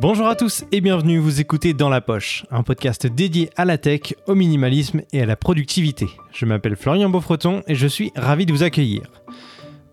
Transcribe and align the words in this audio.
Bonjour 0.00 0.28
à 0.28 0.34
tous 0.34 0.64
et 0.72 0.80
bienvenue, 0.80 1.18
vous 1.18 1.42
écoutez 1.42 1.74
Dans 1.74 1.90
la 1.90 2.00
Poche, 2.00 2.46
un 2.50 2.62
podcast 2.62 3.06
dédié 3.06 3.50
à 3.56 3.66
la 3.66 3.76
tech, 3.76 4.14
au 4.26 4.34
minimalisme 4.34 5.02
et 5.12 5.20
à 5.20 5.26
la 5.26 5.36
productivité. 5.36 6.06
Je 6.32 6.46
m'appelle 6.46 6.76
Florian 6.76 7.10
Beaufreton 7.10 7.62
et 7.66 7.74
je 7.74 7.86
suis 7.86 8.10
ravi 8.16 8.46
de 8.46 8.52
vous 8.52 8.62
accueillir. 8.62 9.02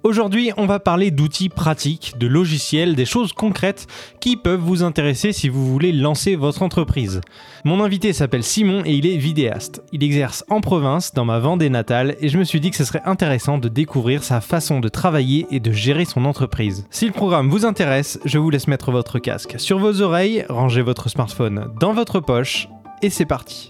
Aujourd'hui, 0.04 0.52
on 0.58 0.68
va 0.68 0.80
parler 0.80 1.10
d'outils 1.10 1.50
pratiques, 1.50 2.14
de 2.18 2.28
logiciels, 2.28 2.96
des 2.96 3.06
choses 3.06 3.34
concrètes 3.34 3.88
qui 4.22 4.38
peuvent 4.38 4.60
vous 4.60 4.84
intéresser 4.84 5.34
si 5.34 5.50
vous 5.50 5.66
voulez 5.66 5.92
lancer 5.92 6.36
votre 6.36 6.62
entreprise. 6.62 7.22
Mon 7.66 7.84
invité 7.84 8.14
s'appelle 8.14 8.44
Simon 8.44 8.84
et 8.86 8.94
il 8.94 9.08
est 9.08 9.18
vidéaste. 9.18 9.82
Il 9.92 10.04
exerce 10.04 10.46
en 10.50 10.62
province, 10.62 11.14
dans 11.14 11.26
ma 11.26 11.40
Vendée 11.40 11.70
natale, 11.70 12.16
et 12.22 12.30
je 12.30 12.38
me 12.38 12.44
suis 12.44 12.60
dit 12.60 12.70
que 12.70 12.78
ce 12.78 12.86
serait 12.86 13.02
intéressant 13.06 13.58
de 13.58 13.70
découvrir 13.70 14.24
sa 14.24 14.40
façon 14.40 14.80
de 14.80 14.88
travailler 14.88 15.48
et 15.50 15.60
de 15.60 15.72
gérer 15.72 16.06
son 16.06 16.26
entreprise. 16.26 16.86
Si 16.92 17.08
le 17.08 17.12
programme 17.12 17.50
vous 17.50 17.66
intéresse, 17.66 18.20
je 18.24 18.38
vous 18.38 18.52
laisse 18.52 18.68
mettre 18.68 18.92
votre 18.92 19.18
casque 19.18 19.60
sur 19.60 19.80
vos 19.80 20.02
oreilles, 20.02 20.46
rangez 20.48 20.84
votre 20.84 21.10
smartphone 21.10 21.70
dans 21.80 21.94
votre 21.94 22.20
poche, 22.20 22.70
et 23.02 23.10
c'est 23.10 23.26
parti. 23.26 23.68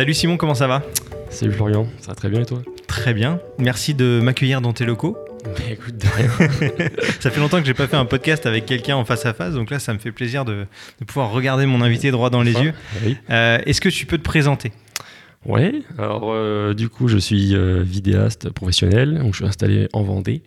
Salut 0.00 0.14
Simon, 0.14 0.38
comment 0.38 0.54
ça 0.54 0.66
va 0.66 0.82
Salut 1.28 1.52
Florian, 1.52 1.86
ça 2.00 2.12
va 2.12 2.14
très 2.14 2.30
bien 2.30 2.40
et 2.40 2.46
toi 2.46 2.62
Très 2.86 3.12
bien, 3.12 3.38
merci 3.58 3.92
de 3.92 4.18
m'accueillir 4.22 4.62
dans 4.62 4.72
tes 4.72 4.86
locaux. 4.86 5.18
Mais 5.44 5.74
écoute, 5.74 5.98
de 5.98 6.06
rien. 6.16 6.88
Ça 7.20 7.30
fait 7.30 7.38
longtemps 7.38 7.60
que 7.60 7.66
j'ai 7.66 7.74
pas 7.74 7.86
fait 7.86 7.98
un 7.98 8.06
podcast 8.06 8.46
avec 8.46 8.64
quelqu'un 8.64 8.96
en 8.96 9.04
face 9.04 9.26
à 9.26 9.34
face, 9.34 9.52
donc 9.52 9.68
là 9.68 9.78
ça 9.78 9.92
me 9.92 9.98
fait 9.98 10.10
plaisir 10.10 10.46
de, 10.46 10.64
de 11.00 11.04
pouvoir 11.04 11.30
regarder 11.32 11.66
mon 11.66 11.82
invité 11.82 12.12
droit 12.12 12.30
dans 12.30 12.40
les 12.40 12.52
Enfin, 12.56 12.64
yeux. 12.64 12.72
Oui. 13.04 13.16
Euh, 13.28 13.58
Est-ce 13.66 13.82
que 13.82 13.90
tu 13.90 14.06
peux 14.06 14.16
te 14.16 14.22
présenter? 14.22 14.72
Ouais, 15.44 15.74
alors 15.98 16.30
euh, 16.32 16.72
du 16.72 16.88
coup, 16.88 17.06
je 17.06 17.18
suis 17.18 17.54
euh, 17.54 17.82
vidéaste 17.82 18.48
professionnel, 18.48 19.18
donc 19.18 19.34
je 19.34 19.40
suis 19.40 19.46
installé 19.46 19.86
en 19.92 20.02
Vendée. 20.02 20.40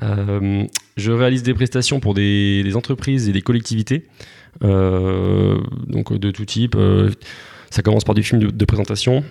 Je 0.00 1.10
réalise 1.12 1.42
des 1.42 1.52
prestations 1.52 2.00
pour 2.00 2.14
des, 2.14 2.62
des 2.62 2.74
entreprises 2.74 3.28
et 3.28 3.32
des 3.32 3.42
collectivités, 3.42 4.06
donc 4.62 6.14
de 6.14 6.30
tout 6.30 6.46
type. 6.46 6.74
Ça 7.70 7.82
commence 7.82 8.04
par 8.04 8.14
des 8.14 8.22
films 8.22 8.40
de, 8.40 8.50
de 8.50 8.64
présentation, 8.64 9.24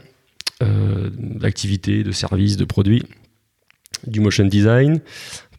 euh, 0.61 1.09
d'activités, 1.13 2.03
de 2.03 2.11
services, 2.11 2.57
de 2.57 2.66
produits, 2.66 3.03
du 4.05 4.19
motion 4.19 4.45
design, 4.45 5.02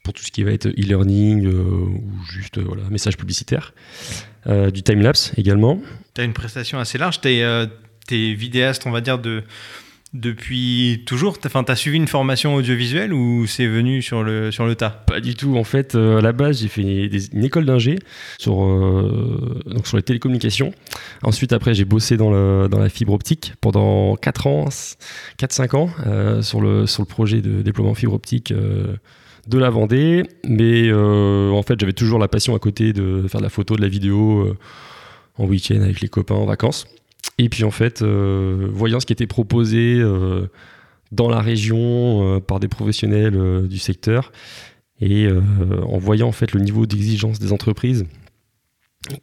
pour 0.08 0.14
tout 0.14 0.24
ce 0.24 0.30
qui 0.30 0.42
va 0.42 0.52
être 0.52 0.68
e-learning 0.68 1.44
euh, 1.44 1.52
ou 1.52 2.02
juste 2.32 2.56
euh, 2.56 2.64
voilà, 2.66 2.82
message 2.90 3.16
publicitaire, 3.18 3.74
euh, 4.46 4.70
du 4.70 4.82
time-lapse 4.82 5.32
également. 5.36 5.80
Tu 6.14 6.22
as 6.22 6.24
une 6.24 6.32
prestation 6.32 6.78
assez 6.78 6.96
large, 6.96 7.20
tu 7.20 7.28
es, 7.28 8.34
vidéaste, 8.34 8.86
on 8.86 8.90
va 8.90 9.02
dire, 9.02 9.18
de, 9.18 9.42
depuis 10.14 11.02
toujours. 11.06 11.36
Enfin, 11.44 11.64
tu 11.64 11.72
as 11.72 11.76
suivi 11.76 11.96
une 11.96 12.08
formation 12.08 12.54
audiovisuelle 12.54 13.12
ou 13.12 13.46
c'est 13.46 13.66
venu 13.66 14.00
sur 14.00 14.22
le, 14.22 14.50
sur 14.50 14.66
le 14.66 14.74
tas? 14.74 14.90
Pas 14.90 15.20
du 15.20 15.34
tout. 15.34 15.56
En 15.56 15.64
fait, 15.64 15.94
euh, 15.94 16.18
à 16.18 16.20
la 16.20 16.32
base, 16.32 16.60
j'ai 16.60 16.68
fait 16.68 16.82
une 17.32 17.44
école 17.44 17.66
d'ingé 17.66 17.98
sur, 18.38 18.64
euh, 18.64 19.60
donc 19.66 19.86
sur 19.86 19.96
les 19.96 20.02
télécommunications. 20.02 20.72
Ensuite, 21.22 21.52
après, 21.52 21.74
j'ai 21.74 21.84
bossé 21.84 22.16
dans, 22.16 22.30
le, 22.30 22.68
dans 22.70 22.78
la 22.78 22.88
fibre 22.88 23.12
optique 23.12 23.52
pendant 23.60 24.16
4 24.16 24.46
ans, 24.46 24.68
4-5 25.38 25.76
ans, 25.76 25.90
euh, 26.06 26.42
sur, 26.42 26.60
le, 26.60 26.86
sur 26.86 27.02
le 27.02 27.06
projet 27.06 27.40
de 27.42 27.60
déploiement 27.62 27.94
fibre 27.94 28.14
optique 28.14 28.52
de 28.52 29.58
la 29.58 29.70
Vendée. 29.70 30.22
Mais 30.46 30.90
en 30.92 31.62
fait, 31.62 31.78
j'avais 31.78 31.92
toujours 31.92 32.18
la 32.18 32.28
passion 32.28 32.54
à 32.54 32.58
côté 32.58 32.92
de 32.92 33.26
faire 33.28 33.40
de 33.40 33.46
la 33.46 33.50
photo, 33.50 33.76
de 33.76 33.82
la 33.82 33.88
vidéo 33.88 34.56
en 35.36 35.44
week-end 35.44 35.80
avec 35.82 36.00
les 36.00 36.08
copains 36.08 36.34
en 36.34 36.46
vacances. 36.46 36.86
Et 37.38 37.48
puis, 37.48 37.64
en 37.64 37.70
fait, 37.70 38.02
euh, 38.02 38.68
voyant 38.72 39.00
ce 39.00 39.06
qui 39.06 39.12
était 39.12 39.26
proposé 39.26 39.98
euh, 40.00 40.48
dans 41.12 41.28
la 41.28 41.40
région 41.40 42.36
euh, 42.36 42.40
par 42.40 42.60
des 42.60 42.68
professionnels 42.68 43.66
du 43.68 43.78
secteur, 43.78 44.32
et 45.00 45.28
en 45.30 45.96
voyant 45.98 46.26
en 46.26 46.32
fait 46.32 46.50
le 46.50 46.60
niveau 46.60 46.84
d'exigence 46.84 47.38
des 47.38 47.52
entreprises 47.52 48.04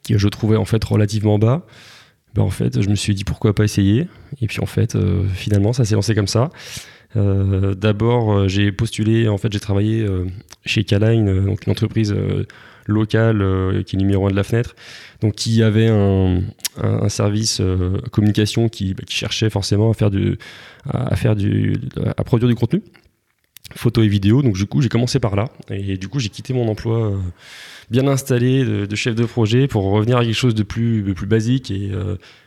que 0.08 0.16
je 0.16 0.28
trouvais 0.28 0.56
en 0.56 0.64
fait 0.64 0.82
relativement 0.82 1.38
bas, 1.38 1.66
ben, 2.34 2.40
en 2.40 2.48
fait 2.48 2.80
je 2.80 2.88
me 2.88 2.94
suis 2.94 3.14
dit 3.14 3.24
pourquoi 3.24 3.54
pas 3.54 3.64
essayer? 3.64 4.08
Et 4.40 4.46
puis 4.46 4.60
en 4.60 4.64
fait 4.64 4.96
finalement 5.34 5.74
ça 5.74 5.84
s'est 5.84 5.94
lancé 5.94 6.14
comme 6.14 6.28
ça. 6.28 6.48
D'abord 7.14 8.48
j'ai 8.48 8.72
postulé, 8.72 9.28
en 9.28 9.36
fait 9.36 9.52
j'ai 9.52 9.60
travaillé 9.60 10.06
chez 10.64 10.82
Caline, 10.82 11.44
donc 11.44 11.66
une 11.66 11.72
entreprise 11.72 12.16
locale 12.86 13.42
euh, 13.42 13.82
qui 13.82 13.96
est 13.96 13.98
numéro 13.98 14.26
un 14.26 14.30
de 14.30 14.36
la 14.36 14.42
fenêtre, 14.42 14.74
donc 15.20 15.34
qui 15.34 15.62
avait 15.62 15.88
un, 15.88 16.42
service 17.08 17.60
euh, 17.60 17.98
communication 18.10 18.68
qui, 18.68 18.94
bah, 18.94 19.04
qui 19.06 19.14
cherchait 19.14 19.50
forcément 19.50 19.90
à 19.90 19.94
faire 19.94 20.10
du, 20.10 20.38
à, 20.86 22.24
produire 22.24 22.48
du 22.48 22.54
contenu 22.54 22.82
photo 23.74 24.02
et 24.02 24.08
vidéo. 24.08 24.42
Donc 24.42 24.54
du 24.54 24.66
coup, 24.66 24.82
j'ai 24.82 24.88
commencé 24.88 25.18
par 25.18 25.36
là. 25.36 25.46
Et 25.70 25.96
du 25.96 26.08
coup, 26.08 26.20
j'ai 26.20 26.28
quitté 26.28 26.52
mon 26.52 26.68
emploi 26.68 27.12
euh, 27.12 27.16
bien 27.90 28.06
installé 28.06 28.64
de, 28.64 28.96
chef 28.96 29.14
de 29.14 29.24
projet 29.24 29.66
pour 29.66 29.84
revenir 29.84 30.18
à 30.18 30.24
quelque 30.24 30.34
chose 30.34 30.54
de 30.54 30.62
plus, 30.62 31.02
de 31.02 31.12
plus 31.12 31.26
basique. 31.26 31.70
Et, 31.70 31.90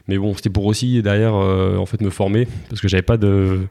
mais 0.07 0.17
bon, 0.17 0.33
c'était 0.35 0.49
pour 0.49 0.65
aussi 0.65 1.01
derrière 1.01 1.33
en 1.33 1.85
fait 1.85 2.01
me 2.01 2.09
former 2.09 2.47
parce 2.69 2.81
que 2.81 2.87
j'avais 2.87 3.03
pas 3.03 3.17
de 3.17 3.67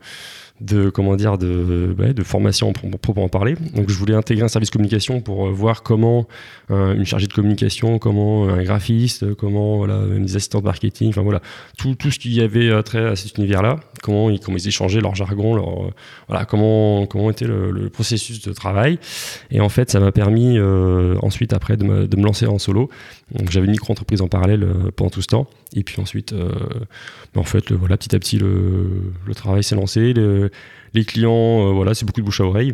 de 0.60 0.90
comment 0.90 1.16
dire 1.16 1.38
de, 1.38 1.94
de 1.96 2.22
formation 2.22 2.72
pour 2.72 2.90
proprement 2.98 3.28
parler. 3.28 3.54
Donc 3.74 3.88
je 3.88 3.94
voulais 3.94 4.14
intégrer 4.14 4.44
un 4.44 4.48
service 4.48 4.70
communication 4.70 5.20
pour 5.20 5.46
euh, 5.46 5.50
voir 5.50 5.82
comment 5.82 6.26
euh, 6.70 6.94
une 6.94 7.04
chargée 7.04 7.26
de 7.26 7.32
communication 7.32 7.98
comment 7.98 8.48
un 8.48 8.62
graphiste 8.62 9.34
comment 9.34 9.78
voilà 9.78 10.00
des 10.06 10.36
assistants 10.36 10.60
de 10.60 10.64
marketing 10.64 11.10
enfin 11.10 11.22
voilà. 11.22 11.40
Tout, 11.78 11.94
tout 11.94 12.10
ce 12.10 12.18
qu'il 12.18 12.34
y 12.34 12.40
avait 12.40 12.68
euh, 12.68 12.82
trait 12.82 13.06
à 13.06 13.16
cet 13.16 13.38
univers 13.38 13.62
là 13.62 13.76
comment 14.02 14.30
ils, 14.30 14.40
comment 14.40 14.56
ils 14.56 14.68
échangeaient 14.68 15.00
leur 15.00 15.14
jargon 15.14 15.54
leur 15.54 15.68
euh, 15.68 15.90
voilà 16.28 16.44
comment 16.44 17.06
comment 17.06 17.30
était 17.30 17.46
le, 17.46 17.88
processus 17.90 18.42
de 18.42 18.52
travail. 18.52 18.98
Et 19.50 19.60
en 19.60 19.68
fait 19.68 19.90
ça 19.90 20.00
m'a 20.00 20.12
permis 20.12 20.58
euh, 20.58 21.16
ensuite 21.22 21.52
après 21.52 21.76
de 21.76 21.84
me, 21.84 22.06
de 22.06 22.16
me 22.16 22.24
lancer 22.24 22.46
en 22.46 22.58
solo. 22.58 22.90
Donc 23.32 23.50
j'avais 23.50 23.66
une 23.66 23.72
micro 23.72 23.92
entreprise 23.92 24.20
en 24.20 24.28
parallèle 24.28 24.62
euh, 24.62 24.90
pendant 24.94 25.10
tout 25.10 25.22
ce 25.22 25.26
temps. 25.26 25.48
Et 25.74 25.82
puis 25.84 26.00
ensuite 26.00 26.32
euh, 26.32 26.50
ben, 27.34 27.40
en 27.40 27.44
fait 27.44 27.72
voilà 27.72 27.96
petit 27.96 28.14
à 28.14 28.18
petit 28.18 28.38
le, 28.38 29.12
le 29.26 29.34
travail 29.34 29.62
s'est 29.62 29.74
lancé 29.76 30.14
les 30.94 31.04
clients 31.04 31.66
euh, 31.68 31.72
voilà 31.72 31.94
c'est 31.94 32.04
beaucoup 32.04 32.20
de 32.20 32.26
bouche 32.26 32.40
à 32.40 32.44
oreille 32.44 32.72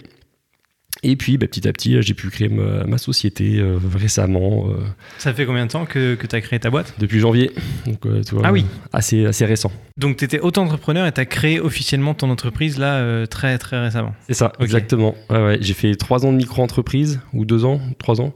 et 1.05 1.17
puis 1.17 1.39
ben, 1.39 1.49
petit 1.49 1.69
à 1.69 1.73
petit 1.73 2.01
j'ai 2.03 2.15
pu 2.15 2.29
créer 2.31 2.49
ma, 2.49 2.85
ma 2.85 2.99
société 2.99 3.59
euh, 3.59 3.79
récemment 3.95 4.69
euh, 4.71 4.85
Ça 5.19 5.33
fait 5.33 5.47
combien 5.47 5.67
de 5.67 5.71
temps 5.71 5.85
que, 5.85 6.15
que 6.15 6.27
tu 6.27 6.35
as 6.35 6.41
créé 6.41 6.59
ta 6.59 6.71
boîte? 6.71 6.95
Depuis 6.99 7.21
janvier 7.21 7.53
donc 7.87 8.05
euh, 8.07 8.23
tu 8.23 8.35
vois, 8.35 8.43
Ah 8.47 8.53
oui. 8.53 8.65
assez 8.93 9.27
assez 9.27 9.45
récent 9.45 9.71
Donc 9.97 10.17
tu 10.17 10.25
étais 10.25 10.41
auto-entrepreneur 10.41 11.07
et 11.07 11.13
tu 11.13 11.21
as 11.21 11.27
créé 11.27 11.61
officiellement 11.61 12.15
ton 12.15 12.31
entreprise 12.31 12.79
là 12.79 13.27
très 13.27 13.59
très 13.59 13.81
récemment. 13.81 14.15
C'est 14.27 14.35
ça, 14.35 14.53
exactement. 14.61 15.15
Ouais. 15.31 15.59
J'ai 15.61 15.75
fait 15.75 15.95
trois 15.95 16.25
ans 16.25 16.33
de 16.33 16.39
micro-entreprise, 16.39 17.21
ou 17.33 17.45
deux 17.45 17.65
ans, 17.65 17.81
trois 17.99 18.21
ans. 18.21 18.35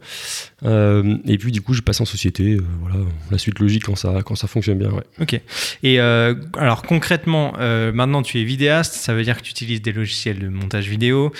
Et 0.64 1.38
puis, 1.38 1.52
du 1.52 1.62
coup, 1.62 1.74
j'ai 1.74 1.82
passé 1.82 2.02
en 2.02 2.04
société. 2.04 2.58
voilà, 2.80 2.96
la 3.30 3.38
suite 3.38 3.58
logique 3.58 3.84
quand 3.84 3.96
ça, 3.96 4.20
quand 4.24 4.34
ça 4.34 4.46
fonctionne 4.46 4.78
bien. 4.78 4.90
Ouais. 4.90 5.04
Ok. 5.20 5.40
Et 5.82 5.98
alors 6.00 6.82
concrètement, 6.82 7.54
maintenant 7.92 8.22
tu 8.22 8.40
es 8.40 8.44
vidéaste, 8.44 8.94
ça 8.94 9.14
veut 9.14 9.24
dire 9.24 9.36
que 9.36 9.42
tu 9.42 9.50
utilises 9.50 9.82
des 9.82 9.92
logiciels 9.92 10.38
de 10.38 10.48
montage 10.48 10.88
vidéo 10.88 11.32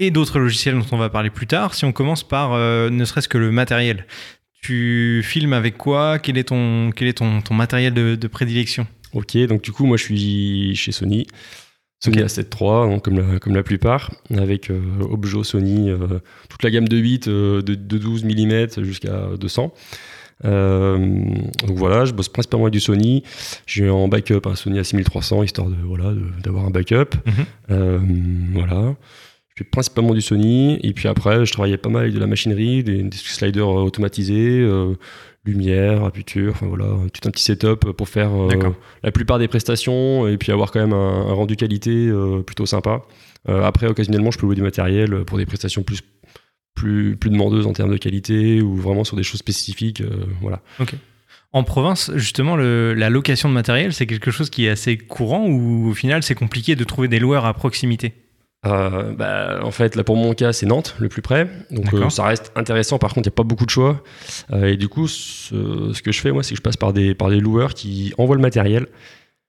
et 0.00 0.10
d'autres 0.10 0.38
logiciels 0.38 0.78
dont 0.78 0.86
on 0.92 0.96
va 0.96 1.08
parler 1.10 1.30
plus 1.30 1.46
tard. 1.46 1.74
Si 1.74 1.84
on 1.84 1.92
commence 1.92 2.26
par 2.26 2.52
euh, 2.52 2.90
ne 2.90 3.04
serait-ce 3.04 3.28
que 3.28 3.38
le 3.38 3.50
matériel. 3.50 4.06
Tu 4.62 5.22
filmes 5.24 5.52
avec 5.52 5.76
quoi? 5.76 6.18
Quel 6.18 6.36
est 6.36 6.44
ton, 6.48 6.90
quel 6.94 7.08
est 7.08 7.18
ton, 7.18 7.40
ton 7.42 7.54
matériel 7.54 7.94
de, 7.94 8.16
de 8.16 8.26
prédilection? 8.28 8.86
Ok, 9.12 9.36
donc 9.46 9.62
du 9.62 9.72
coup, 9.72 9.86
moi, 9.86 9.96
je 9.96 10.04
suis 10.04 10.76
chez 10.76 10.92
Sony. 10.92 11.26
Sony 12.00 12.22
Ok. 12.22 12.26
A7 12.26 12.38
III, 12.38 12.94
donc, 12.94 13.04
comme, 13.04 13.18
la, 13.18 13.38
comme 13.38 13.54
la 13.54 13.62
plupart, 13.62 14.12
avec 14.36 14.70
euh, 14.70 14.80
Objo, 15.00 15.42
Sony, 15.44 15.90
euh, 15.90 16.20
toute 16.48 16.62
la 16.62 16.70
gamme 16.70 16.88
de 16.88 16.96
8, 16.96 17.28
euh, 17.28 17.62
de, 17.62 17.74
de 17.74 17.98
12 17.98 18.24
mm 18.24 18.84
jusqu'à 18.84 19.28
200. 19.38 19.72
Euh, 20.44 20.98
donc 21.66 21.76
voilà, 21.76 22.04
je 22.04 22.12
bosse 22.12 22.28
principalement 22.28 22.66
avec 22.66 22.72
du 22.72 22.80
Sony. 22.80 23.24
J'ai 23.66 23.90
en 23.90 24.06
backup 24.06 24.42
un 24.46 24.54
Sony 24.54 24.78
A6300, 24.78 25.44
histoire 25.44 25.68
de 25.68 25.76
voilà 25.82 26.12
d'avoir 26.44 26.64
un 26.64 26.70
backup. 26.70 27.16
Mhm. 27.68 28.52
Voilà. 28.54 28.94
Je 29.58 29.64
fais 29.64 29.70
principalement 29.70 30.14
du 30.14 30.20
Sony. 30.20 30.78
Et 30.84 30.92
puis 30.92 31.08
après, 31.08 31.44
je 31.44 31.52
travaillais 31.52 31.78
pas 31.78 31.88
mal 31.88 32.02
avec 32.02 32.14
de 32.14 32.20
la 32.20 32.28
machinerie, 32.28 32.84
des, 32.84 33.02
des 33.02 33.16
sliders 33.16 33.66
euh, 33.66 33.82
automatisés, 33.82 34.60
euh, 34.60 34.94
lumière, 35.44 36.04
aperture, 36.04 36.52
enfin 36.52 36.66
voilà, 36.66 36.84
tout 37.12 37.26
un 37.26 37.32
petit 37.32 37.42
setup 37.42 37.90
pour 37.92 38.08
faire 38.08 38.30
euh, 38.32 38.48
la 39.02 39.10
plupart 39.10 39.40
des 39.40 39.48
prestations 39.48 40.28
et 40.28 40.36
puis 40.36 40.52
avoir 40.52 40.70
quand 40.70 40.78
même 40.78 40.92
un, 40.92 41.26
un 41.28 41.32
rendu 41.32 41.56
qualité 41.56 41.90
euh, 42.08 42.40
plutôt 42.42 42.66
sympa. 42.66 43.02
Après, 43.48 43.86
occasionnellement, 43.86 44.30
je 44.30 44.38
peux 44.38 44.44
louer 44.46 44.56
du 44.56 44.62
matériel 44.62 45.24
pour 45.24 45.38
des 45.38 45.46
prestations 45.46 45.82
plus, 45.82 46.00
plus, 46.74 47.16
plus 47.16 47.30
demandeuses 47.30 47.66
en 47.66 47.72
termes 47.72 47.90
de 47.90 47.96
qualité 47.96 48.60
ou 48.60 48.76
vraiment 48.76 49.02
sur 49.04 49.16
des 49.16 49.22
choses 49.22 49.40
spécifiques. 49.40 50.02
euh, 50.02 50.26
voilà. 50.42 50.60
En 51.52 51.64
province, 51.64 52.10
justement, 52.14 52.56
le- 52.56 52.92
la 52.94 53.08
location 53.10 53.48
de 53.48 53.54
matériel, 53.54 53.92
c'est 53.94 54.06
quelque 54.06 54.30
chose 54.30 54.50
qui 54.50 54.66
est 54.66 54.68
assez 54.68 54.98
courant 54.98 55.46
ou 55.48 55.88
au 55.88 55.94
final 55.94 56.22
c'est 56.22 56.34
compliqué 56.34 56.76
de 56.76 56.84
trouver 56.84 57.08
des 57.08 57.18
loueurs 57.18 57.46
à 57.46 57.54
proximité? 57.54 58.12
Euh, 58.68 59.12
bah, 59.12 59.60
en 59.62 59.70
fait, 59.70 59.96
là 59.96 60.04
pour 60.04 60.16
mon 60.16 60.34
cas, 60.34 60.52
c'est 60.52 60.66
Nantes 60.66 60.94
le 60.98 61.08
plus 61.08 61.22
près. 61.22 61.48
Donc 61.70 61.92
euh, 61.94 62.10
ça 62.10 62.24
reste 62.24 62.52
intéressant. 62.54 62.98
Par 62.98 63.14
contre, 63.14 63.26
il 63.26 63.30
n'y 63.30 63.34
a 63.34 63.36
pas 63.36 63.42
beaucoup 63.42 63.64
de 63.64 63.70
choix. 63.70 64.02
Euh, 64.52 64.72
et 64.72 64.76
du 64.76 64.88
coup, 64.88 65.08
ce, 65.08 65.92
ce 65.92 66.02
que 66.02 66.12
je 66.12 66.20
fais, 66.20 66.32
moi, 66.32 66.42
c'est 66.42 66.50
que 66.50 66.58
je 66.58 66.62
passe 66.62 66.76
par 66.76 66.92
des, 66.92 67.14
par 67.14 67.30
des 67.30 67.40
loueurs 67.40 67.74
qui 67.74 68.12
envoient 68.18 68.36
le 68.36 68.42
matériel. 68.42 68.86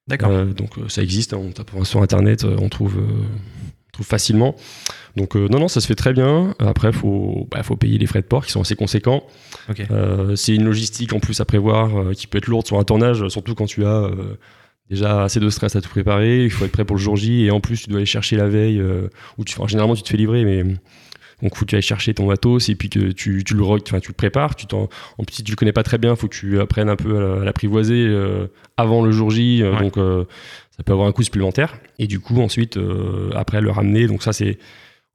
D'accord. 0.08 0.46
Donc 0.46 0.72
ça 0.88 1.04
existe, 1.04 1.34
hein, 1.34 1.40
on 1.40 1.52
tape 1.52 1.72
sur 1.84 2.02
internet, 2.02 2.44
on 2.44 2.68
trouve, 2.68 2.98
on 2.98 3.92
trouve 3.92 4.08
facilement. 4.08 4.56
Donc 5.16 5.36
non, 5.36 5.60
non, 5.60 5.68
ça 5.68 5.82
se 5.82 5.88
fait 5.88 5.94
très 5.94 6.14
bien. 6.14 6.56
Après, 6.58 6.92
faut, 6.92 7.48
bah, 7.52 7.62
faut 7.62 7.76
payer 7.76 8.00
les 8.00 8.08
frais 8.08 8.22
de 8.22 8.26
port 8.26 8.44
qui 8.44 8.52
sont 8.52 8.62
assez 8.62 8.76
conséquents. 8.76 9.24
C'est 10.36 10.56
une 10.56 10.66
logistique 10.66 11.14
en 11.14 11.20
plus 11.20 11.40
à 11.42 11.46
prévoir 11.46 12.12
qui 12.14 12.26
peut 12.26 12.40
être 12.40 12.48
lourde 12.48 12.66
sur 12.66 12.80
un 12.80 12.84
tournage, 12.84 13.28
surtout 13.28 13.54
quand 13.54 13.68
tu 13.68 13.86
as 13.86 14.10
déjà 14.90 15.24
assez 15.24 15.40
de 15.40 15.50
stress 15.50 15.76
à 15.76 15.82
tout 15.82 15.90
préparer. 15.90 16.44
Il 16.46 16.52
faut 16.52 16.66
être 16.66 16.72
prêt 16.72 16.86
pour 16.86 16.96
le 16.96 17.02
jour 17.02 17.16
J 17.16 17.46
et 17.46 17.52
en 17.52 17.60
plus 17.60 17.82
tu 17.84 17.90
dois 17.90 17.98
aller 17.98 18.06
chercher 18.06 18.36
la 18.38 18.48
veille. 18.48 18.80
euh, 18.80 19.08
ou 19.38 19.44
tu, 19.46 19.56
enfin, 19.58 19.68
généralement 19.68 19.96
tu 19.96 20.04
te 20.04 20.10
fais 20.10 20.18
livrer, 20.18 20.44
mais 20.46 20.64
donc 21.42 21.56
faut 21.56 21.64
que 21.64 21.70
tu 21.70 21.76
ailles 21.76 21.82
chercher 21.82 22.14
ton 22.14 22.26
matos 22.28 22.68
et 22.70 22.76
puis 22.76 22.90
que 22.90 23.12
tu, 23.12 23.44
tu 23.46 23.54
le 23.54 23.64
enfin 23.64 24.00
tu 24.00 24.10
le 24.10 24.14
prépares. 24.16 24.56
Tu 24.56 24.66
t'en, 24.66 24.90
en 25.18 25.24
plus 25.24 25.36
si 25.38 25.44
tu 25.44 25.52
le 25.52 25.56
connais 25.56 25.72
pas 25.72 25.84
très 25.84 25.98
bien, 25.98 26.16
faut 26.16 26.28
que 26.28 26.36
tu 26.36 26.60
apprennes 26.60 26.90
un 26.90 26.96
peu 26.98 27.40
à, 27.42 27.46
l'apprivoiser 27.46 28.06
euh, 28.08 28.48
avant 28.78 29.04
le 29.04 29.12
jour 29.12 29.30
J. 29.32 29.62
euh, 29.62 29.72
Ouais. 29.74 29.80
Donc 29.82 29.98
euh, 29.98 30.26
ça 30.76 30.84
peut 30.84 30.92
avoir 30.94 31.08
un 31.08 31.12
coût 31.12 31.24
supplémentaire. 31.24 31.78
Et 31.98 32.08
du 32.08 32.20
coup 32.20 32.42
ensuite 32.42 32.78
euh, 32.78 33.30
après 33.36 33.62
le 33.62 33.70
ramener. 33.72 34.08
Donc 34.08 34.22
ça 34.24 34.34
c'est 34.34 34.58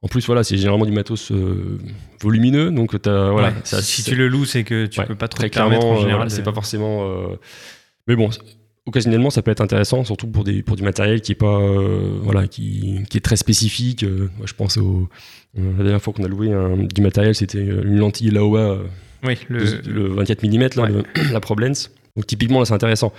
en 0.01 0.07
plus 0.07 0.25
voilà 0.27 0.43
c'est 0.43 0.57
généralement 0.57 0.85
du 0.85 0.91
matos 0.91 1.31
euh, 1.31 1.77
volumineux. 2.21 2.71
Donc 2.71 2.99
t'as, 3.01 3.29
voilà 3.31 3.49
Ouais, 3.49 3.53
ça- 3.63 3.81
si 3.81 4.03
tu 4.03 4.15
le 4.15 4.27
loues, 4.27 4.45
c'est 4.45 4.63
que 4.63 4.85
tu 4.87 4.99
Ouais, 4.99 5.05
peux 5.05 5.15
pas 5.15 5.27
trop 5.27 5.39
très 5.39 5.49
te 5.49 5.53
clairement, 5.53 5.91
en 5.91 5.97
euh, 5.97 6.01
général. 6.01 6.27
de- 6.27 6.33
c'est 6.33 6.43
pas 6.43 6.53
forcément. 6.53 7.03
euh, 7.07 7.35
Mais 8.07 8.15
bon, 8.15 8.29
occasionnellement, 8.85 9.29
ça 9.29 9.41
peut 9.41 9.51
être 9.51 9.61
intéressant, 9.61 10.03
surtout 10.03 10.27
pour 10.27 10.43
des 10.43 10.61
pour 10.63 10.75
du 10.75 10.83
matériel 10.83 11.21
qui 11.21 11.31
est 11.31 11.35
pas 11.35 11.59
euh, 11.59 12.17
voilà 12.21 12.47
qui, 12.47 12.99
qui 13.09 13.17
est 13.17 13.21
très 13.21 13.35
spécifique. 13.35 14.03
Euh, 14.03 14.29
moi, 14.37 14.45
je 14.47 14.53
pense 14.53 14.77
au 14.77 15.09
euh, 15.57 15.71
la 15.77 15.83
dernière 15.83 16.01
fois 16.01 16.13
qu'on 16.13 16.23
a 16.23 16.27
loué 16.27 16.51
un- 16.53 16.77
du 16.77 17.01
matériel, 17.01 17.33
c'était 17.35 17.59
une 17.63 17.97
lentille 17.97 18.29
Laowa 18.29 18.77
Oui, 19.23 19.37
le. 19.49 19.81
de- 19.81 19.89
le 19.91 20.07
24 20.09 20.43
mm 20.43 20.59
là, 20.75 20.83
Ouais. 20.83 20.89
le- 20.89 21.03
la 21.33 21.39
ProBlens. 21.39 21.89
Donc 22.15 22.27
typiquement 22.27 22.59
là, 22.59 22.65
c'est 22.65 22.73
intéressant. 22.73 23.11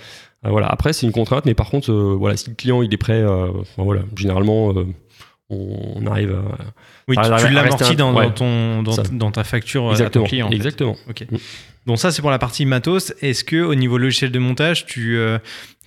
Voilà. 0.43 0.67
Après, 0.67 0.93
c'est 0.93 1.05
une 1.05 1.11
contrainte, 1.11 1.45
mais 1.45 1.53
par 1.53 1.69
contre, 1.69 1.91
voilà, 1.93 2.37
si 2.37 2.49
le 2.49 2.55
client 2.55 2.81
il 2.81 2.93
est 2.93 2.97
prêt, 2.97 3.23
enfin, 3.25 3.83
voilà, 3.83 4.01
généralement. 4.15 4.73
on 5.49 6.05
arrive 6.07 6.33
à. 6.33 6.41
Oui, 7.07 7.15
tu, 7.15 7.23
tu 7.47 7.53
l'amortis 7.53 7.93
un- 7.93 7.95
dans, 7.95 8.13
ouais. 8.15 8.25
dans 8.25 8.31
ton, 8.31 8.83
dans, 9.11 9.31
ta 9.31 9.43
facture 9.45 9.83
euh, 9.87 9.93
à 9.93 9.95
ton 9.95 9.95
Exactement. 9.95 10.25
client. 10.25 10.47
en 10.47 10.49
fait. 10.49 10.55
exactement. 10.55 10.95
Ok. 11.09 11.25
Mm. 11.31 11.37
Donc 11.87 11.97
ça, 11.99 12.11
c'est 12.11 12.21
pour 12.21 12.29
la 12.31 12.37
partie 12.39 12.65
matos. 12.65 13.13
Est-ce 13.21 13.43
que 13.43 13.55
au 13.63 13.73
niveau 13.73 13.97
logiciel 13.97 14.29
de 14.31 14.39
montage, 14.39 14.85
tu, 14.85 15.17
euh, 15.17 15.39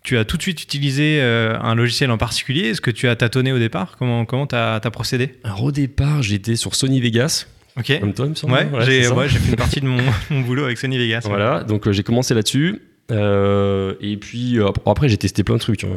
tu 0.03 0.17
as 0.19 0.25
tout 0.25 0.37
de 0.37 0.43
suite 0.43 0.63
utilisé 0.63 1.19
euh, 1.21 1.57
un 1.61 1.75
logiciel 1.75 2.11
en 2.11 2.19
particulier? 2.19 2.69
Est-ce 2.71 2.81
que 2.81 2.91
tu 2.91 3.07
as 3.07 3.15
tâtonné 3.17 3.53
au 3.53 3.59
départ? 3.59 3.97
Comment 3.99 4.25
comment 4.25 4.47
t'as 4.47 4.77
as 4.77 4.91
procédé? 4.91 5.35
Alors 5.45 5.63
au 5.63 5.73
départ, 5.73 6.23
j'étais 6.23 6.57
sur 6.57 6.75
Sony 6.75 7.01
Vegas, 7.01 7.47
Ok. 7.79 8.01
comme 8.01 8.15
toi, 8.15 8.27
il 8.27 8.31
me 8.31 8.35
semble. 8.35 8.55
Ouais, 8.55 8.67
j'ai 8.87 9.07
ouais, 9.09 9.29
j'ai 9.29 9.39
fait 9.39 9.51
une 9.51 9.57
partie 9.65 9.81
de 9.81 9.87
mon, 9.87 10.03
mon 10.31 10.41
boulot 10.41 10.65
avec 10.65 10.79
Sony 10.79 10.97
Vegas. 10.99 11.21
ouais. 11.25 11.29
Voilà, 11.29 11.63
donc 11.65 11.87
euh, 11.87 11.93
j'ai 11.93 12.03
commencé 12.03 12.35
là-dessus. 12.35 12.81
Et 13.11 14.17
puis 14.21 14.59
après, 14.87 15.09
j'ai 15.09 15.17
testé 15.19 15.45
plein 15.45 15.57
de 15.57 15.61
trucs. 15.61 15.85
hein. 15.85 15.89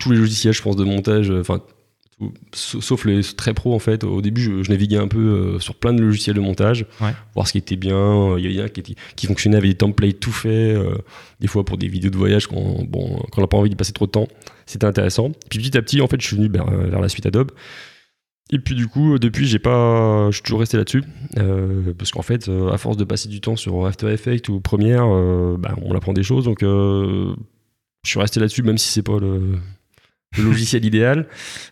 Tous 0.00 0.10
les 0.10 0.16
logiciels, 0.18 0.54
je 0.54 0.62
pense, 0.62 0.74
de 0.76 0.84
montage, 0.84 1.30
enfin, 1.30 1.60
tout- 2.18 2.80
sauf 2.80 3.04
les 3.04 3.22
très 3.22 3.52
pro 3.54 3.74
en 3.74 3.78
fait. 3.78 4.04
Au 4.04 4.22
début, 4.22 4.40
je, 4.40 4.62
je 4.62 4.70
naviguais 4.70 4.96
un 4.98 5.08
peu 5.08 5.18
euh, 5.18 5.58
sur 5.60 5.74
plein 5.74 5.92
de 5.92 6.00
logiciels 6.02 6.34
de 6.36 6.40
montage, 6.40 6.86
Ouais. 7.00 7.12
voir 7.34 7.46
ce 7.46 7.52
qui 7.52 7.58
était 7.58 7.76
bien. 7.76 8.36
Il 8.38 8.44
y 8.50 8.58
avait 8.58 8.66
un 8.66 8.68
qui, 8.68 8.80
était- 8.80 8.94
qui 9.16 9.26
fonctionnait 9.26 9.56
avec 9.56 9.70
des 9.70 9.76
templates 9.76 10.18
tout 10.20 10.32
faits, 10.32 10.76
euh, 10.76 10.96
des 11.40 11.46
fois 11.46 11.64
pour 11.64 11.76
des 11.78 11.88
vidéos 11.88 12.10
de 12.10 12.16
voyage 12.16 12.46
quand, 12.46 12.84
bon, 12.88 13.16
quand 13.30 13.38
on 13.38 13.40
n'a 13.42 13.46
pas 13.46 13.56
envie 13.58 13.70
d'y 13.70 13.76
passer 13.76 13.92
trop 13.92 14.06
de 14.06 14.12
temps. 14.12 14.28
C'était 14.64 14.86
intéressant. 14.86 15.30
Puis 15.50 15.58
petit 15.58 15.76
à 15.76 15.82
petit, 15.82 16.00
en 16.00 16.06
fait, 16.08 16.20
je 16.20 16.26
suis 16.26 16.36
venu 16.36 16.48
vers, 16.48 16.70
vers 16.70 17.00
la 17.00 17.08
suite 17.08 17.26
Adobe. 17.26 17.50
Et 18.52 18.60
puis 18.60 18.74
du 18.76 18.86
coup, 18.86 19.18
depuis, 19.18 19.46
j'ai 19.48 19.58
pas, 19.58 20.28
je 20.30 20.36
suis 20.36 20.42
toujours 20.44 20.60
resté 20.60 20.76
là-dessus, 20.76 21.02
euh, 21.38 21.92
parce 21.98 22.12
qu'en 22.12 22.22
fait, 22.22 22.48
à 22.72 22.78
force 22.78 22.96
de 22.96 23.02
passer 23.02 23.28
du 23.28 23.40
temps 23.40 23.56
sur 23.56 23.84
After 23.86 24.06
Effects 24.12 24.48
ou 24.48 24.60
Premiere, 24.60 25.04
bah, 25.58 25.74
on 25.82 25.92
apprend 25.96 26.12
des 26.12 26.22
choses, 26.22 26.44
donc 26.44 26.58
je 26.62 27.34
suis 28.04 28.20
resté 28.20 28.38
là-dessus, 28.38 28.62
même 28.62 28.78
si 28.78 28.88
c'est 28.88 29.02
pas 29.02 29.18
le, 29.18 29.58
le 30.36 30.44
logiciel 30.44 30.84
idéal. 30.84 31.26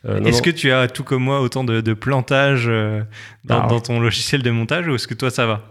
Euh, 0.09 0.21
Est-ce 0.25 0.43
que 0.43 0.51
tu 0.51 0.73
as 0.73 0.89
tout 0.89 1.05
comme 1.05 1.23
moi 1.23 1.41
autant 1.41 1.65
de, 1.65 1.81
de 1.81 1.95
plantage 1.95 2.65
euh, 2.69 3.03
dans 3.45 3.81
ton 3.81 4.01
logiciel 4.01 4.43
de 4.43 4.51
montage 4.51 4.87
ou 4.89 4.95
est-ce 4.95 5.07
que 5.09 5.15
toi 5.15 5.31
ça 5.31 5.47
va? 5.47 5.63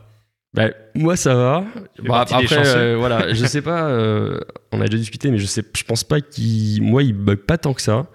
Bah, 0.54 0.70
moi, 0.96 1.16
ça 1.16 1.34
va. 1.36 1.64
des 2.00 2.10
après, 2.44 2.68
euh, 2.78 2.96
voilà, 2.98 3.34
je 3.34 3.46
sais 3.46 3.62
pas. 3.62 3.88
euh, 3.90 4.40
on 4.72 4.82
a 4.82 4.86
déjà 4.86 4.98
discuté, 4.98 5.32
mais 5.32 5.38
je 5.40 5.46
sais, 5.48 5.64
je 5.76 5.84
pense 5.84 6.04
pas 6.04 6.22
qu'il, 6.22 6.82
moi, 6.84 7.02
il 7.04 7.14
bug 7.14 7.40
pas 7.40 7.58
tant 7.58 7.74
que 7.74 7.82
ça. 7.82 8.06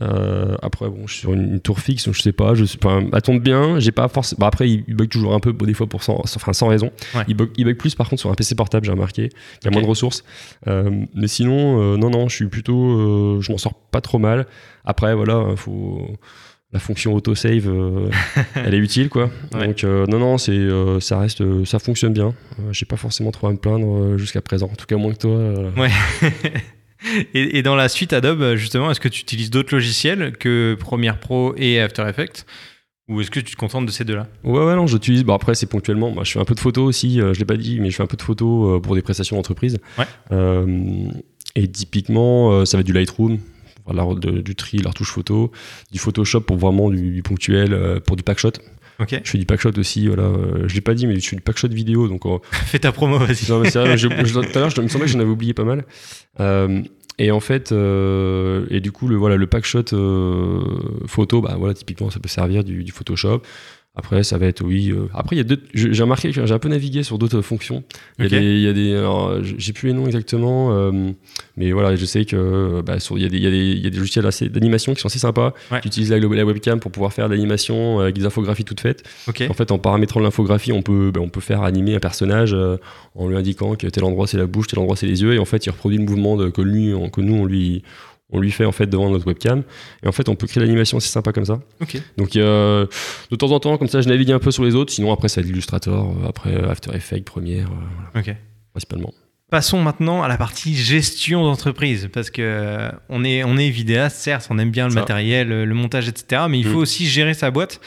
Euh, 0.00 0.54
après, 0.62 0.88
bon, 0.88 1.08
je 1.08 1.12
suis 1.14 1.20
sur 1.22 1.34
une, 1.34 1.54
une 1.54 1.60
tour 1.60 1.80
fixe, 1.80 2.04
donc 2.04 2.14
je 2.14 2.22
sais 2.22 2.30
pas. 2.30 2.54
Je 2.54 2.64
sais 2.66 2.78
pas. 2.78 3.00
Elle 3.12 3.22
tombe 3.22 3.40
bien. 3.42 3.80
J'ai 3.80 3.90
pas 3.90 4.06
forcément. 4.06 4.46
après, 4.46 4.70
il, 4.70 4.84
il 4.86 4.94
bug 4.94 5.08
toujours 5.08 5.34
un 5.34 5.40
peu, 5.40 5.50
bon, 5.50 5.66
des 5.66 5.74
fois 5.74 5.88
pour 5.88 6.04
sans, 6.04 6.24
sans- 6.24 6.36
enfin, 6.36 6.52
sans 6.52 6.68
raison. 6.68 6.92
Ouais. 7.16 7.22
Il, 7.26 7.34
bug, 7.34 7.50
il 7.56 7.64
bug 7.64 7.76
plus, 7.76 7.96
par 7.96 8.08
contre, 8.08 8.20
sur 8.20 8.30
un 8.30 8.34
PC 8.34 8.54
portable, 8.54 8.86
j'ai 8.86 8.92
remarqué. 8.92 9.30
Il 9.62 9.64
y 9.64 9.68
a 9.68 9.70
moins 9.72 9.82
de 9.82 9.86
ressources. 9.88 10.22
Euh, 10.68 10.88
mais 11.14 11.26
sinon, 11.26 11.80
euh, 11.82 11.96
non, 11.96 12.10
non, 12.10 12.28
je 12.28 12.36
suis 12.36 12.46
plutôt, 12.46 12.92
euh, 12.92 13.40
je 13.40 13.50
m'en 13.50 13.58
sors 13.58 13.74
pas 13.74 14.00
trop 14.00 14.18
mal. 14.20 14.46
Après, 14.84 15.16
voilà, 15.16 15.34
hein, 15.34 15.56
faut. 15.56 16.06
La 16.70 16.80
fonction 16.80 17.14
autosave, 17.14 17.66
euh, 17.66 18.10
elle 18.54 18.74
est 18.74 18.78
utile, 18.78 19.08
quoi. 19.08 19.30
Ouais. 19.54 19.68
Donc, 19.68 19.84
euh, 19.84 20.06
non, 20.06 20.18
non, 20.18 20.36
c'est, 20.36 20.52
euh, 20.52 21.00
ça 21.00 21.18
reste, 21.18 21.42
ça 21.64 21.78
fonctionne 21.78 22.12
bien. 22.12 22.34
J'ai 22.72 22.84
pas 22.84 22.96
forcément 22.96 23.30
trop 23.30 23.46
à 23.46 23.52
me 23.52 23.56
plaindre 23.56 24.18
jusqu'à 24.18 24.42
présent. 24.42 24.66
En 24.66 24.74
tout 24.74 24.84
cas, 24.84 24.96
moins 24.96 25.14
que 25.14 25.18
toi. 25.18 25.72
Ouais. 25.80 25.90
et, 27.34 27.58
et 27.58 27.62
dans 27.62 27.74
la 27.74 27.88
suite 27.88 28.12
Adobe, 28.12 28.56
justement, 28.56 28.90
est-ce 28.90 29.00
que 29.00 29.08
tu 29.08 29.22
utilises 29.22 29.48
d'autres 29.48 29.74
logiciels 29.74 30.36
que 30.36 30.76
Premiere 30.78 31.18
Pro 31.18 31.54
et 31.56 31.80
After 31.80 32.06
Effects? 32.06 32.44
Ou 33.08 33.22
est-ce 33.22 33.30
que 33.30 33.40
tu 33.40 33.52
te 33.52 33.56
contentes 33.56 33.86
de 33.86 33.90
ces 33.90 34.04
deux-là? 34.04 34.26
Ouais, 34.44 34.62
ouais, 34.62 34.76
non, 34.76 34.86
j'utilise. 34.86 35.24
Bon, 35.24 35.32
après, 35.32 35.54
c'est 35.54 35.64
ponctuellement. 35.64 36.10
Moi, 36.10 36.24
je 36.24 36.32
fais 36.32 36.38
un 36.38 36.44
peu 36.44 36.54
de 36.54 36.60
photos 36.60 36.86
aussi. 36.86 37.16
je 37.16 37.38
l'ai 37.38 37.46
pas 37.46 37.56
dit, 37.56 37.80
mais 37.80 37.88
je 37.88 37.96
fais 37.96 38.02
un 38.02 38.06
peu 38.06 38.18
de 38.18 38.22
photos 38.22 38.82
pour 38.82 38.94
des 38.94 39.00
prestations 39.00 39.36
d'entreprise. 39.36 39.78
Ouais. 39.96 40.66
Et 41.54 41.66
typiquement, 41.66 42.66
ça 42.66 42.76
va 42.76 42.82
être 42.82 42.86
du 42.86 42.92
Lightroom, 42.92 43.38
la, 43.92 44.04
de- 44.14 44.40
du 44.40 44.54
tri, 44.54 44.78
la 44.78 44.90
retouche 44.90 45.10
photo, 45.12 45.50
du 45.92 45.98
Photoshop 45.98 46.40
pour 46.42 46.56
vraiment 46.56 46.90
du, 46.90 47.10
du 47.10 47.22
ponctuel, 47.22 47.72
euh, 47.72 48.00
pour 48.00 48.16
du 48.16 48.22
packshot. 48.22 48.52
Ok. 49.00 49.20
Je 49.22 49.30
fais 49.30 49.38
du 49.38 49.46
packshot 49.46 49.78
aussi. 49.78 50.08
Voilà, 50.08 50.24
euh, 50.24 50.64
je 50.66 50.74
l'ai 50.74 50.80
pas 50.80 50.94
dit, 50.94 51.06
mais 51.06 51.18
je 51.20 51.28
fais 51.28 51.36
du 51.36 51.42
packshot 51.42 51.68
vidéo. 51.68 52.08
Donc, 52.08 52.26
euh, 52.26 52.38
Fais 52.52 52.80
ta 52.80 52.90
promo, 52.92 53.18
vas-y. 53.18 53.46
tout 53.46 53.52
à 53.52 54.60
l'heure, 54.60 54.70
je- 54.70 54.80
me 54.80 54.88
semblait 54.88 55.06
que 55.06 55.12
j'en 55.12 55.20
avais 55.20 55.30
oublié 55.30 55.54
pas 55.54 55.64
mal. 55.64 55.84
Euh, 56.40 56.82
et 57.20 57.30
en 57.30 57.40
fait, 57.40 57.72
euh, 57.72 58.66
et 58.70 58.80
du 58.80 58.90
coup, 58.92 59.06
le, 59.08 59.16
voilà, 59.16 59.36
le 59.36 59.46
packshot 59.46 59.84
photo, 61.06 61.40
bah 61.40 61.56
voilà, 61.58 61.74
typiquement, 61.74 62.10
ça 62.10 62.20
peut 62.20 62.28
servir 62.28 62.64
du, 62.64 62.84
du 62.84 62.92
Photoshop. 62.92 63.42
Après, 63.98 64.22
ça 64.22 64.38
va 64.38 64.46
être, 64.46 64.64
oui. 64.64 64.90
euh, 64.92 65.08
après, 65.12 65.34
il 65.34 65.38
y 65.38 65.40
a 65.40 65.44
deux. 65.44 65.60
J'ai 65.74 66.02
remarqué 66.02 66.30
que 66.30 66.46
j'ai 66.46 66.54
un 66.54 66.58
peu 66.60 66.68
navigué 66.68 67.02
sur 67.02 67.18
d'autres 67.18 67.42
fonctions. 67.42 67.82
Il 68.20 68.24
y 68.32 68.68
a 68.68 68.72
des. 68.72 69.52
j'ai 69.58 69.72
plus 69.72 69.88
les 69.88 69.92
noms 69.92 70.06
exactement, 70.06 70.68
euh, 70.72 70.92
mais 71.56 71.72
voilà, 71.72 71.96
je 71.96 72.04
sais 72.04 72.24
que 72.24 72.80
bah, 72.80 73.00
sur- 73.00 73.18
il 73.18 73.22
y, 73.22 73.26
a 73.26 73.28
des- 73.28 73.36
il 73.38 73.42
y, 73.42 73.46
a 73.46 73.50
des- 73.50 73.72
il 73.72 73.82
y 73.82 73.86
a 73.88 73.90
des 73.90 73.98
logiciels 73.98 74.24
assez- 74.26 74.48
d'animation 74.48 74.94
qui 74.94 75.00
sont 75.00 75.08
assez 75.08 75.18
sympas. 75.18 75.52
Ouais. 75.72 75.80
Tu 75.80 75.88
utilises 75.88 76.10
la, 76.12 76.18
la 76.20 76.44
webcam 76.46 76.78
pour 76.78 76.92
pouvoir 76.92 77.12
faire 77.12 77.28
de 77.28 77.34
l'animation 77.34 77.98
avec 77.98 78.14
des 78.14 78.24
infographies 78.24 78.64
toutes 78.64 78.80
faites. 78.80 79.02
En 79.50 79.54
fait, 79.54 79.72
en 79.72 79.78
paramétrant 79.78 80.20
l'infographie, 80.20 80.70
on 80.72 80.82
peut, 80.82 81.10
ben, 81.12 81.20
on 81.20 81.28
peut 81.28 81.40
faire 81.40 81.62
animer 81.62 81.96
un 81.96 82.00
personnage 82.00 82.54
euh, 82.54 82.76
en 83.16 83.28
lui 83.28 83.36
indiquant 83.36 83.74
que 83.74 83.88
tel 83.88 84.04
endroit 84.04 84.28
c'est 84.28 84.38
la 84.38 84.46
bouche, 84.46 84.68
tel 84.68 84.78
endroit 84.78 84.94
c'est 84.96 85.06
les 85.08 85.22
yeux, 85.22 85.34
et 85.34 85.38
en 85.40 85.44
fait, 85.44 85.66
il 85.66 85.70
reproduit 85.70 85.98
le 85.98 86.04
mouvement 86.04 86.36
de- 86.36 86.50
que, 86.50 86.62
lui, 86.62 86.94
on- 86.94 87.10
que 87.10 87.20
nous 87.20 87.34
on 87.34 87.44
lui, 87.46 87.82
on 88.30 88.40
lui 88.40 88.50
fait 88.50 88.64
en 88.64 88.72
fait 88.72 88.86
devant 88.86 89.10
notre 89.10 89.26
webcam. 89.26 89.62
Et 90.02 90.08
en 90.08 90.12
fait, 90.12 90.28
on 90.28 90.34
peut 90.34 90.46
créer 90.46 90.62
l'animation, 90.62 91.00
c'est 91.00 91.08
sympa 91.08 91.32
comme 91.32 91.44
ça. 91.46 91.60
Donc, 92.16 92.36
euh, 92.36 92.86
de 93.30 93.36
temps 93.36 93.50
en 93.52 93.60
temps, 93.60 93.76
comme 93.78 93.88
ça, 93.88 94.00
je 94.00 94.08
navigue 94.08 94.32
un 94.32 94.38
peu 94.38 94.50
sur 94.50 94.64
les 94.64 94.74
autres. 94.74 94.92
Sinon, 94.92 95.12
après, 95.12 95.28
c'est 95.28 95.42
l'Illustrator, 95.42 96.14
euh, 96.22 96.28
après 96.28 96.54
After 96.68 96.94
Effects, 96.94 97.24
Premiere, 97.24 97.66
euh, 97.68 98.10
voilà, 98.12 98.28
Ok. 98.30 98.36
principalement. 98.72 99.12
Passons 99.50 99.80
maintenant 99.80 100.22
à 100.22 100.28
la 100.28 100.36
partie 100.36 100.74
gestion 100.76 101.42
d'entreprise, 101.42 102.10
parce 102.12 102.30
que 102.30 102.42
euh, 102.42 102.90
on 103.08 103.24
est, 103.24 103.44
on 103.44 103.56
est 103.56 103.70
vidéaste, 103.70 104.18
certes, 104.18 104.46
on 104.50 104.58
aime 104.58 104.70
bien 104.70 104.84
le 104.88 104.90
Ça. 104.92 105.00
matériel, 105.00 105.48
le 105.48 105.74
montage, 105.74 106.06
etc. 106.06 106.42
Mais 106.50 106.58
il 106.58 106.66
faut 106.66 106.80
Mm. 106.80 106.82
aussi 106.82 107.06
gérer 107.06 107.32
sa 107.32 107.50
boîte, 107.50 107.80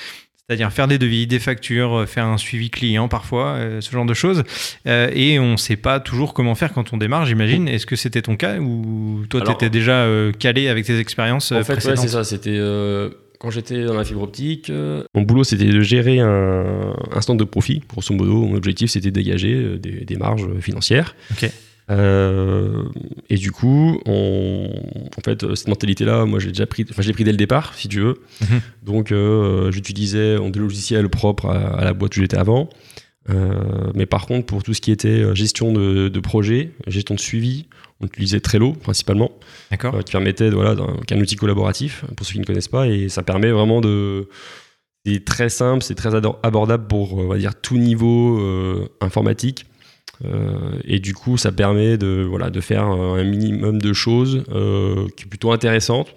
c'est-à-dire 0.52 0.74
faire 0.74 0.90
des 0.90 0.98
devis, 0.98 1.28
des 1.28 1.40
factures, 1.40 2.00
euh, 2.02 2.06
faire 2.06 2.26
un 2.26 2.38
suivi 2.38 2.70
client 2.70 3.08
parfois, 3.08 3.54
euh, 3.54 3.80
ce 3.80 3.90
genre 3.90 4.06
de 4.06 4.14
choses. 4.14 4.44
Euh, 4.86 5.10
et 5.14 5.40
on 5.40 5.54
ne 5.54 5.58
sait 5.58 5.78
pas 5.78 6.02
toujours 6.02 6.34
comment 6.34 6.56
faire 6.56 6.74
quand 6.74 6.92
on 6.92 6.98
démarre, 6.98 7.26
j'imagine. 7.26 7.70
Est-ce 7.70 7.86
que 7.86 7.96
c'était 7.96 8.22
ton 8.22 8.36
cas 8.36 8.58
ou 8.60 9.24
toi, 9.30 9.40
tu 9.42 9.52
étais 9.52 9.70
déjà 9.70 9.94
euh, 10.04 10.34
calé 10.34 10.68
avec 10.68 10.86
tes 10.86 11.00
expériences 11.00 11.54
En 11.54 11.64
fait, 11.64 11.76
ouais, 11.86 11.96
c'est 11.96 12.10
ça. 12.10 12.26
C'était 12.26 12.50
euh, 12.58 13.12
quand 13.40 13.50
j'étais 13.50 13.86
dans 13.86 13.94
la 13.94 14.04
fibre 14.04 14.24
optique. 14.24 14.70
euh, 14.70 15.04
mon 15.16 15.22
boulot, 15.22 15.46
c'était 15.46 15.64
de 15.66 15.80
gérer 15.80 16.20
un, 16.20 16.94
un 17.14 17.22
stand 17.22 17.40
de 17.40 17.46
profit. 17.46 17.82
Grosso 17.90 18.14
modo, 18.14 18.42
mon 18.46 18.56
objectif, 18.58 18.92
c'était 18.92 19.10
de 19.10 19.16
dégager 19.16 19.54
euh, 19.54 19.78
des, 19.78 20.04
des 20.04 20.16
marges 20.18 20.48
financières. 20.60 21.16
Ok. 21.32 21.50
Euh, 21.92 22.84
et 23.30 23.36
du 23.36 23.52
coup, 23.52 24.02
on, 24.06 24.70
en 25.18 25.22
fait, 25.22 25.56
cette 25.56 25.68
mentalité-là, 25.68 26.26
moi, 26.26 26.40
j'ai 26.40 26.50
déjà 26.50 26.66
pris, 26.66 26.86
enfin, 26.90 27.02
je 27.02 27.08
l'ai 27.08 27.14
pris 27.14 27.24
dès 27.24 27.32
le 27.32 27.38
départ, 27.38 27.74
si 27.76 27.88
tu 27.88 28.00
veux. 28.00 28.22
Mhm. 28.42 28.62
Donc, 28.84 29.12
euh, 29.12 29.72
j'utilisais 29.72 30.38
des 30.38 30.60
logiciels 30.60 31.10
propres 31.10 31.48
à, 31.48 31.80
à 31.80 31.84
la 31.84 31.94
boîte 31.94 32.16
où 32.16 32.22
j'étais 32.22 32.38
avant. 32.38 32.70
Euh, 33.30 33.92
mais 33.94 34.08
par 34.08 34.26
contre, 34.26 34.48
pour 34.48 34.64
tout 34.64 34.74
ce 34.74 34.82
qui 34.82 34.92
était 34.92 35.36
gestion 35.36 35.72
de, 35.72 36.08
de 36.08 36.20
projet, 36.20 36.72
gestion 36.88 37.14
de 37.14 37.20
suivi, 37.20 37.68
on 38.00 38.08
utilisait 38.08 38.40
Trello 38.40 38.74
principalement 38.74 39.32
qui 39.70 40.12
permettait 40.12 40.50
voilà, 40.50 40.76
qu'un 41.06 41.20
outil 41.20 41.36
collaboratif 41.36 42.04
pour 42.18 42.26
ceux 42.26 42.34
qui 42.34 42.40
ne 42.40 42.46
connaissent 42.46 42.68
pas 42.68 42.88
et 42.88 43.10
ça 43.10 43.22
permet 43.22 43.52
vraiment 43.52 43.80
de 43.80 44.28
c'est 45.06 45.24
très 45.24 45.50
simple 45.50 45.84
c'est 45.84 45.94
très 45.94 46.16
abordable 46.16 46.88
pour 46.88 47.16
on 47.20 47.28
va 47.28 47.38
dire 47.38 47.54
tout 47.54 47.78
niveau 47.78 48.90
informatique 49.02 49.68
et 50.86 51.00
du 51.00 51.14
coup, 51.14 51.38
ça 51.38 51.52
permet 51.52 51.98
de, 51.98 52.26
voilà, 52.28 52.50
de 52.50 52.62
faire 52.62 52.84
un 52.86 53.24
minimum 53.24 53.82
de 53.82 53.94
choses 53.94 54.44
qui 55.16 55.24
est 55.24 55.30
plutôt 55.30 55.52
intéressante 55.52 56.16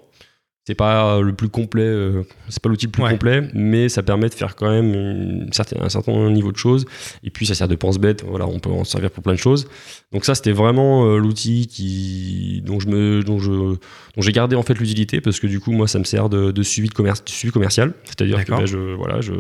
c'est 0.66 0.74
pas 0.74 1.20
le 1.20 1.34
plus 1.34 1.50
complet, 1.50 1.82
euh, 1.82 2.22
c'est 2.48 2.62
pas 2.62 2.70
l'outil 2.70 2.86
le 2.86 2.92
plus 2.92 3.02
complet, 3.02 3.42
mais 3.52 3.90
ça 3.90 4.02
permet 4.02 4.30
de 4.30 4.34
faire 4.34 4.56
quand 4.56 4.70
même 4.70 4.94
une 4.94 5.52
certaine, 5.52 5.82
un 5.82 5.90
certain 5.90 6.30
niveau 6.30 6.52
de 6.52 6.56
choses. 6.56 6.86
Et 7.22 7.28
puis 7.28 7.44
ça 7.44 7.54
sert 7.54 7.68
de 7.68 7.74
pense-bête, 7.74 8.24
voilà, 8.26 8.46
on 8.46 8.58
peut 8.58 8.70
en 8.70 8.84
servir 8.84 9.10
pour 9.10 9.22
plein 9.22 9.34
de 9.34 9.38
choses. 9.38 9.68
Donc 10.12 10.24
ça, 10.24 10.34
c'était 10.34 10.52
vraiment 10.52 11.04
euh, 11.04 11.18
l'outil 11.18 11.66
qui, 11.66 12.62
dont 12.64 12.80
je 12.80 12.88
me, 12.88 13.22
dont 13.22 13.38
je, 13.38 13.50
dont 13.50 13.76
j'ai 14.18 14.32
gardé 14.32 14.56
en 14.56 14.62
fait 14.62 14.78
l'utilité 14.78 15.20
parce 15.20 15.38
que 15.38 15.46
du 15.46 15.60
coup, 15.60 15.72
moi, 15.72 15.86
ça 15.86 15.98
me 15.98 16.04
sert 16.04 16.30
de, 16.30 16.62
suivi 16.62 16.88
de 16.88 16.94
commerce, 16.94 17.22
suivi 17.26 17.52
commercial. 17.52 17.92
C'est-à-dire 18.04 18.42
que 18.42 18.50
ben, 18.50 18.64
je, 18.64 18.78
voilà, 18.94 19.20
je, 19.20 19.32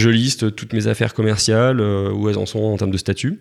je 0.00 0.08
liste 0.08 0.54
toutes 0.54 0.72
mes 0.72 0.86
affaires 0.86 1.14
commerciales, 1.14 1.80
euh, 1.80 2.10
où 2.10 2.28
elles 2.28 2.38
en 2.38 2.46
sont 2.46 2.60
en 2.60 2.76
termes 2.76 2.90
de 2.90 2.98
statut. 2.98 3.40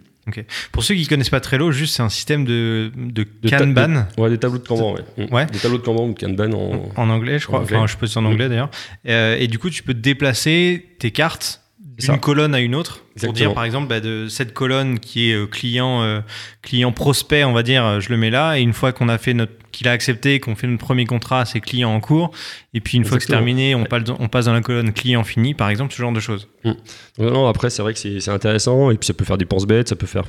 Pour 0.71 0.83
ceux 0.83 0.93
qui 0.93 1.01
ne 1.01 1.07
connaissent 1.07 1.31
pas 1.31 1.39
Trello, 1.39 1.71
juste 1.71 1.95
c'est 1.95 2.03
un 2.03 2.09
système 2.09 2.45
de, 2.45 2.91
de, 2.95 3.25
Kanban. 3.49 4.05
ouais, 4.17 4.29
des 4.29 4.37
tableaux 4.37 4.59
de 4.59 4.67
Kanban, 4.67 4.95
ouais. 5.31 5.45
Des 5.47 5.57
tableaux 5.57 5.79
de 5.79 5.83
Kanban 5.83 6.07
ou 6.07 6.13
de 6.13 6.19
Kanban 6.19 6.51
en, 6.53 6.91
en 6.95 7.09
anglais, 7.09 7.39
je 7.39 7.47
crois. 7.47 7.61
Enfin, 7.61 7.87
je 7.87 7.97
peux 7.97 8.07
en 8.15 8.25
anglais 8.25 8.45
mm. 8.45 8.49
d'ailleurs. 8.49 8.69
Euh, 9.07 9.37
et 9.39 9.47
du 9.47 9.57
coup, 9.57 9.69
tu 9.69 9.81
peux 9.81 9.95
déplacer 9.95 10.85
tes 10.99 11.11
cartes 11.11 11.61
d'une 11.99 12.19
colonne 12.19 12.55
à 12.55 12.59
une 12.59 12.75
autre 12.75 13.03
pour 13.21 13.33
dire 13.33 13.53
par 13.53 13.63
exemple 13.63 13.87
bah, 13.87 13.99
de 13.99 14.27
cette 14.27 14.53
colonne 14.53 14.99
qui 14.99 15.29
est 15.29 15.33
euh, 15.33 15.45
client 15.45 16.01
euh, 16.03 16.21
client 16.61 16.91
prospect 16.91 17.43
on 17.43 17.53
va 17.53 17.63
dire 17.63 17.85
euh, 17.85 17.99
je 17.99 18.09
le 18.09 18.17
mets 18.17 18.29
là 18.29 18.57
et 18.57 18.61
une 18.61 18.73
fois 18.73 18.91
qu'on 18.91 19.09
a 19.09 19.17
fait 19.17 19.33
notre 19.33 19.51
qu'il 19.71 19.87
a 19.87 19.91
accepté 19.91 20.39
qu'on 20.39 20.55
fait 20.55 20.67
notre 20.67 20.83
premier 20.83 21.05
contrat 21.05 21.45
c'est 21.45 21.59
client 21.59 21.93
en 21.93 21.99
cours 21.99 22.31
et 22.73 22.79
puis 22.79 22.97
une 22.97 23.05
fois 23.05 23.17
que 23.17 23.23
c'est 23.23 23.31
terminé 23.31 23.75
on, 23.75 23.83
passe, 23.83 24.03
on 24.17 24.27
passe 24.27 24.45
dans 24.45 24.53
la 24.53 24.61
colonne 24.61 24.93
client 24.93 25.23
fini 25.23 25.53
par 25.53 25.69
exemple 25.69 25.93
ce 25.93 26.01
genre 26.01 26.13
de 26.13 26.19
choses. 26.19 26.47
Mmh. 26.63 26.73
non, 27.19 27.47
après 27.47 27.69
c'est 27.69 27.81
vrai 27.81 27.93
que 27.93 27.99
c'est 27.99 28.29
intéressant 28.29 28.89
et 28.91 28.97
puis 28.97 29.05
ça 29.05 29.13
peut 29.13 29.25
faire 29.25 29.37
des 29.37 29.45
penses 29.45 29.67
bêtes 29.67 29.89
ça 29.89 29.95
peut 29.95 30.07
faire 30.07 30.25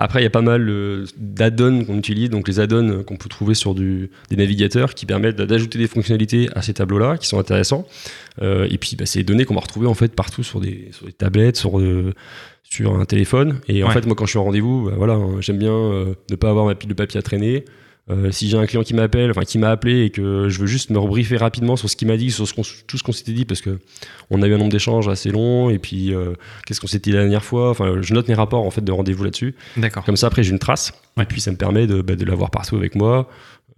après, 0.00 0.20
il 0.20 0.22
y 0.22 0.26
a 0.26 0.30
pas 0.30 0.42
mal 0.42 0.68
euh, 0.70 1.04
d'add-ons 1.16 1.84
qu'on 1.84 1.98
utilise, 1.98 2.30
donc 2.30 2.46
les 2.46 2.60
add-ons 2.60 3.02
qu'on 3.02 3.16
peut 3.16 3.28
trouver 3.28 3.54
sur 3.54 3.74
du, 3.74 4.10
des 4.30 4.36
navigateurs 4.36 4.94
qui 4.94 5.06
permettent 5.06 5.36
d'ajouter 5.36 5.76
des 5.76 5.88
fonctionnalités 5.88 6.48
à 6.54 6.62
ces 6.62 6.72
tableaux-là, 6.72 7.18
qui 7.18 7.26
sont 7.26 7.40
intéressants. 7.40 7.84
Euh, 8.40 8.68
et 8.70 8.78
puis, 8.78 8.94
bah, 8.94 9.06
c'est 9.06 9.18
des 9.18 9.24
données 9.24 9.44
qu'on 9.44 9.54
va 9.54 9.60
retrouver 9.60 9.88
en 9.88 9.94
fait 9.94 10.14
partout 10.14 10.44
sur 10.44 10.60
des, 10.60 10.90
sur 10.92 11.06
des 11.06 11.12
tablettes, 11.12 11.56
sur, 11.56 11.80
euh, 11.80 12.14
sur 12.62 12.94
un 12.94 13.04
téléphone. 13.06 13.60
Et 13.66 13.82
en 13.82 13.90
fait, 13.90 14.06
moi, 14.06 14.14
quand 14.14 14.24
je 14.24 14.30
suis 14.30 14.38
en 14.38 14.44
rendez-vous, 14.44 14.84
bah, 14.84 14.94
voilà, 14.96 15.14
hein, 15.14 15.40
j'aime 15.40 15.58
bien 15.58 15.72
ne 16.30 16.36
pas 16.36 16.50
avoir 16.50 16.64
ma 16.64 16.76
pile 16.76 16.88
de 16.88 16.94
papier 16.94 17.18
à 17.18 17.22
traîner. 17.22 17.64
Euh, 18.10 18.30
si 18.30 18.48
j'ai 18.48 18.56
un 18.56 18.66
client 18.66 18.82
qui 18.82 18.94
m'appelle, 18.94 19.30
enfin 19.30 19.42
qui 19.42 19.58
m'a 19.58 19.70
appelé 19.70 20.04
et 20.04 20.10
que 20.10 20.48
je 20.48 20.58
veux 20.58 20.66
juste 20.66 20.90
me 20.90 20.98
rebriefer 20.98 21.36
rapidement 21.36 21.76
sur 21.76 21.90
ce 21.90 21.96
qu'il 21.96 22.08
m'a 22.08 22.16
dit, 22.16 22.30
sur 22.30 22.48
ce 22.48 22.54
tout 22.86 22.98
ce 22.98 23.02
qu'on 23.02 23.12
s'était 23.12 23.32
dit, 23.32 23.44
parce 23.44 23.60
que 23.60 23.78
on 24.30 24.42
a 24.42 24.46
eu 24.46 24.54
un 24.54 24.58
nombre 24.58 24.72
d'échanges 24.72 25.08
assez 25.08 25.30
long 25.30 25.70
et 25.70 25.78
puis 25.78 26.14
euh, 26.14 26.32
qu'est-ce 26.66 26.80
qu'on 26.80 26.86
s'était 26.86 27.10
dit 27.10 27.16
la 27.16 27.22
dernière 27.22 27.44
fois? 27.44 27.70
Enfin, 27.70 28.00
je 28.00 28.14
note 28.14 28.28
mes 28.28 28.34
rapports 28.34 28.64
en 28.64 28.70
fait 28.70 28.82
de 28.82 28.92
rendez-vous 28.92 29.24
là-dessus. 29.24 29.54
D'accord. 29.76 30.04
Comme 30.04 30.16
ça, 30.16 30.28
après, 30.28 30.42
j'ai 30.42 30.52
une 30.52 30.58
trace 30.58 30.92
et 31.20 31.24
puis 31.24 31.40
ça 31.40 31.50
me 31.50 31.56
permet 31.56 31.86
de, 31.86 32.00
bah, 32.00 32.16
de 32.16 32.24
l'avoir 32.24 32.50
partout 32.50 32.76
avec 32.76 32.94
moi. 32.94 33.28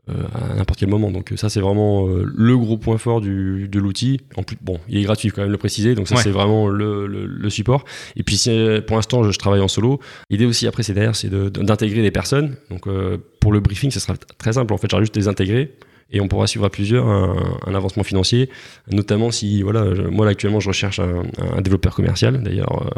Euh, 0.08 0.14
à 0.34 0.54
n'importe 0.54 0.80
quel 0.80 0.88
moment. 0.88 1.10
Donc 1.10 1.32
ça 1.36 1.50
c'est 1.50 1.60
vraiment 1.60 2.08
euh, 2.08 2.24
le 2.34 2.56
gros 2.56 2.78
point 2.78 2.96
fort 2.96 3.20
du, 3.20 3.68
de 3.68 3.78
l'outil. 3.78 4.20
En 4.36 4.42
plus, 4.42 4.56
bon, 4.60 4.80
il 4.88 4.96
est 4.96 5.02
gratuit 5.02 5.28
quand 5.30 5.42
même 5.42 5.50
le 5.50 5.58
préciser, 5.58 5.94
donc 5.94 6.08
ça 6.08 6.16
c'est 6.16 6.30
vraiment 6.30 6.68
le, 6.68 7.06
le, 7.06 7.50
support. 7.50 7.84
Et 8.16 8.22
puis 8.22 8.42
pour 8.86 8.96
l'instant 8.96 9.22
je, 9.22 9.38
travaille 9.38 9.60
en 9.60 9.68
solo. 9.68 10.00
L'idée 10.30 10.46
aussi 10.46 10.66
après 10.66 10.82
c'est 10.82 10.94
derrière 10.94 11.14
c'est 11.14 11.28
d'intégrer 11.28 12.00
des 12.00 12.10
personnes. 12.10 12.56
Donc 12.70 12.86
euh, 12.86 13.18
pour 13.40 13.52
le 13.52 13.60
briefing 13.60 13.90
ça 13.90 14.00
sera 14.00 14.14
très 14.38 14.54
simple 14.54 14.72
en 14.72 14.78
fait, 14.78 14.90
j'aurai 14.90 15.02
juste 15.02 15.16
les 15.16 15.28
intégrer 15.28 15.74
et 16.10 16.20
on 16.20 16.28
pourra 16.28 16.46
suivre 16.46 16.64
à 16.64 16.70
plusieurs 16.70 17.06
un, 17.06 17.74
avancement 17.74 18.02
financier, 18.02 18.48
notamment 18.90 19.30
si 19.30 19.62
voilà 19.62 19.84
moi 20.10 20.24
là, 20.24 20.32
actuellement 20.32 20.60
je 20.60 20.68
recherche 20.68 20.98
un, 20.98 21.60
développeur 21.60 21.94
commercial 21.94 22.42
d'ailleurs. 22.42 22.90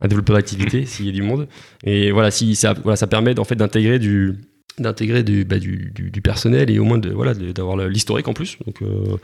un 0.00 0.08
développeur 0.08 0.36
d'activité 0.36 0.86
s'il 0.86 1.06
y 1.06 1.08
a 1.08 1.12
du 1.12 1.22
monde 1.22 1.48
et 1.84 2.12
voilà 2.12 2.30
si 2.30 2.54
ça 2.54 2.72
voilà 2.72 2.96
ça 2.96 3.06
permet 3.08 3.38
en 3.38 3.44
fait 3.44 3.56
d'intégrer 3.56 3.98
du 3.98 4.36
d'intégrer 4.78 5.22
du, 5.22 5.44
bah, 5.44 5.58
du, 5.58 5.90
du, 5.94 6.20
personnel 6.20 6.70
et 6.70 6.78
au 6.78 6.84
moins 6.84 6.98
de, 6.98 7.10
voilà, 7.10 7.34
d'avoir 7.34 7.76
l'historique 7.88 8.28
en 8.28 8.34
plus. 8.34 8.58
Donc, 8.66 8.82
euh, 8.82 9.16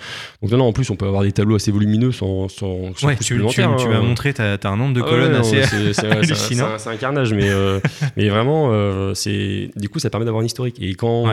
donc 0.43 0.51
non, 0.51 0.65
en 0.65 0.73
plus, 0.73 0.89
on 0.91 0.97
peut 0.97 1.07
avoir 1.07 1.23
des 1.23 1.33
tableaux 1.33 1.57
assez 1.57 1.71
volumineux 1.71 2.13
sans, 2.13 2.49
sans, 2.49 2.95
sans 2.97 3.07
ouais, 3.07 3.17
tu, 3.17 3.39
tu, 3.39 3.47
tu, 3.49 3.61
m'as 3.61 4.01
montré, 4.01 4.33
tu 4.33 4.41
as, 4.41 4.59
as, 4.63 4.69
un 4.69 4.77
nombre 4.77 4.95
de 4.95 5.03
ah 5.03 5.09
colonnes 5.09 5.35
assez 5.35 5.63
c'est, 5.93 6.07
hallucinant. 6.07 6.79
C'est 6.79 6.91
un, 6.91 6.97
carnage, 6.97 7.35
mais, 7.35 7.51
euh, 7.51 7.81
mais 8.17 8.29
vraiment, 8.29 8.71
euh, 8.73 9.13
c'est, 9.15 9.71
du 9.77 9.89
coup, 9.89 9.99
ça 9.99 10.09
permet 10.09 10.25
d'avoir 10.25 10.43
un 10.43 10.47
historique. 10.47 10.77
Et 10.81 10.95
quand 10.95 11.27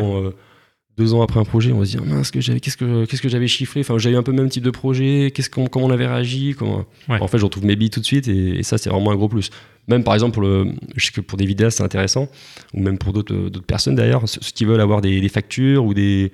deux 0.99 1.13
ans 1.13 1.21
après 1.23 1.39
un 1.39 1.45
projet, 1.45 1.71
on 1.71 1.79
va 1.79 1.85
se 1.85 1.91
dire 1.91 2.05
mince, 2.05 2.29
que 2.29 2.41
j'avais, 2.41 2.59
qu'est-ce 2.59 2.77
que, 2.77 3.05
qu'est-ce 3.05 3.21
que 3.21 3.29
j'avais 3.29 3.47
chiffré? 3.47 3.79
Enfin, 3.79 3.97
j'avais 3.97 4.17
un 4.17 4.23
peu 4.23 4.31
le 4.31 4.37
même 4.37 4.49
type 4.49 4.63
de 4.63 4.69
projet. 4.69 5.31
Qu'est-ce 5.33 5.49
qu'on, 5.49 5.65
comment 5.65 5.87
on 5.87 5.91
avait 5.91 6.07
réagi 6.07 6.55
comment... 6.57 6.85
En 7.07 7.27
fait, 7.27 7.39
je 7.39 7.45
retrouve 7.45 7.65
mes 7.65 7.75
billes 7.75 7.89
tout 7.89 8.01
de 8.01 8.05
suite, 8.05 8.27
et, 8.27 8.59
et 8.59 8.63
ça, 8.63 8.77
c'est 8.77 8.89
vraiment 8.89 9.11
un 9.11 9.15
gros 9.15 9.29
plus. 9.29 9.49
Même 9.87 10.03
par 10.03 10.13
exemple, 10.13 10.33
pour 10.33 10.43
le, 10.43 10.67
je 10.95 11.05
sais 11.05 11.11
que 11.11 11.21
pour 11.21 11.37
des 11.37 11.47
vidéastes, 11.47 11.77
c'est 11.77 11.83
intéressant, 11.83 12.27
ou 12.75 12.81
même 12.81 12.99
pour 12.99 13.11
d'autres 13.11 13.49
personnes 13.65 13.95
d'ailleurs, 13.95 14.27
ceux 14.27 14.39
qui 14.53 14.65
veulent 14.65 14.81
avoir 14.81 15.01
des, 15.01 15.19
des 15.19 15.29
factures 15.29 15.83
ou 15.83 15.95
des, 15.95 16.31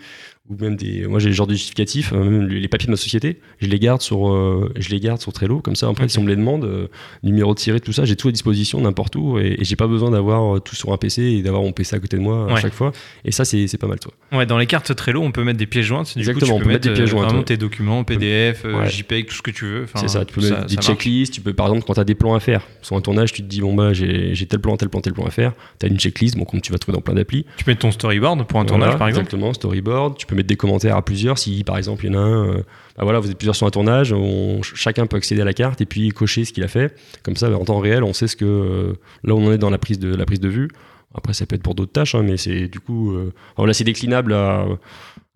ou 0.49 0.55
même 0.61 0.75
des 0.75 1.07
moi 1.07 1.17
j'ai 1.19 1.29
le 1.29 1.33
genre 1.33 1.47
de 1.47 1.53
justificatif 1.53 2.13
euh, 2.13 2.23
même 2.23 2.47
les 2.47 2.67
papiers 2.67 2.85
de 2.85 2.91
ma 2.91 2.97
société 2.97 3.39
je 3.59 3.67
les 3.67 3.79
garde 3.79 4.01
sur 4.01 4.29
euh, 4.29 4.71
je 4.77 4.89
les 4.89 4.99
garde 4.99 5.19
sur 5.19 5.33
Trello 5.33 5.59
comme 5.59 5.75
ça 5.75 5.87
après 5.87 6.07
si 6.07 6.19
on 6.19 6.23
me 6.23 6.27
les 6.27 6.35
demande 6.35 6.65
euh, 6.65 6.87
numéro 7.23 7.55
tiré 7.55 7.79
tout 7.79 7.93
ça 7.93 8.05
j'ai 8.05 8.15
tout 8.15 8.27
à 8.27 8.31
disposition 8.31 8.79
n'importe 8.79 9.15
où 9.15 9.39
et, 9.39 9.57
j'ai 9.61 9.75
pas 9.75 9.87
besoin 9.87 10.11
d'avoir 10.11 10.61
tout 10.61 10.75
sur 10.75 10.93
un 10.93 10.97
PC 10.97 11.23
et 11.23 11.41
d'avoir 11.41 11.63
mon 11.63 11.71
PC 11.71 11.95
à 11.95 11.99
côté 11.99 12.17
de 12.17 12.21
moi 12.21 12.51
à 12.51 12.59
chaque 12.59 12.73
fois. 12.73 12.91
Et 13.23 13.31
ça 13.31 13.43
c'est 13.43 13.77
pas 13.79 13.87
mal 13.87 13.99
toi. 13.99 14.13
Ouais 14.31 14.45
dans 14.45 14.59
les 14.59 14.67
cartes 14.67 14.95
Trello 14.95 15.21
on 15.21 15.31
peut 15.31 15.43
mettre 15.43 15.57
des 15.57 15.65
pièces 15.65 15.85
jointes. 15.85 16.13
Exactement 16.15 16.39
coup, 16.39 16.45
tu 16.45 16.61
on 16.61 16.63
peut 16.63 16.69
mettre, 16.69 16.87
des 16.87 16.93
pièces 16.93 17.09
jointes 17.09 17.25
vraiment 17.25 17.43
tes 17.43 17.57
documents 17.57 18.03
PDF 18.03 18.65
JPEG 18.85 19.27
tout 19.27 19.35
ce 19.35 19.41
que 19.41 19.51
tu 19.51 19.65
veux. 19.65 19.85
C'est 19.95 20.07
ça 20.07 20.25
tu 20.25 20.33
peux 20.35 20.41
mettre 20.41 20.67
des 20.67 20.75
checklists 20.75 21.33
tu 21.33 21.41
peux 21.41 21.53
par 21.53 21.67
exemple 21.67 21.85
quand 21.87 21.95
tu 21.95 21.99
as 21.99 22.03
des 22.03 22.15
plans 22.15 22.35
à 22.35 22.39
faire. 22.39 22.61
Sur 22.83 22.95
un 22.95 23.01
tournage 23.01 23.33
tu 23.33 23.41
te 23.41 23.47
dis 23.47 23.61
bon 23.61 23.73
bah 23.73 23.93
j'ai 23.93 24.45
tel 24.45 24.59
plan 24.59 24.77
tel 24.77 24.89
plan 24.89 25.01
tel 25.01 25.13
plan 25.13 25.25
à 25.25 25.31
faire. 25.31 25.53
Tu 25.79 25.87
as 25.87 25.89
une 25.89 25.97
checklist 25.97 26.37
bon 26.37 26.45
comme 26.45 26.61
tu 26.61 26.71
vas 26.71 26.77
trouver 26.77 26.95
dans 26.95 27.01
plein 27.01 27.15
d'applis. 27.15 27.45
Tu 27.57 27.63
mettre 27.65 27.79
ton 27.79 27.91
storyboard 27.91 28.45
pour 28.45 28.59
un 28.59 28.65
tournage 28.65 28.97
par 28.97 29.07
exemple. 29.07 29.25
exactement 29.25 29.53
storyboard. 29.53 30.17
Tu 30.17 30.27
peux 30.27 30.34
mettre 30.35 30.47
des 30.47 30.55
commentaires 30.55 30.95
à 30.95 31.03
plusieurs. 31.03 31.37
Si 31.37 31.63
par 31.63 31.77
exemple 31.77 32.05
il 32.05 32.13
y 32.13 32.15
en 32.15 32.19
a 32.19 32.21
un, 32.21 32.47
euh, 32.47 32.57
bah 32.97 33.03
voilà, 33.03 33.19
vous 33.19 33.29
êtes 33.29 33.37
plusieurs 33.37 33.55
sur 33.55 33.67
un 33.67 33.71
tournage, 33.71 34.13
chacun 34.61 35.05
peut 35.07 35.17
accéder 35.17 35.41
à 35.41 35.45
la 35.45 35.53
carte 35.53 35.81
et 35.81 35.85
puis 35.85 36.09
cocher 36.09 36.45
ce 36.45 36.53
qu'il 36.53 36.63
a 36.63 36.67
fait. 36.67 36.95
Comme 37.23 37.35
ça, 37.35 37.49
bah, 37.49 37.57
en 37.57 37.65
temps 37.65 37.79
réel, 37.79 38.03
on 38.03 38.13
sait 38.13 38.27
ce 38.27 38.35
que 38.35 38.45
euh, 38.45 38.93
là 39.23 39.33
où 39.33 39.39
on 39.39 39.47
en 39.47 39.51
est 39.51 39.57
dans 39.57 39.69
la 39.69 39.77
prise 39.77 39.99
de 39.99 40.13
la 40.13 40.25
prise 40.25 40.39
de 40.39 40.49
vue. 40.49 40.69
Après, 41.13 41.33
ça 41.33 41.45
peut 41.45 41.55
être 41.55 41.63
pour 41.63 41.75
d'autres 41.75 41.93
tâches, 41.93 42.13
hein, 42.13 42.23
mais 42.23 42.35
c'est 42.35 42.67
du 42.67 42.81
coup, 42.81 43.13
euh, 43.13 43.33
voilà, 43.55 43.73
c'est 43.73 43.85
déclinable 43.85 44.33
à, 44.33 44.65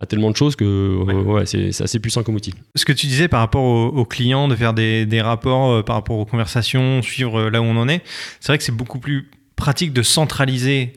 tellement 0.09 0.29
de 0.29 0.35
choses 0.35 0.57
que 0.57 0.97
ouais. 1.23 1.45
c'est 1.45 1.81
assez 1.81 1.99
puissant 1.99 2.23
comme 2.23 2.35
outil. 2.35 2.53
Ce 2.75 2.83
que 2.83 2.91
tu 2.91 3.07
disais 3.07 3.29
par 3.29 3.39
rapport 3.39 3.63
aux, 3.63 4.05
clients, 4.05 4.47
de 4.49 4.55
faire 4.55 4.73
des, 4.73 5.05
des 5.05 5.21
rapports 5.21 5.83
par 5.85 5.95
rapport 5.95 6.17
aux 6.17 6.25
conversations, 6.25 7.01
suivre 7.01 7.49
là 7.49 7.61
où 7.61 7.65
on 7.65 7.77
en 7.77 7.87
est, 7.87 8.01
c'est 8.39 8.51
vrai 8.51 8.57
que 8.57 8.63
c'est 8.63 8.75
beaucoup 8.75 8.99
plus 8.99 9.29
pratique 9.55 9.93
de 9.93 10.01
centraliser 10.01 10.93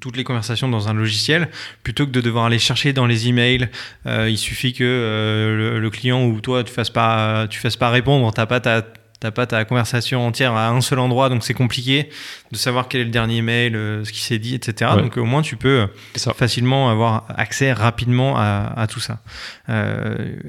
toutes 0.00 0.16
les 0.16 0.24
conversations 0.24 0.68
dans 0.68 0.88
un 0.88 0.94
logiciel 0.94 1.48
plutôt 1.82 2.06
que 2.06 2.10
de 2.10 2.20
devoir 2.20 2.46
aller 2.46 2.58
chercher 2.58 2.92
dans 2.92 3.06
les 3.06 3.28
emails. 3.28 3.68
Euh, 4.06 4.28
il 4.30 4.38
suffit 4.38 4.72
que 4.72 4.84
euh, 4.84 5.78
le, 5.78 5.90
client 5.90 6.24
ou 6.24 6.40
toi 6.40 6.64
tu 6.64 6.72
fasses 6.72 6.90
pas 6.90 7.46
tu 7.48 7.58
fasses 7.58 7.76
pas 7.76 7.90
répondre, 7.90 8.32
t'as 8.32 8.46
pas 8.46 8.60
ta 8.60 8.82
t'as 9.20 9.30
pas 9.32 9.46
ta 9.46 9.64
conversation 9.64 10.24
entière 10.24 10.52
à 10.52 10.68
un 10.68 10.80
seul 10.80 11.00
endroit, 11.00 11.28
donc 11.28 11.42
c'est 11.42 11.54
compliqué 11.54 12.08
de 12.52 12.56
savoir 12.56 12.86
quel 12.86 13.00
est 13.00 13.04
le 13.04 13.10
dernier 13.10 13.42
mail, 13.42 13.74
euh, 13.74 14.04
ce 14.04 14.12
qui 14.12 14.20
s'est 14.20 14.38
dit, 14.38 14.54
etc. 14.54 14.92
Donc 14.96 15.16
au 15.16 15.24
moins 15.24 15.42
tu 15.42 15.56
peux 15.56 15.88
facilement 16.36 16.90
avoir 16.90 17.26
accès 17.36 17.72
rapidement 17.72 18.36
à, 18.36 18.86
tout 18.88 19.00
ça. 19.00 19.20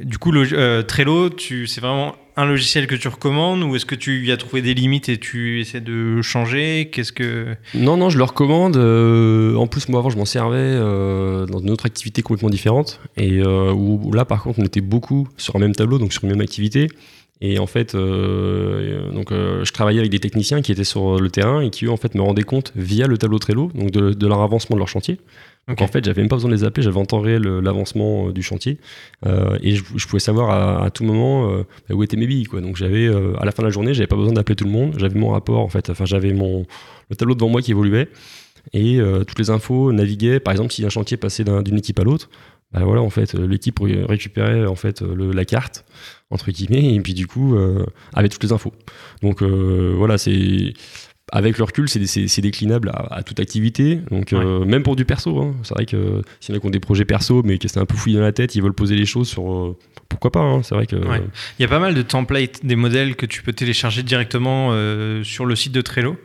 du 0.04 0.18
coup, 0.20 0.32
le, 0.32 0.84
Trello, 0.84 1.30
tu, 1.30 1.66
c'est 1.66 1.82
vraiment 1.82 2.16
un 2.40 2.46
logiciel 2.46 2.88
que 2.88 2.96
tu 2.96 3.08
recommandes 3.10 3.64
ou 3.64 3.76
est-ce 3.76 3.86
que 3.86 3.96
tu 3.96 4.26
y 4.26 4.32
as 4.32 4.38
trouvé 4.38 4.62
des 4.62 4.74
limites 4.74 5.10
et 5.10 5.18
tu 5.18 5.60
essaies 5.60 5.82
de 5.82 6.22
changer? 6.22 6.90
Qu'est-ce 6.92 7.12
que 7.12 7.56
Non, 7.74 8.10
je 8.10 8.18
le 8.18 8.24
recommande. 8.24 8.78
Euh, 8.78 9.56
en 9.56 9.68
plus, 9.68 9.90
moi 9.90 10.00
avant, 10.00 10.10
je 10.10 10.18
m'en 10.18 10.26
servais 10.26 10.58
euh, 10.58 11.46
dans 11.46 11.60
une 11.60 11.70
autre 11.70 11.86
activité 11.86 12.22
complètement 12.22 12.50
différente 12.50 13.02
et 13.18 13.40
euh, 13.40 13.74
où, 13.74 14.12
là, 14.14 14.24
par 14.24 14.42
contre, 14.42 14.60
on 14.60 14.64
était 14.64 14.82
beaucoup 14.82 15.28
sur 15.36 15.58
un 15.58 15.60
même 15.60 15.76
tableau, 15.76 15.98
donc 16.00 16.14
sur 16.14 16.24
une 16.24 16.30
même 16.30 16.42
activité. 16.42 16.88
Et 17.42 17.58
en 17.58 17.68
fait, 17.68 17.94
donc 17.94 19.30
je 19.32 19.72
travaillais 19.72 20.00
avec 20.00 20.12
des 20.12 20.20
techniciens 20.20 20.62
qui 20.62 20.74
étaient 20.74 20.84
sur 20.84 21.22
le 21.22 21.30
terrain 21.30 21.62
et 21.62 21.70
qui 21.70 21.86
eux 21.86 21.90
en 21.90 21.96
fait 21.96 22.14
me 22.14 22.22
rendaient 22.22 22.44
compte 22.44 22.74
via 22.76 23.08
le 23.08 23.18
tableau 23.18 23.40
Trello, 23.40 23.72
donc 23.74 23.92
de 23.92 24.28
leur 24.28 24.42
avancement 24.42 24.76
de 24.76 24.80
leur 24.80 24.90
chantier. 24.90 25.20
En 25.78 25.88
fait, 25.88 26.04
j'avais 26.04 26.22
même 26.22 26.30
pas 26.30 26.36
besoin 26.36 26.50
de 26.50 26.56
les 26.56 26.64
appeler, 26.64 26.84
j'avais 26.84 26.98
en 26.98 27.06
temps 27.06 27.20
réel 27.20 27.44
l'avancement 27.44 28.28
euh, 28.28 28.34
du 28.34 28.42
chantier 28.42 28.80
euh, 29.26 29.58
et 29.62 29.76
je, 29.76 30.08
pouvais 30.08 30.20
savoir 30.20 30.82
à, 30.84 30.90
tout 30.90 31.04
moment 31.04 31.52
euh, 31.52 31.64
bah, 31.88 31.96
où 31.96 32.04
étaient 32.04 32.18
mes 32.18 32.28
billes. 32.28 32.46
Quoi. 32.46 32.62
Donc 32.62 32.76
j'avais 32.76 33.08
à 33.08 33.46
la 33.46 33.52
fin 33.52 33.62
de 33.62 33.68
la 33.68 33.72
journée, 33.72 33.94
j'avais 33.94 34.08
pas 34.08 34.16
besoin 34.16 34.34
d'appeler 34.34 34.56
tout 34.56 34.66
le 34.66 34.72
monde, 34.72 34.96
j'avais 34.98 35.20
mon 35.20 35.30
rapport 35.30 35.60
en 35.60 35.70
fait, 35.70 35.90
enfin 35.90 36.06
j'avais 36.06 36.34
mon 36.34 36.66
le 37.10 37.16
tableau 37.16 37.36
devant 37.36 37.50
moi 37.50 37.62
qui 37.62 37.72
évoluait 37.72 38.10
et 38.74 39.00
toutes 39.28 39.40
les 39.40 39.50
infos 39.50 39.92
naviguaient. 39.92 40.40
Par 40.40 40.52
exemple, 40.52 40.74
si 40.74 40.86
un 40.86 40.90
chantier 40.90 41.18
passait 41.18 41.44
d'une 41.44 41.78
équipe 41.78 42.00
à 42.00 42.04
l'autre, 42.04 42.30
bah 42.72 42.82
voilà 42.84 43.02
en 43.02 43.10
fait 43.10 43.34
l'équipe 43.34 43.80
récupérait 43.82 44.66
en 44.66 44.76
fait 44.76 45.02
la 45.02 45.46
carte 45.46 45.86
entre 46.30 46.52
guillemets 46.52 46.94
et 46.94 47.00
puis 47.00 47.14
du 47.14 47.26
coup 47.28 47.58
avait 48.14 48.30
toutes 48.30 48.44
les 48.44 48.52
infos. 48.52 48.74
Donc 49.22 49.42
voilà 49.44 50.18
c'est 50.18 50.74
avec 51.32 51.58
le 51.58 51.64
recul, 51.64 51.88
c'est 51.90 52.42
déclinable 52.42 52.92
à, 52.94 53.24
toute 53.24 53.40
activité. 53.40 54.00
Donc, 54.10 54.34
euh, 54.34 54.66
même 54.66 54.84
pour 54.84 54.96
du 54.96 55.06
perso, 55.06 55.40
hein. 55.40 55.56
c'est 55.64 55.74
vrai 55.74 55.86
que 55.86 56.22
s'il 56.40 56.54
y 56.54 56.56
en 56.56 56.58
a 56.58 56.62
qui 56.62 56.68
ont 56.68 56.72
des 56.72 56.80
projets 56.80 57.06
perso, 57.06 57.42
mais 57.44 57.58
qui 57.58 57.70
c'est 57.70 57.80
un 57.80 57.86
peu 57.86 57.96
fouillé 57.96 58.18
dans 58.18 58.24
la 58.24 58.32
tête, 58.32 58.56
ils 58.56 58.64
veulent 58.64 58.74
poser 58.74 58.96
les 58.96 59.06
choses 59.06 59.28
sur. 59.28 59.52
Euh, 59.52 59.78
pourquoi 60.08 60.32
pas 60.32 60.42
hein. 60.42 60.64
C'est 60.64 60.76
vrai 60.76 60.88
que. 60.88 60.96
Il 60.96 61.62
y 61.62 61.66
a 61.66 61.68
pas 61.68 61.80
mal 61.80 61.94
de 61.94 62.02
templates, 62.02 62.66
des 62.66 62.76
modèles 62.76 63.16
que 63.16 63.26
tu 63.26 63.44
peux 63.44 63.54
télécharger 63.54 64.04
directement 64.04 64.70
euh, 64.72 65.24
sur 65.24 65.46
le 65.46 65.56
site 65.56 65.72
de 65.72 65.82
Trello. 65.82 66.18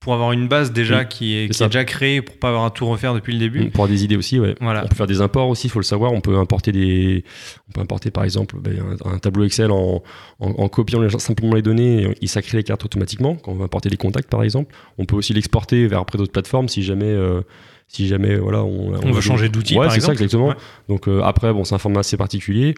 Pour 0.00 0.14
avoir 0.14 0.30
une 0.32 0.46
base 0.46 0.72
déjà 0.72 1.02
Mm. 1.02 1.08
qui, 1.08 1.34
est, 1.34 1.42
C'est 1.46 1.48
qui 1.48 1.58
ça. 1.58 1.64
est 1.64 1.68
déjà 1.68 1.84
créée 1.84 2.22
pour 2.22 2.36
pas 2.38 2.48
avoir 2.50 2.64
à 2.66 2.70
tout 2.70 2.86
refaire 2.86 3.12
depuis 3.14 3.32
le 3.32 3.38
début. 3.40 3.70
Pour 3.70 3.84
avoir 3.84 3.88
des 3.88 4.04
idées 4.04 4.16
aussi, 4.16 4.38
ouais. 4.38 4.54
Voilà. 4.60 4.84
On 4.84 4.88
peut 4.88 4.94
faire 4.94 5.06
des 5.08 5.20
imports 5.20 5.48
aussi, 5.48 5.66
il 5.66 5.70
faut 5.70 5.80
le 5.80 5.84
savoir. 5.84 6.12
On 6.12 6.20
peut 6.20 6.36
importer 6.38 6.70
des, 6.70 7.24
on 7.68 7.72
peut 7.72 7.80
importer 7.80 8.10
par 8.12 8.22
exemple 8.22 8.56
ben, 8.60 8.78
un, 9.04 9.10
un 9.14 9.18
tableau 9.18 9.44
Excel 9.44 9.70
en, 9.72 10.02
en, 10.38 10.48
en 10.50 10.68
copiant 10.68 11.00
les- 11.00 11.10
simplement 11.18 11.54
les 11.54 11.62
données, 11.62 12.14
il 12.20 12.28
s'accrée 12.28 12.58
les 12.58 12.62
cartes 12.64 12.84
automatiquement. 12.84 13.34
Quand 13.36 13.52
on 13.52 13.56
va 13.56 13.64
importer 13.64 13.88
les 13.88 13.96
contacts 13.96 14.30
par 14.30 14.42
exemple, 14.44 14.72
on 14.98 15.06
peut 15.06 15.16
aussi 15.16 15.32
l'exporter 15.32 15.86
vers 15.88 16.00
après 16.00 16.18
d'autres 16.18 16.32
plateformes 16.32 16.68
si 16.68 16.82
jamais, 16.84 17.06
euh, 17.06 17.40
si 17.88 18.06
jamais 18.06 18.36
voilà, 18.36 18.62
on, 18.64 18.94
On 19.02 19.10
veut 19.12 19.20
changer 19.20 19.48
d'outil, 19.48 19.74
Ouais, 19.76 19.86
par 19.86 19.94
c'est 19.94 20.00
ça 20.00 20.12
exactement. 20.12 20.48
Ouais. 20.48 20.54
Donc 20.88 21.08
euh, 21.08 21.22
après, 21.22 21.52
bon, 21.52 21.64
c'est 21.64 21.74
un 21.74 21.78
format 21.78 22.00
assez 22.00 22.16
particulier, 22.16 22.74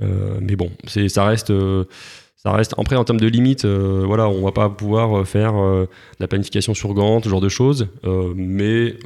euh, 0.00 0.38
mais 0.40 0.56
bon, 0.56 0.70
c'est, 0.88 1.08
ça 1.08 1.24
reste. 1.26 1.52
Ça 2.44 2.50
reste 2.52 2.74
après 2.76 2.96
en 2.96 3.04
termes 3.04 3.20
de 3.20 3.28
limites, 3.28 3.64
euh, 3.64 4.02
voilà, 4.04 4.28
on 4.28 4.42
va 4.44 4.50
pas 4.50 4.68
pouvoir 4.68 5.16
euh, 5.20 5.24
faire 5.24 5.54
euh, 5.56 5.86
la 6.18 6.26
planification 6.26 6.74
sur 6.74 6.92
Gantt, 6.92 7.22
ce 7.22 7.28
genre 7.28 7.40
de 7.40 7.48
choses, 7.48 7.86
euh, 8.04 8.32
mais 8.34 8.96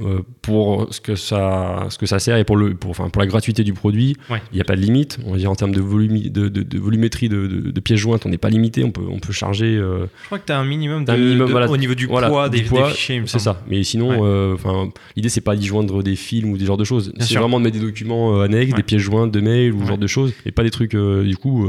pour 0.41 0.87
ce 0.91 1.03
que 1.03 1.17
ça, 1.17 1.87
ce 1.91 1.99
que 1.99 2.07
ça 2.07 2.19
sert 2.19 2.39
et 2.39 2.45
pour 2.45 2.57
le, 2.57 2.75
pour, 2.75 2.91
enfin, 2.93 3.11
pour 3.11 3.21
la 3.21 3.27
gratuité 3.27 3.63
du 3.63 3.75
produit, 3.75 4.17
il 4.29 4.33
Ouais. 4.33 4.43
n'y 4.55 4.61
a 4.61 4.65
pas 4.65 4.75
de 4.75 4.81
limite. 4.81 5.19
On 5.27 5.33
va 5.33 5.37
dire 5.37 5.51
en 5.51 5.55
termes 5.55 5.75
de, 5.75 5.83
volumi- 5.83 6.31
de, 6.33 6.49
de- 6.49 6.63
de 6.63 6.79
volumétrie 6.79 7.29
de, 7.29 7.47
de- 7.47 7.71
de 7.71 7.81
pièces 7.81 7.99
jointes, 8.01 8.25
on 8.25 8.31
n'est 8.31 8.39
pas 8.39 8.49
limité. 8.49 8.85
On 8.85 8.91
peut, 8.91 9.03
on 9.11 9.19
peut 9.19 9.33
charger. 9.35 9.75
Je 9.77 10.07
crois 10.27 10.39
que 10.39 10.47
tu 10.47 10.53
as 10.53 10.59
un 10.59 10.65
minimum, 10.65 11.05
de, 11.05 11.13
un 11.13 11.17
minimum, 11.19 11.47
de- 11.49 11.53
voilà. 11.53 11.69
au 11.71 11.77
niveau 11.77 11.95
du 11.95 12.07
Voilà, 12.07 12.29
poids, 12.31 12.49
des, 12.49 12.63
poids, 12.63 12.89
des 12.89 12.95
fichiers. 12.95 13.23
c'est 13.27 13.39
ça. 13.39 13.61
Mais 13.69 13.83
sinon, 13.83 14.21
Ouais. 14.23 14.53
enfin, 14.55 14.89
l'idée 15.15 15.29
c'est 15.29 15.41
pas 15.43 15.57
d'y 15.57 15.67
joindre 15.67 16.03
des 16.03 16.17
films 16.17 16.53
ou 16.53 16.57
des 16.59 16.65
genres 16.65 16.77
de 16.79 16.85
choses. 16.85 17.13
C'est 17.21 17.39
vraiment 17.39 17.59
de 17.59 17.65
mettre 17.65 17.79
des 17.79 17.85
documents 17.85 18.41
annexes, 18.41 18.71
Ouais. 18.73 18.77
des 18.79 18.83
pièces 18.83 19.03
jointes, 19.03 19.31
de 19.31 19.41
mails 19.41 19.73
ou 19.75 19.79
ce 19.79 19.83
Ouais. 19.83 19.89
genre 19.89 19.99
de 19.99 20.07
choses, 20.07 20.33
et 20.47 20.53
pas 20.53 20.63
des 20.63 20.71
trucs. 20.71 20.97
du 20.97 21.37
coup, 21.37 21.67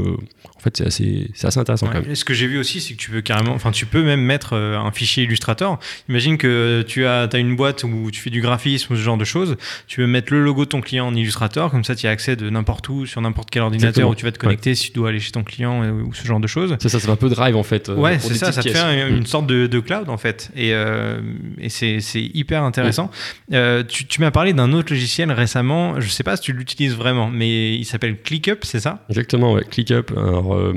en 0.56 0.60
fait, 0.60 0.76
c'est 0.78 0.86
assez, 0.86 1.30
c'est 1.34 1.46
assez 1.46 1.57
intéressant 1.58 1.86
Ouais. 1.86 1.92
quand 1.92 2.00
même. 2.02 2.10
Et 2.10 2.14
ce 2.14 2.24
que 2.24 2.34
j'ai 2.34 2.46
vu 2.46 2.58
aussi, 2.58 2.80
c'est 2.80 2.94
que 2.94 2.98
tu 2.98 3.10
peux 3.10 3.20
carrément, 3.20 3.52
enfin, 3.54 3.70
tu 3.70 3.86
peux 3.86 4.02
même 4.02 4.20
mettre 4.22 4.54
euh, 4.54 4.76
un 4.78 4.90
fichier 4.90 5.24
Illustrator. 5.24 5.78
Imagine 6.08 6.38
que 6.38 6.84
tu 6.86 7.06
as, 7.06 7.28
as 7.32 7.38
une 7.38 7.56
boîte 7.56 7.84
où 7.84 8.10
tu 8.10 8.20
fais 8.20 8.30
du 8.30 8.40
graphisme 8.40 8.92
ou 8.92 8.96
ce 8.96 9.02
genre 9.02 9.16
de 9.18 9.24
choses. 9.24 9.56
Tu 9.86 10.00
veux 10.00 10.06
mettre 10.06 10.32
le 10.32 10.42
logo 10.42 10.64
de 10.64 10.70
ton 10.70 10.80
client 10.80 11.06
en 11.06 11.14
Illustrator, 11.14 11.70
comme 11.70 11.84
ça, 11.84 11.94
tu 11.94 12.06
as 12.06 12.10
accès 12.10 12.36
de 12.36 12.48
n'importe 12.50 12.88
où, 12.88 13.06
sur 13.06 13.20
n'importe 13.20 13.50
quel 13.50 13.62
ordinateur 13.62 13.88
Exactement. 13.88 14.10
où 14.10 14.14
tu 14.14 14.24
vas 14.24 14.32
te 14.32 14.38
connecter 14.38 14.74
si 14.74 14.88
tu 14.88 14.92
dois 14.94 15.08
aller 15.10 15.20
chez 15.20 15.32
ton 15.32 15.44
client 15.44 15.82
euh, 15.82 15.90
ou 16.02 16.14
ce 16.14 16.26
genre 16.26 16.40
de 16.40 16.46
choses. 16.46 16.76
C'est 16.80 16.88
ça, 16.88 16.98
ça 17.00 17.06
fait 17.06 17.12
un 17.12 17.16
peu 17.16 17.28
drive 17.28 17.56
en 17.56 17.62
fait. 17.62 17.88
euh, 17.88 17.94
Ouais, 17.96 18.18
c'est 18.18 18.34
ça, 18.34 18.52
ça 18.52 18.62
te 18.62 18.68
fait 18.68 19.08
une 19.10 19.26
sorte 19.26 19.46
de, 19.46 19.66
de 19.66 19.80
cloud 19.80 20.08
en 20.08 20.16
fait. 20.18 20.50
Et, 20.56 20.72
euh, 20.74 21.20
et 21.58 21.68
c'est 21.68 21.98
hyper 22.14 22.62
intéressant. 22.62 23.10
Euh, 23.52 23.82
tu 23.86 24.06
tu 24.06 24.20
m'as 24.20 24.30
parlé 24.30 24.52
d'un 24.52 24.72
autre 24.72 24.92
logiciel 24.92 25.30
récemment, 25.32 26.00
je 26.00 26.08
sais 26.08 26.22
pas 26.22 26.36
si 26.36 26.42
tu 26.42 26.52
l'utilises 26.52 26.94
vraiment, 26.94 27.28
mais 27.30 27.74
il 27.74 27.84
s'appelle 27.84 28.16
ClickUp, 28.22 28.60
c'est 28.64 28.80
ça? 28.80 29.04
Exactement, 29.08 29.52
ouais. 29.52 29.64
ClickUp. 29.70 30.12
Alors, 30.16 30.54
euh, 30.54 30.72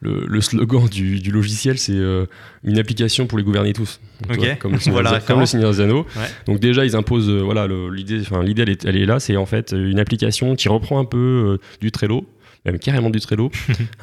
le, 0.00 0.24
le 0.26 0.40
slogan 0.40 0.86
du, 0.88 1.18
du 1.18 1.30
logiciel, 1.30 1.78
c'est 1.78 1.92
euh, 1.92 2.26
une 2.64 2.78
application 2.78 3.26
pour 3.26 3.38
les 3.38 3.44
gouverner 3.44 3.72
tous. 3.72 4.00
Donc, 4.28 4.38
vois, 4.38 4.54
comme 4.56 4.72
le 4.72 4.78
Seigneur, 4.80 5.02
Voilà, 5.02 5.20
comme 5.20 5.40
le 5.40 5.46
Seigneur 5.46 5.72
des 5.72 5.80
Anneaux. 5.80 6.06
Ouais. 6.16 6.26
Donc 6.46 6.60
déjà, 6.60 6.84
ils 6.84 6.94
imposent, 6.94 7.28
euh, 7.28 7.40
voilà, 7.40 7.66
l'idée, 7.66 8.22
elle 8.62 8.70
est, 8.70 8.84
elle 8.84 8.96
est 8.96 9.06
là. 9.06 9.18
C'est 9.20 9.36
en 9.36 9.46
fait 9.46 9.72
une 9.72 9.98
application 9.98 10.54
qui 10.54 10.68
reprend 10.68 10.98
un 11.00 11.04
peu 11.04 11.58
euh, 11.58 11.60
du 11.80 11.90
Trello, 11.90 12.26
même 12.64 12.78
carrément 12.78 13.10
du 13.10 13.20
Trello, 13.20 13.50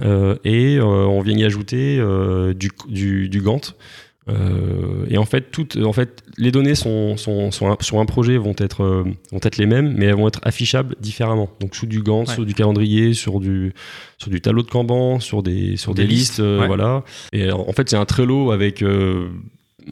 et 0.44 0.80
on 0.82 1.22
vient 1.22 1.38
y 1.38 1.44
ajouter 1.44 2.02
du, 2.56 2.72
du, 2.88 3.30
du 3.30 3.42
Gantt. 3.42 3.76
Euh, 4.28 5.06
et 5.08 5.18
en 5.20 5.26
fait, 5.26 5.52
toutes, 5.52 5.78
en 5.78 5.94
fait, 5.94 6.24
les 6.38 6.52
données 6.52 6.74
sont, 6.74 7.16
sont, 7.16 7.52
sont 7.52 7.68
un- 7.72 7.78
sur 7.82 8.00
un 8.00 8.06
projet 8.06 8.38
vont 8.38 8.56
être, 8.58 8.84
euh, 8.84 9.04
vont 9.32 9.40
être 9.44 9.58
les 9.58 9.68
mêmes, 9.68 9.94
mais 9.96 10.06
elles 10.06 10.16
vont 10.16 10.28
être 10.28 10.40
affichables 10.44 10.96
différemment. 11.00 11.50
Donc 11.60 11.76
sous 11.76 11.86
du 11.86 12.02
Gantt, 12.02 12.28
Ouais. 12.28 12.34
sur 12.34 12.46
du 12.46 12.54
calendrier, 12.56 13.14
sur 13.14 13.40
du, 13.40 13.74
sur 14.18 14.32
du 14.32 14.42
tableau 14.42 14.64
de 14.64 14.70
Kanban, 14.70 15.20
sur 15.20 15.44
des, 15.44 15.78
sur 15.78 15.94
Des 15.94 16.04
des, 16.04 16.08
listes, 16.08 16.30
listes, 16.32 16.40
euh, 16.40 16.62
ouais. 16.62 16.68
voilà. 16.68 17.04
Et 17.34 17.52
en 17.52 17.72
fait, 17.74 17.88
c'est 17.90 17.98
un 17.98 18.06
Trello 18.06 18.52
avec, 18.52 18.84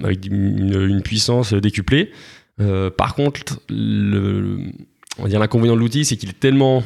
avec 0.04 0.26
une, 0.26 0.74
une 0.90 1.02
puissance 1.04 1.54
décuplée. 1.54 2.12
Par 2.98 3.14
contre, 3.16 3.60
le, 3.70 4.58
on 5.20 5.24
va 5.24 5.30
dire 5.30 5.40
l'inconvénient 5.40 5.76
de 5.76 5.80
l'outil, 5.80 6.06
c'est 6.06 6.18
qu'il 6.18 6.30
est 6.30 6.40
tellement 6.40 6.84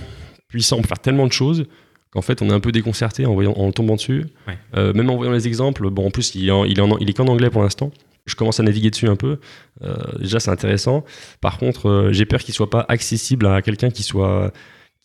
puissant, 0.50 0.82
peut 0.82 0.88
faire 0.88 1.00
tellement 1.00 1.28
de 1.28 1.32
choses 1.32 1.66
qu'en 2.12 2.22
fait, 2.22 2.42
on 2.42 2.50
est 2.50 2.54
un 2.54 2.60
peu 2.60 2.72
déconcerté 2.72 3.26
en, 3.26 3.34
voyant, 3.34 3.54
en 3.54 3.72
tombant 3.72 3.96
dessus. 3.96 4.26
Ouais. 4.48 4.58
Euh, 4.76 4.94
même 4.94 5.10
en 5.10 5.16
voyant 5.16 5.32
les 5.34 5.48
exemples, 5.48 5.90
bon, 5.90 6.08
en 6.08 6.12
plus, 6.12 6.34
il 6.36 6.48
est, 6.48 6.52
en- 6.52 6.66
il 6.66 6.78
est, 6.80 6.82
en- 6.82 6.98
il 7.00 7.10
est 7.10 7.14
qu'en 7.14 7.28
anglais 7.28 7.50
pour 7.50 7.64
l'instant. 7.64 7.92
Je 8.26 8.36
commence 8.36 8.60
à 8.60 8.64
naviguer 8.64 8.90
dessus 8.90 9.08
un 9.08 9.16
peu. 9.16 9.40
Euh, 9.84 9.96
déjà, 10.20 10.40
c'est 10.42 10.52
intéressant. 10.52 11.06
Par 11.40 11.58
contre, 11.58 11.88
euh, 11.90 12.12
j'ai 12.12 12.26
peur 12.26 12.42
qu'il 12.42 12.54
soit 12.54 12.70
pas 12.70 12.86
accessible 12.90 13.46
à 13.48 13.62
quelqu'un 13.62 13.90
qui 13.90 14.04
soit 14.04 14.52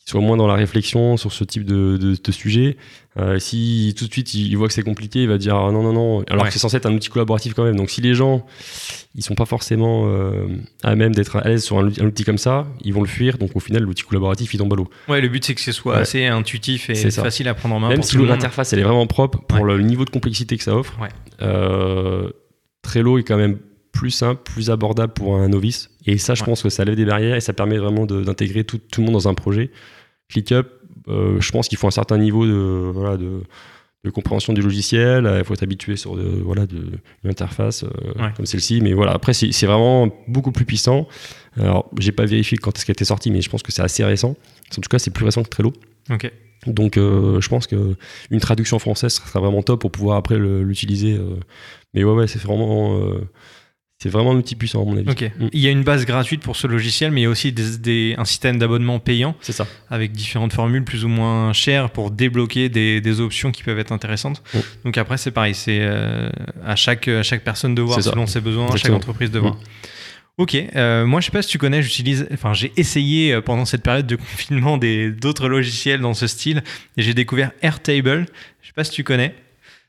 qui 0.04 0.10
soit 0.10 0.20
moins 0.20 0.36
dans 0.36 0.46
la 0.48 0.54
réflexion 0.54 1.16
sur 1.16 1.32
ce 1.32 1.44
type 1.44 1.64
de, 1.64 1.96
de, 1.96 2.16
de 2.22 2.32
sujet. 2.32 2.76
Euh, 3.18 3.38
si 3.38 3.94
tout 3.96 4.06
de 4.06 4.12
suite 4.12 4.34
il, 4.34 4.48
il 4.48 4.56
voit 4.56 4.66
que 4.66 4.74
c'est 4.74 4.82
compliqué, 4.82 5.22
il 5.22 5.28
va 5.28 5.38
dire 5.38 5.54
ah, 5.54 5.70
non 5.70 5.82
non 5.82 5.92
non. 5.92 6.24
Alors 6.28 6.42
Ouais. 6.42 6.48
que 6.48 6.52
c'est 6.52 6.58
censé 6.58 6.76
être 6.78 6.86
un 6.86 6.94
outil 6.94 7.08
collaboratif 7.08 7.54
quand 7.54 7.62
même. 7.62 7.76
Donc 7.76 7.90
si 7.90 8.00
les 8.00 8.14
gens 8.14 8.44
ils 9.14 9.22
sont 9.22 9.34
pas 9.34 9.44
forcément 9.44 10.04
euh, 10.06 10.46
à 10.82 10.96
même 10.96 11.14
d'être 11.14 11.36
à 11.36 11.46
l'aise 11.46 11.62
sur 11.62 11.78
un, 11.78 11.84
outil- 11.86 12.00
un 12.02 12.06
outil 12.06 12.24
comme 12.24 12.38
ça, 12.38 12.66
ils 12.82 12.92
vont 12.94 13.02
le 13.02 13.06
fuir. 13.06 13.38
Donc 13.38 13.50
au 13.54 13.60
final 13.60 13.82
l'outil 13.82 14.02
collaboratif 14.02 14.52
il 14.54 14.58
tombe 14.58 14.72
à 14.72 14.76
l'eau. 14.76 14.88
Ouais, 15.08 15.20
le 15.20 15.28
but 15.28 15.44
c'est 15.44 15.54
que 15.54 15.60
ce 15.60 15.72
soit 15.72 15.94
Ouais. 15.96 16.00
assez 16.00 16.26
intuitif 16.26 16.88
et 16.90 17.10
facile 17.10 17.46
à 17.48 17.54
prendre 17.54 17.74
en 17.74 17.80
main. 17.80 17.88
Même 17.90 17.98
pour 17.98 18.06
si 18.06 18.16
l'interface 18.16 18.72
elle 18.72 18.78
est 18.80 18.84
vraiment 18.84 19.06
propre 19.06 19.38
pour 19.46 19.64
le 19.64 19.80
niveau 19.82 20.04
de 20.04 20.10
complexité 20.10 20.56
que 20.56 20.64
ça 20.64 20.74
offre, 20.74 20.98
euh, 21.42 22.28
Trello 22.82 23.18
est 23.18 23.22
quand 23.24 23.36
même 23.36 23.58
plus 23.92 24.10
simple, 24.10 24.40
plus 24.42 24.70
abordable 24.70 25.12
pour 25.12 25.36
un 25.36 25.48
novice. 25.48 25.90
Et 26.06 26.18
ça, 26.18 26.34
je 26.34 26.40
Ouais. 26.42 26.46
pense 26.46 26.62
que 26.62 26.70
ça 26.70 26.84
lève 26.84 26.96
des 26.96 27.04
barrières 27.04 27.36
et 27.36 27.40
ça 27.40 27.52
permet 27.52 27.76
vraiment 27.78 28.06
d'intégrer 28.06 28.64
tout, 28.64 28.78
tout 28.78 29.00
le 29.02 29.06
monde 29.06 29.14
dans 29.14 29.28
un 29.28 29.34
projet. 29.34 29.70
ClickUp, 30.30 30.66
euh, 31.08 31.40
je 31.40 31.52
pense 31.52 31.68
qu'il 31.68 31.78
faut 31.78 31.86
un 31.86 31.90
certain 31.92 32.16
niveau 32.18 32.46
de, 32.46 32.52
voilà, 32.94 33.16
de, 33.18 33.42
de 34.04 34.10
compréhension 34.10 34.52
du 34.54 34.62
logiciel. 34.62 35.30
Il 35.38 35.44
faut 35.44 35.52
être 35.54 35.62
habitué 35.62 35.96
sur 35.96 36.16
de, 36.16 36.22
voilà, 36.22 36.66
de, 36.66 36.78
une 37.22 37.30
interface 37.30 37.84
euh, 37.84 37.88
Ouais. 38.22 38.32
comme 38.34 38.46
celle-ci. 38.46 38.80
Mais 38.80 38.94
voilà, 38.94 39.12
après, 39.12 39.34
c'est 39.34 39.66
vraiment 39.66 40.08
beaucoup 40.26 40.52
plus 40.52 40.64
puissant. 40.64 41.06
Alors, 41.60 41.90
j'ai 41.98 42.12
pas 42.12 42.24
vérifié 42.24 42.56
quand 42.56 42.76
est-ce 42.76 42.86
qu'elle 42.86 42.94
était 42.94 43.04
sortie, 43.04 43.30
mais 43.30 43.42
je 43.42 43.50
pense 43.50 43.62
que 43.62 43.72
c'est 43.72 43.82
assez 43.82 44.02
récent. 44.04 44.30
En 44.76 44.80
tout 44.80 44.88
cas, 44.88 44.98
c'est 44.98 45.10
plus 45.10 45.24
récent 45.26 45.42
que 45.42 45.50
Trello. 45.50 45.72
Ok. 46.10 46.32
Donc, 46.66 46.96
euh, 46.96 47.40
je 47.42 47.48
pense 47.48 47.66
que 47.66 47.94
une 48.30 48.40
traduction 48.40 48.78
française 48.78 49.12
serait 49.12 49.38
vraiment 49.38 49.62
top 49.62 49.80
pour 49.82 49.90
pouvoir 49.92 50.16
après 50.16 50.38
l'utiliser. 50.38 51.20
Mais 51.92 52.04
ouais, 52.04 52.12
ouais, 52.14 52.26
c'est 52.26 52.40
vraiment, 52.40 52.98
c'est 54.02 54.08
vraiment 54.08 54.32
un 54.32 54.36
outil 54.36 54.56
puissant 54.56 54.82
à 54.82 54.84
mon 54.84 54.96
avis. 54.96 55.08
Mm. 55.08 55.48
Il 55.52 55.60
y 55.60 55.68
a 55.68 55.70
une 55.70 55.84
base 55.84 56.04
gratuite 56.06 56.42
pour 56.42 56.56
ce 56.56 56.66
logiciel, 56.66 57.12
mais 57.12 57.20
il 57.20 57.24
y 57.24 57.26
a 57.26 57.30
aussi 57.30 57.52
des, 57.52 57.78
des- 57.78 58.14
un 58.18 58.24
système 58.24 58.58
d'abonnement 58.58 58.98
payant 58.98 59.36
C'est 59.40 59.52
ça. 59.52 59.66
avec 59.90 60.10
différentes 60.10 60.52
formules 60.52 60.82
plus 60.82 61.04
ou 61.04 61.08
moins 61.08 61.52
chères 61.52 61.90
pour 61.90 62.10
débloquer 62.10 62.68
des, 62.68 63.00
des 63.00 63.20
options 63.20 63.52
qui 63.52 63.62
peuvent 63.62 63.78
être 63.78 63.92
intéressantes. 63.92 64.42
Mm. 64.54 64.58
Donc 64.86 64.98
après, 64.98 65.18
c'est 65.18 65.30
pareil, 65.30 65.54
c'est 65.54 65.78
euh, 65.82 66.28
à, 66.66 66.74
chaque, 66.74 67.06
à 67.06 67.22
chaque 67.22 67.44
personne 67.44 67.76
de 67.76 67.82
voir 67.82 68.02
ça. 68.02 68.10
selon 68.10 68.26
ses 68.26 68.40
besoins, 68.40 68.68
à 68.72 68.76
chaque 68.76 68.90
entreprise 68.92 69.30
de 69.30 69.38
voir. 69.38 69.56
Ok, 70.38 70.54
euh, 70.56 71.04
moi 71.04 71.20
je 71.20 71.26
sais 71.26 71.30
pas 71.30 71.42
si 71.42 71.50
tu 71.50 71.58
connais, 71.58 71.82
j'utilise, 71.82 72.26
enfin 72.32 72.54
j'ai 72.54 72.72
essayé 72.78 73.34
euh, 73.34 73.40
pendant 73.42 73.66
cette 73.66 73.82
période 73.82 74.06
de 74.06 74.16
confinement 74.30 74.78
des 74.78 75.10
d'autres 75.10 75.46
logiciels 75.46 76.00
dans 76.00 76.14
ce 76.14 76.26
style 76.26 76.62
et 76.96 77.02
j'ai 77.02 77.12
découvert 77.14 77.52
Airtable. 77.60 78.26
Je 78.62 78.66
sais 78.68 78.72
pas 78.74 78.82
si 78.84 78.92
tu 78.92 79.04
connais. 79.04 79.34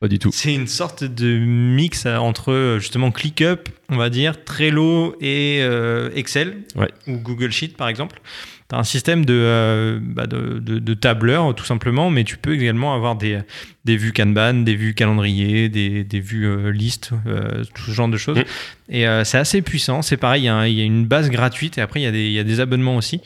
Pas 0.04 0.08
du 0.08 0.18
tout. 0.18 0.28
C'est 0.34 0.52
une 0.52 0.66
sorte 0.66 1.02
de 1.02 1.38
mix 1.38 2.04
euh, 2.04 2.16
entre 2.18 2.52
euh, 2.52 2.78
justement 2.78 3.10
ClickUp, 3.10 3.70
on 3.88 3.96
va 3.96 4.10
dire, 4.10 4.44
Trello 4.44 5.16
et 5.18 5.60
euh, 5.62 6.10
Excel 6.14 6.58
Ouais. 6.76 6.90
ou 7.06 7.16
Google 7.16 7.50
Sheet 7.50 7.74
par 7.78 7.88
exemple. 7.88 8.20
Tu 8.68 8.74
as 8.76 8.78
un 8.78 8.84
système 8.84 9.24
de, 9.24 9.32
euh, 9.34 9.98
bah, 10.02 10.26
de, 10.26 10.58
de- 10.58 10.78
de 10.78 10.94
tableur 10.94 11.54
tout 11.54 11.64
simplement, 11.64 12.10
mais 12.10 12.24
tu 12.24 12.36
peux 12.36 12.52
également 12.52 12.94
avoir 12.94 13.16
des, 13.16 13.38
des 13.86 13.96
vues 13.96 14.12
Kanban, 14.12 14.52
des 14.62 14.74
vues 14.76 14.92
calendrier, 14.92 15.70
des, 15.70 16.04
des 16.04 16.20
vues 16.20 16.46
euh, 16.48 16.70
liste, 16.70 17.12
euh, 17.26 17.64
tout 17.74 17.84
ce 17.84 17.90
genre 17.92 18.08
de 18.08 18.18
choses. 18.18 18.36
Mm. 18.38 18.44
Et 18.90 19.06
c'est 19.24 19.38
assez 19.38 19.62
puissant. 19.62 20.02
C'est 20.02 20.18
pareil, 20.18 20.42
il 20.42 20.46
y, 20.46 20.48
a 20.50 20.68
y 20.68 20.82
une 20.82 21.06
base 21.06 21.30
gratuite 21.30 21.78
et 21.78 21.80
après 21.80 22.02
il 22.02 22.14
y, 22.14 22.32
y 22.32 22.38
a 22.38 22.44
des 22.44 22.60
abonnements 22.60 22.96
aussi. 22.96 23.22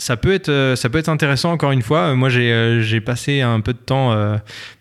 Ça 0.00 0.16
peut, 0.16 0.32
être, 0.32 0.48
euh, 0.48 0.76
ça 0.76 0.88
peut 0.88 0.98
être 0.98 1.08
intéressant 1.08 1.50
encore 1.50 1.72
une 1.72 1.82
fois. 1.82 2.10
Euh, 2.10 2.14
Moi, 2.14 2.28
j'ai 2.28 2.52
euh, 2.52 2.80
j'ai 2.82 3.00
passé 3.00 3.40
un 3.40 3.60
peu 3.60 3.72
de 3.72 3.78
temps 3.78 4.12
euh, 4.12 4.36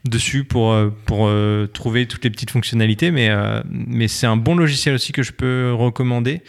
dessus 0.07 0.43
pour, 0.43 0.75
pour 1.07 1.25
euh, 1.27 1.65
trouver 1.65 2.05
toutes 2.05 2.23
les 2.23 2.29
petites 2.29 2.51
fonctionnalités, 2.51 3.09
mais, 3.09 3.29
euh, 3.31 3.59
mais 3.67 4.07
c'est 4.07 4.27
un 4.27 4.37
bon 4.37 4.55
logiciel 4.55 4.93
aussi 4.93 5.13
que 5.13 5.23
je 5.23 5.31
peux 5.31 5.73
recommander. 5.73 6.41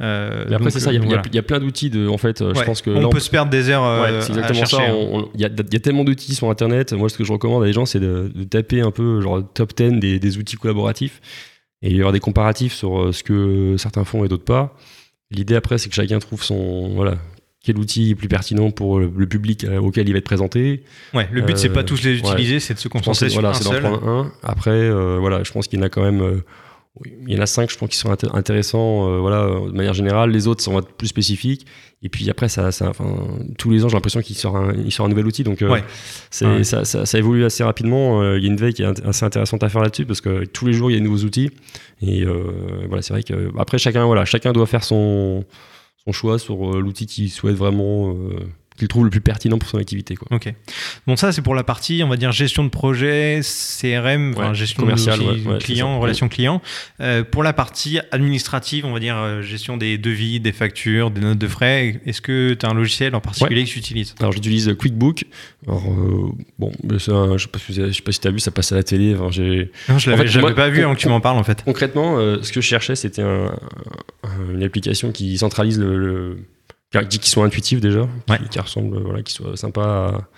Mais 0.00 0.06
après, 0.54 0.70
c'est 0.70 0.80
ça. 0.80 0.92
Il 0.92 1.08
y, 1.08 1.14
a- 1.14 1.22
y 1.32 1.36
y 1.36 1.42
plein 1.42 1.60
d'outils. 1.60 1.88
De, 1.88 2.08
en 2.08 2.18
fait, 2.18 2.42
je 2.52 2.64
pense 2.64 2.82
que 2.82 2.90
on 2.90 3.00
là, 3.02 3.08
peut 3.10 3.20
se 3.20 3.30
perdre 3.30 3.50
des 3.52 3.70
heures 3.70 3.82
Ouais, 4.02 4.20
c'est 4.20 4.32
à 4.32 4.34
exactement 4.38 4.66
ça. 4.66 4.76
chercher. 4.78 4.86
hein. 4.90 5.24
Il 5.34 5.40
y, 5.40 5.44
a, 5.44 5.48
il 5.48 5.72
y 5.72 5.76
a 5.76 5.80
tellement 5.80 6.02
d'outils 6.02 6.34
sur 6.34 6.50
Internet. 6.50 6.92
Moi, 6.94 7.08
ce 7.08 7.16
que 7.16 7.22
je 7.22 7.32
recommande 7.32 7.62
à 7.62 7.66
des 7.66 7.72
gens, 7.72 7.86
c'est 7.86 8.00
de, 8.00 8.32
de 8.34 8.42
taper 8.42 8.80
un 8.80 8.90
peu 8.90 9.20
genre 9.20 9.40
top 9.54 9.72
10 9.76 10.00
des, 10.00 10.18
des 10.18 10.38
outils 10.38 10.56
collaboratifs 10.56 11.20
et 11.80 11.90
il 11.90 11.94
y 11.96 12.00
avoir 12.00 12.12
des 12.12 12.18
comparatifs 12.20 12.74
sur 12.74 13.14
ce 13.14 13.22
que 13.22 13.76
certains 13.78 14.04
font 14.04 14.24
et 14.24 14.28
d'autres 14.28 14.44
pas. 14.44 14.74
L'idée 15.30 15.54
après, 15.54 15.78
c'est 15.78 15.88
que 15.88 15.94
chacun 15.94 16.18
trouve 16.18 16.42
son 16.42 16.88
voilà 16.94 17.14
quel 17.66 17.76
outil 17.78 18.10
est 18.12 18.14
plus 18.14 18.28
pertinent 18.28 18.70
pour 18.70 18.98
le, 19.00 19.10
public 19.26 19.64
euh, 19.64 19.78
auquel 19.78 20.08
il 20.08 20.12
va 20.12 20.18
être 20.18 20.24
présenté. 20.24 20.82
Ouais, 21.12 21.28
le 21.32 21.42
but, 21.42 21.58
c'est 21.58 21.68
Euh, 21.68 21.72
pas 21.74 21.82
tous 21.82 22.02
les 22.04 22.20
ouais. 22.22 22.32
utiliser, 22.32 22.60
c'est 22.60 22.74
de 22.74 22.78
se 22.78 22.88
concentrer 22.88 23.28
sur 23.28 23.40
voilà, 23.42 23.56
un 23.56 23.60
seul. 23.60 23.84
un. 23.84 24.32
Après, 24.42 24.70
euh, 24.70 25.18
voilà, 25.20 25.42
je 25.42 25.50
pense 25.52 25.66
qu'il 25.66 25.78
y 25.78 25.82
en 25.82 25.84
a 25.84 25.88
quand 25.88 26.02
même 26.02 26.22
euh, 26.22 26.40
il 27.26 27.34
y 27.34 27.38
en 27.38 27.42
a 27.42 27.46
cinq, 27.46 27.70
je 27.70 27.76
pense, 27.76 27.90
qui 27.90 27.96
sont 27.98 28.10
inté- 28.10 28.34
intéressants, 28.34 29.10
euh, 29.10 29.18
voilà, 29.18 29.42
euh, 29.42 29.66
de 29.70 29.76
manière 29.76 29.92
générale. 29.92 30.30
Les 30.30 30.46
autres 30.46 30.62
sont 30.62 30.80
plus 30.96 31.08
spécifiques. 31.08 31.66
Et 32.02 32.08
puis 32.08 32.30
après, 32.30 32.48
ça, 32.48 32.72
ça, 32.72 32.88
enfin, 32.88 33.04
tous 33.58 33.70
les 33.70 33.84
ans, 33.84 33.88
j'ai 33.90 33.96
l'impression 33.96 34.20
qu'il 34.22 34.36
sort 34.36 34.56
un, 34.56 34.72
il 34.82 34.90
sort 34.92 35.04
un 35.04 35.08
nouvel 35.10 35.26
outil. 35.26 35.42
Donc, 35.44 35.60
euh, 35.60 35.68
Ouais. 35.68 35.84
c'est, 36.30 36.46
Ouais. 36.46 36.64
ça, 36.64 36.86
ça, 36.86 37.04
ça 37.04 37.18
évolue 37.18 37.44
assez 37.44 37.62
rapidement. 37.64 38.22
Euh, 38.22 38.38
Il 38.38 38.44
y 38.44 38.48
a 38.48 38.50
une 38.50 38.56
veille 38.56 38.72
qui 38.72 38.82
est 38.82 39.04
assez 39.06 39.24
intéressante 39.26 39.62
à 39.62 39.68
faire 39.68 39.82
là-dessus 39.82 40.06
parce 40.06 40.22
que 40.22 40.44
tous 40.46 40.64
les 40.66 40.72
jours, 40.72 40.90
il 40.90 40.94
y 40.94 40.96
a 40.96 41.00
de 41.00 41.04
nouveaux 41.04 41.24
outils. 41.24 41.50
Et 42.00 42.22
euh, 42.22 42.44
voilà, 42.88 43.02
c'est 43.02 43.12
vrai 43.12 43.22
que 43.22 43.50
après, 43.58 43.76
chacun, 43.76 44.06
voilà, 44.06 44.24
chacun 44.24 44.52
doit 44.52 44.66
faire 44.66 44.84
son, 44.84 45.44
son 46.06 46.12
choix 46.12 46.38
sur 46.38 46.76
euh, 46.76 46.80
l'outil 46.80 47.06
qu'il 47.06 47.30
souhaite 47.30 47.56
vraiment, 47.56 48.14
euh, 48.14 48.46
qu'il 48.76 48.88
trouve 48.88 49.04
le 49.04 49.10
plus 49.10 49.20
pertinent 49.20 49.58
pour 49.58 49.68
son 49.68 49.78
activité. 49.78 50.14
Quoi. 50.16 50.28
Ok. 50.36 50.52
Bon, 51.06 51.16
ça, 51.16 51.32
c'est 51.32 51.42
pour 51.42 51.54
la 51.54 51.64
partie, 51.64 52.02
on 52.04 52.08
va 52.08 52.16
dire, 52.16 52.32
gestion 52.32 52.64
de 52.64 52.68
projet, 52.68 53.40
CRM, 53.42 54.34
Ouais, 54.36 54.54
gestion 54.54 54.82
commercial, 54.82 55.18
de 55.18 55.24
ouais, 55.24 55.40
ouais, 55.54 55.58
client, 55.58 55.98
relation 56.00 56.28
client. 56.28 56.60
Euh, 57.00 57.24
pour 57.24 57.42
la 57.42 57.52
partie 57.52 57.98
administrative, 58.12 58.84
on 58.86 58.92
va 58.92 59.00
dire, 59.00 59.16
euh, 59.16 59.42
gestion 59.42 59.76
des 59.76 59.98
devis, 59.98 60.40
des 60.40 60.52
factures, 60.52 61.10
des 61.10 61.20
notes 61.20 61.38
de 61.38 61.48
frais, 61.48 62.00
est-ce 62.06 62.20
que 62.20 62.54
tu 62.54 62.66
as 62.66 62.68
un 62.70 62.74
logiciel 62.74 63.14
en 63.14 63.20
particulier 63.20 63.64
que 63.64 63.70
tu 63.70 63.78
utilises 63.78 64.14
Alors 64.20 64.32
j'utilise 64.32 64.74
QuickBook. 64.78 65.24
Alors 65.66 65.84
euh, 65.90 66.28
bon, 66.58 66.70
un- 67.08 67.36
je 67.36 67.42
sais 67.44 67.48
pas 67.50 67.58
si 67.58 67.72
je 67.74 67.92
sais 67.92 68.02
pas 68.02 68.12
si 68.12 68.20
t'as 68.20 68.30
vu, 68.30 68.40
ça 68.40 68.50
passe 68.50 68.72
à 68.72 68.76
la 68.76 68.82
télé. 68.82 69.14
Enfin, 69.14 69.30
j'ai 69.30 69.70
Non, 69.88 69.98
je 69.98 70.08
En 70.10 70.16
l'avais 70.16 70.28
fait, 70.28 70.40
moi, 70.40 70.54
pas 70.54 70.68
vu 70.68 70.82
avant 70.82 70.94
que 70.94 71.00
tu 71.00 71.08
m'en 71.08 71.20
parles, 71.20 71.38
en 71.38 71.44
fait. 71.44 71.62
concrètement, 71.64 72.18
euh, 72.18 72.38
ce 72.42 72.52
que 72.52 72.60
je 72.60 72.66
cherchais, 72.66 72.96
c'était 72.96 73.22
un- 73.22 73.54
un- 74.22 74.54
une 74.54 74.62
application 74.62 75.12
qui 75.12 75.38
centralise 75.38 75.78
le, 75.78 75.96
le- 75.98 76.38
qui, 77.04 77.18
qui 77.18 77.30
soit 77.30 77.44
intuitive 77.44 77.80
déjà, 77.80 78.06
qui, 78.26 78.32
Ouais. 78.32 78.38
qui 78.50 78.58
ressemble, 78.58 79.00
voilà, 79.02 79.22
qui 79.22 79.32
soit 79.32 79.56
sympa 79.56 79.82
à- 79.82 80.28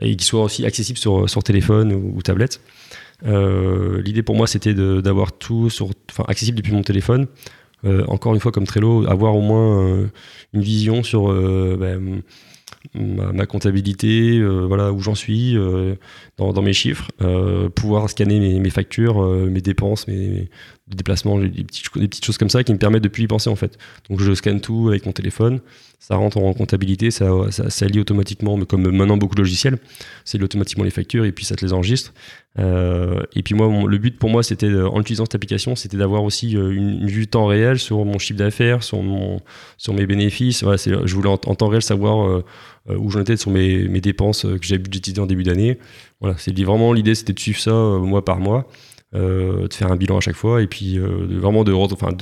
et 0.00 0.16
qui 0.16 0.24
soit 0.24 0.42
aussi 0.42 0.66
accessible 0.66 0.98
sur, 0.98 1.28
sur 1.30 1.42
téléphone 1.44 1.92
ou, 1.92 2.16
ou 2.16 2.22
tablette. 2.22 2.60
Euh, 3.26 4.02
L'idée 4.02 4.22
pour 4.22 4.34
moi, 4.36 4.46
c'était 4.46 4.74
d'avoir 4.74 5.32
tout 5.32 5.70
sur, 5.70 5.90
enfin, 6.10 6.24
accessible 6.28 6.56
depuis 6.56 6.72
mon 6.72 6.82
téléphone. 6.82 7.26
Euh, 7.84 8.04
encore 8.08 8.34
une 8.34 8.40
fois, 8.40 8.50
comme 8.50 8.66
Trello, 8.66 9.06
avoir 9.08 9.36
au 9.36 9.40
moins 9.40 9.82
euh, 9.86 10.06
une 10.52 10.62
vision 10.62 11.02
sur 11.02 11.30
euh, 11.30 11.76
ben, 11.78 12.22
ma, 12.94 13.46
comptabilité, 13.46 14.38
euh, 14.38 14.66
voilà 14.66 14.92
où 14.92 15.00
j'en 15.00 15.14
suis 15.14 15.56
euh, 15.56 15.94
dans, 16.36 16.62
mes 16.62 16.72
chiffres, 16.72 17.10
euh, 17.22 17.68
pouvoir 17.68 18.10
scanner 18.10 18.58
mes, 18.58 18.70
factures, 18.70 19.22
mes 19.22 19.60
dépenses, 19.60 20.06
mes, 20.08 20.48
déplacements, 20.88 21.38
des 21.38 21.48
petites, 21.64 21.86
des 21.96 22.08
petites 22.08 22.24
choses 22.24 22.38
comme 22.38 22.50
ça 22.50 22.62
qui 22.62 22.72
me 22.72 22.78
permettent 22.78 23.02
de 23.02 23.08
plus 23.08 23.24
y 23.24 23.26
penser 23.26 23.50
en 23.50 23.56
fait. 23.56 23.78
Donc 24.08 24.20
je 24.20 24.34
scanne 24.34 24.60
tout 24.60 24.88
avec 24.88 25.06
mon 25.06 25.12
téléphone, 25.12 25.60
ça 26.06 26.16
rentre 26.16 26.36
en 26.36 26.52
comptabilité, 26.52 27.10
ça, 27.10 27.30
ça, 27.50 27.70
ça 27.70 27.86
lie 27.86 27.98
automatiquement, 27.98 28.58
mais 28.58 28.66
comme 28.66 28.90
maintenant 28.90 29.16
beaucoup 29.16 29.34
de 29.34 29.40
logiciels, 29.40 29.78
c'est 30.26 30.42
automatiquement 30.42 30.84
les 30.84 30.90
factures 30.90 31.24
et 31.24 31.32
puis 31.32 31.46
ça 31.46 31.54
te 31.54 31.64
les 31.64 31.72
enregistre. 31.72 32.12
Euh, 32.58 33.22
et 33.34 33.42
puis 33.42 33.54
moi, 33.54 33.68
le 33.88 33.96
but 33.96 34.18
pour 34.18 34.28
moi, 34.28 34.42
c'était 34.42 34.70
en 34.70 35.00
utilisant 35.00 35.24
cette 35.24 35.34
application, 35.36 35.74
c'était 35.76 35.96
d'avoir 35.96 36.22
aussi 36.22 36.58
euh, 36.58 36.72
une, 36.72 37.00
une 37.00 37.08
vue 37.08 37.26
temps 37.26 37.46
réel 37.46 37.78
sur 37.78 38.04
mon 38.04 38.18
chiffre 38.18 38.38
d'affaires, 38.38 38.82
sur 38.82 39.02
mon, 39.02 39.40
sur 39.78 39.94
mes 39.94 40.04
bénéfices. 40.06 40.62
Voilà, 40.62 40.76
je 40.76 41.14
voulais 41.14 41.30
en, 41.30 41.38
temps 41.38 41.68
réel 41.68 41.82
savoir 41.82 42.28
euh, 42.28 42.44
euh, 42.90 42.98
où 42.98 43.08
j'en 43.10 43.22
étais 43.22 43.38
sur 43.38 43.50
mes, 43.50 43.88
mes 43.88 44.02
dépenses 44.02 44.42
que 44.42 44.58
j'avais 44.62 44.82
budgétisées 44.82 45.20
en 45.22 45.26
début 45.26 45.42
d'année. 45.42 45.78
Voilà, 46.20 46.36
c'est 46.36 46.52
vraiment 46.62 46.92
l'idée, 46.92 47.14
c'était 47.14 47.32
de 47.32 47.40
suivre 47.40 47.58
ça 47.60 47.72
mois 47.72 48.24
par 48.26 48.40
mois, 48.40 48.68
euh, 49.14 49.68
de 49.68 49.72
faire 49.74 49.90
un 49.90 49.96
bilan 49.96 50.18
à 50.18 50.20
chaque 50.20 50.36
fois 50.36 50.60
et 50.60 50.66
puis 50.66 50.98
euh, 50.98 51.26
de- 51.26 51.38
vraiment 51.38 51.64
de, 51.64 51.72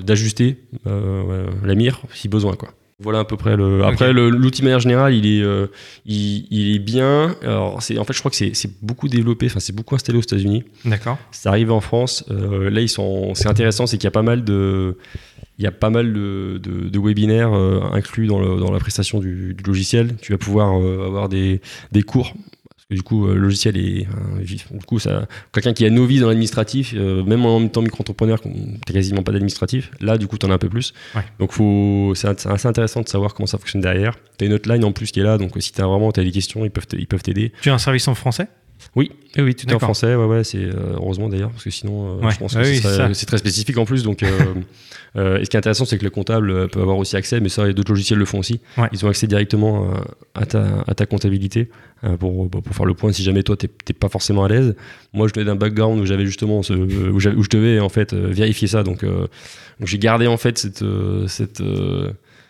d'ajuster 0.02 0.58
euh, 0.86 1.46
la 1.64 1.74
mire 1.74 2.00
si 2.12 2.28
besoin 2.28 2.54
quoi. 2.54 2.68
Voilà 3.02 3.20
à 3.20 3.24
peu 3.24 3.36
près 3.36 3.56
le. 3.56 3.84
Après 3.84 4.12
l'outil 4.12 4.60
de 4.62 4.66
manière 4.66 4.80
générale, 4.80 5.14
il 5.14 5.26
est, 5.26 5.42
euh, 5.42 5.66
il, 6.06 6.46
il 6.50 6.76
est 6.76 6.78
bien. 6.78 7.34
Alors 7.42 7.82
c'est 7.82 7.98
en 7.98 8.04
fait 8.04 8.12
je 8.12 8.18
crois 8.20 8.30
que 8.30 8.36
c'est 8.36 8.54
c'est 8.54 8.70
beaucoup 8.82 9.08
développé, 9.08 9.46
enfin 9.46 9.60
c'est 9.60 9.74
beaucoup 9.74 9.94
installé 9.94 10.18
aux 10.18 10.22
États-Unis. 10.22 10.64
D'accord. 10.84 11.18
C'est 11.30 11.48
arrivé 11.48 11.70
en 11.72 11.80
France. 11.80 12.24
Euh, 12.30 12.70
là, 12.70 12.80
ils 12.80 12.88
sont. 12.88 13.34
C'est 13.34 13.48
intéressant, 13.48 13.86
c'est 13.86 13.96
qu'il 13.98 14.04
y 14.04 14.08
a 14.08 14.12
pas 14.12 14.22
mal 14.22 14.44
de. 14.44 14.96
Il 15.58 15.64
y 15.64 15.66
a 15.66 15.72
pas 15.72 15.90
mal 15.90 16.12
de, 16.12 16.58
de- 16.62 16.88
de 16.88 16.98
webinaires 16.98 17.52
euh, 17.52 17.80
inclus 17.92 18.26
dans, 18.26 18.40
le- 18.40 18.58
dans 18.58 18.72
la 18.72 18.78
prestation 18.78 19.20
du, 19.20 19.54
du 19.54 19.62
logiciel. 19.64 20.16
Tu 20.22 20.32
vas 20.32 20.38
pouvoir 20.38 20.70
avoir 20.74 21.28
des, 21.28 21.60
des 21.92 22.02
cours. 22.02 22.34
Du 22.92 23.02
coup, 23.02 23.26
euh, 23.26 23.34
le 23.34 23.40
logiciel 23.40 23.76
est. 23.76 24.06
du 24.44 24.56
coup, 24.86 24.98
ça, 24.98 25.26
quelqu'un 25.52 25.72
qui 25.72 25.84
est 25.84 25.90
novice 25.90 26.20
dans 26.20 26.28
l'administratif, 26.28 26.92
euh, 26.96 27.22
même 27.24 27.44
en 27.46 27.58
même 27.58 27.70
temps 27.70 27.82
micro-entrepreneur, 27.82 28.40
t'as 28.86 28.92
quasiment 28.92 29.22
pas 29.22 29.32
d'administratif. 29.32 29.90
Là, 30.00 30.18
du 30.18 30.26
coup, 30.26 30.38
t'en 30.38 30.50
as 30.50 30.54
un 30.54 30.58
peu 30.58 30.68
plus. 30.68 30.92
Ouais. 31.14 31.22
Donc, 31.38 31.52
faut, 31.52 32.12
c'est 32.14 32.46
assez 32.46 32.68
intéressant 32.68 33.00
de 33.02 33.08
savoir 33.08 33.34
comment 33.34 33.46
ça 33.46 33.58
fonctionne 33.58 33.80
derrière. 33.82 34.14
T'as 34.38 34.46
une 34.46 34.52
hotline 34.54 34.84
en 34.84 34.92
plus 34.92 35.10
qui 35.10 35.20
est 35.20 35.24
là, 35.24 35.38
donc 35.38 35.56
euh, 35.56 35.60
si 35.60 35.72
t'as 35.72 35.86
vraiment 35.86 36.12
t'as 36.12 36.22
des 36.24 36.30
questions, 36.32 36.64
ils 36.64 36.70
peuvent 36.70 36.86
te- 36.86 36.96
ils 36.96 37.06
peuvent 37.06 37.22
t'aider. 37.22 37.52
Tu 37.62 37.70
as 37.70 37.74
un 37.74 37.78
service 37.78 38.06
en 38.08 38.14
français? 38.14 38.48
Oui, 38.94 39.10
oui, 39.36 39.44
oui, 39.44 39.54
tout 39.54 39.66
est 39.66 39.74
en 39.74 39.78
français, 39.78 40.14
ouais, 40.14 40.26
ouais, 40.26 40.44
c'est 40.44 40.58
euh, 40.58 40.94
heureusement 40.94 41.28
d'ailleurs, 41.28 41.50
parce 41.50 41.64
que 41.64 41.70
sinon, 41.70 42.18
euh, 42.18 42.26
Ouais, 42.26 42.30
je 42.30 42.38
pense 42.38 42.54
bah 42.54 42.62
que 42.62 42.68
oui, 42.68 43.14
c'est 43.14 43.26
très 43.26 43.38
spécifique 43.38 43.78
en 43.78 43.84
plus. 43.84 44.02
Donc, 44.02 44.22
euh, 45.16 45.38
et 45.38 45.44
ce 45.44 45.50
qui 45.50 45.56
est 45.56 45.58
intéressant, 45.58 45.84
c'est 45.84 45.96
que 45.96 46.04
le 46.04 46.10
comptable 46.10 46.68
peut 46.68 46.80
avoir 46.80 46.98
aussi 46.98 47.16
accès, 47.16 47.40
mais 47.40 47.48
ça, 47.48 47.68
et 47.68 47.72
d'autres 47.72 47.92
logiciels 47.92 48.18
le 48.18 48.24
font 48.26 48.38
aussi. 48.38 48.60
Ouais. 48.76 48.88
Ils 48.92 49.04
ont 49.06 49.08
accès 49.08 49.26
directement 49.26 49.90
à, 50.34 50.44
ta, 50.44 50.84
à 50.86 50.94
ta 50.94 51.06
comptabilité 51.06 51.70
euh, 52.04 52.16
pour, 52.16 52.48
faire 52.72 52.86
le 52.86 52.94
point 52.94 53.12
si 53.12 53.22
jamais 53.22 53.42
toi, 53.42 53.56
t'es 53.56 53.68
pas 53.94 54.08
forcément 54.08 54.44
à 54.44 54.48
l'aise. 54.48 54.74
Moi, 55.14 55.26
je 55.28 55.32
venais 55.32 55.46
d'un 55.46 55.56
background 55.56 56.00
où 56.00 56.06
j'avais 56.06 56.26
justement 56.26 56.62
ce, 56.62 56.74
où, 56.74 57.18
je 57.18 57.48
devais 57.48 57.80
en 57.80 57.88
fait 57.88 58.12
vérifier 58.12 58.68
ça. 58.68 58.82
Donc, 58.82 59.04
donc 59.04 59.28
j'ai 59.86 59.98
gardé 59.98 60.26
en 60.26 60.36
fait 60.36 60.58
cette, 60.58 60.84
cette, 61.28 61.62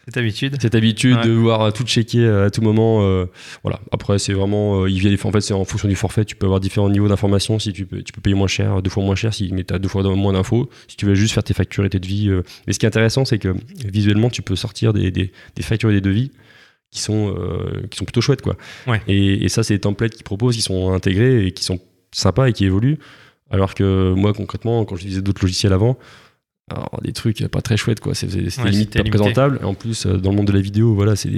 Cette 0.07 0.17
habitude 0.17 0.57
cette 0.61 0.75
habitude 0.75 1.17
Ouais. 1.17 1.25
de 1.27 1.31
voir 1.33 1.73
tout 1.73 1.85
checker 1.85 2.25
euh, 2.25 2.47
à 2.47 2.51
tout 2.51 2.61
moment. 2.61 3.03
euh, 3.03 3.27
voilà. 3.63 3.79
Après, 3.93 4.19
c'est 4.19 4.33
vraiment, 4.33 4.83
euh, 4.83 4.91
il 4.91 4.99
vient, 4.99 5.15
en 5.25 5.31
fait, 5.33 5.41
c'est 5.41 5.55
en 5.55 5.65
fonction 5.65 5.89
du 5.89 5.95
forfait. 5.95 6.25
Tu 6.25 6.35
peux 6.35 6.47
avoir 6.47 6.59
différents 6.61 6.91
niveaux 6.91 7.07
d'information. 7.09 7.59
Si 7.61 7.73
tu 7.73 7.87
peux, 7.87 8.03
tu 8.03 8.13
peux 8.13 8.21
payer 8.21 8.35
moins 8.35 8.49
cher, 8.49 8.83
deux 8.83 8.91
fois 8.91 9.05
moins 9.05 9.15
cher, 9.15 9.33
si 9.33 9.51
mais 9.53 9.63
tu 9.65 9.73
as 9.73 9.79
deux 9.79 9.89
fois 9.89 10.03
moins 10.17 10.33
d'infos. 10.33 10.69
Si 10.89 10.97
tu 10.97 11.07
veux 11.07 11.15
juste 11.15 11.35
faire 11.35 11.45
tes 11.45 11.55
factures 11.55 11.85
et 11.85 11.91
tes 11.91 12.01
devis. 12.01 12.29
euh. 12.31 12.43
Mais 12.67 12.73
ce 12.73 12.79
qui 12.81 12.87
est 12.87 12.89
intéressant, 12.89 13.25
c'est 13.25 13.39
que 13.39 13.55
visuellement, 13.85 14.29
tu 14.31 14.43
peux 14.43 14.57
sortir 14.57 14.93
des, 14.93 15.11
des, 15.13 15.31
des 15.55 15.63
factures 15.63 15.91
et 15.91 15.95
des 15.95 16.01
devis 16.01 16.33
qui 16.91 17.01
sont, 17.01 17.35
euh, 17.39 17.87
qui 17.91 17.97
sont 17.97 18.05
plutôt 18.05 18.21
chouettes, 18.21 18.43
quoi. 18.43 18.57
Ouais. 18.89 19.01
Et, 19.09 19.45
et 19.45 19.49
ça, 19.49 19.63
c'est 19.63 19.75
des 19.75 19.81
templates 19.81 20.13
qu'ils 20.15 20.25
proposent, 20.25 20.57
qui 20.57 20.63
sont 20.63 20.93
intégrés 20.93 21.47
et 21.47 21.53
qui 21.53 21.65
sont 21.65 21.79
sympas 22.11 22.47
et 22.49 22.53
qui 22.53 22.65
évoluent. 22.65 22.99
Alors 23.51 23.75
que 23.75 24.13
moi, 24.15 24.33
concrètement, 24.33 24.85
quand 24.85 24.97
j'utilisais 24.97 25.23
d'autres 25.23 25.43
logiciels 25.43 25.73
avant, 25.75 25.99
alors, 26.73 27.01
des 27.03 27.13
trucs 27.13 27.47
pas 27.49 27.61
très 27.63 27.77
chouettes, 27.77 28.01
quoi. 28.01 28.15
C'est 28.15 28.27
Ouais, 28.33 28.71
limite 28.71 28.97
pas 28.97 29.03
présentable. 29.05 29.59
Et 29.63 29.65
en 29.65 29.75
plus, 29.75 30.07
euh, 30.07 30.17
dans 30.17 30.31
le 30.31 30.37
monde 30.37 30.47
de 30.47 30.53
la 30.53 30.61
vidéo, 30.61 30.95
voilà, 30.95 31.17
c'est 31.17 31.31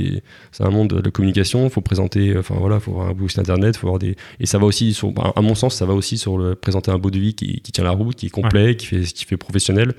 un 0.61 0.71
monde 0.71 0.89
de 0.89 1.03
la 1.03 1.11
communication. 1.11 1.69
faut 1.71 1.81
présenter, 1.81 2.37
enfin 2.37 2.57
voilà, 2.59 2.81
faut 2.81 2.93
avoir 2.93 3.09
un 3.09 3.13
beau 3.15 3.29
site 3.29 3.39
internet, 3.39 3.77
faut 3.77 3.87
avoir 3.87 3.99
des. 3.99 4.17
Et 4.41 4.47
ça 4.47 4.59
va 4.59 4.67
aussi, 4.67 4.95
sur, 4.95 5.11
bah, 5.13 5.33
à 5.37 5.41
mon 5.41 5.55
sens, 5.55 5.75
ça 5.77 5.87
va 5.87 5.95
aussi 5.95 6.19
sur 6.19 6.39
le 6.39 6.55
présenter 6.55 6.91
un 6.91 6.99
beau 6.99 7.11
devis 7.11 7.35
qui, 7.35 7.61
qui 7.61 7.73
tient 7.73 7.85
la 7.85 7.91
route, 7.91 8.17
qui 8.17 8.27
est 8.27 8.31
complet, 8.31 8.77
qui, 8.77 8.87
fait, 8.87 9.03
qui 9.03 9.25
fait 9.25 9.37
professionnel. 9.37 9.95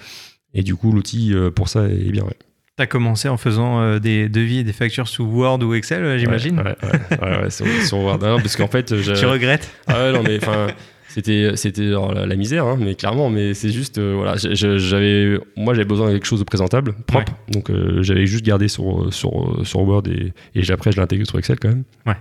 Et 0.53 0.63
du 0.63 0.75
coup, 0.75 0.91
l'outil 0.91 1.33
euh, 1.33 1.51
pour 1.51 1.67
ça 1.69 1.87
est 1.87 2.11
bien. 2.11 2.23
ouais. 2.23 2.37
Tu 2.77 2.83
as 2.83 2.87
commencé 2.87 3.29
en 3.29 3.37
faisant 3.37 3.79
euh, 3.81 3.99
des 3.99 4.27
devis 4.27 4.59
et 4.59 4.63
des 4.65 4.73
factures 4.73 5.07
sous 5.07 5.23
Word 5.23 5.63
ou 5.63 5.73
Excel, 5.75 6.03
euh, 6.03 6.17
j'imagine 6.17 6.59
Ouais, 6.59 6.75
ouais, 6.83 7.19
ouais, 7.21 7.41
ouais, 7.43 7.49
sur, 7.49 7.65
sur 7.85 7.99
Word. 7.99 8.19
Non, 8.19 8.37
parce 8.37 8.57
qu'en 8.57 8.67
fait, 8.67 8.85
Tu 9.01 9.25
regrettes 9.25 9.69
Ah 9.87 10.03
ouais, 10.03 10.11
non, 10.11 10.23
mais 10.23 10.37
enfin, 10.37 10.67
c'était, 11.15 11.55
c'était 11.55 11.89
genre 11.91 12.13
la, 12.13 12.25
la 12.25 12.35
misère, 12.35 12.65
hein, 12.65 12.77
mais 12.77 12.93
clairement, 12.95 13.29
mais 13.29 13.53
c'est 13.53 13.69
juste, 13.71 13.97
euh, 13.99 14.13
voilà, 14.15 14.35
j'avais, 14.35 15.39
moi 15.55 15.73
j'avais 15.73 15.87
besoin 15.87 16.07
de 16.09 16.13
quelque 16.13 16.25
chose 16.25 16.39
de 16.39 16.43
présentable, 16.43 16.93
propre, 17.07 17.31
donc 17.51 17.69
euh, 17.69 18.03
j'avais 18.03 18.25
juste 18.25 18.43
gardé 18.45 18.67
sur, 18.67 19.13
sur, 19.13 19.61
sur 19.65 19.79
Word 19.81 20.03
et, 20.09 20.33
et 20.53 20.71
après 20.71 20.91
je 20.91 20.97
l'ai 20.97 21.03
intégré 21.03 21.23
sur 21.25 21.39
Excel 21.39 21.57
quand 21.57 21.69
même. 21.69 21.83
Ouais. 22.05 22.17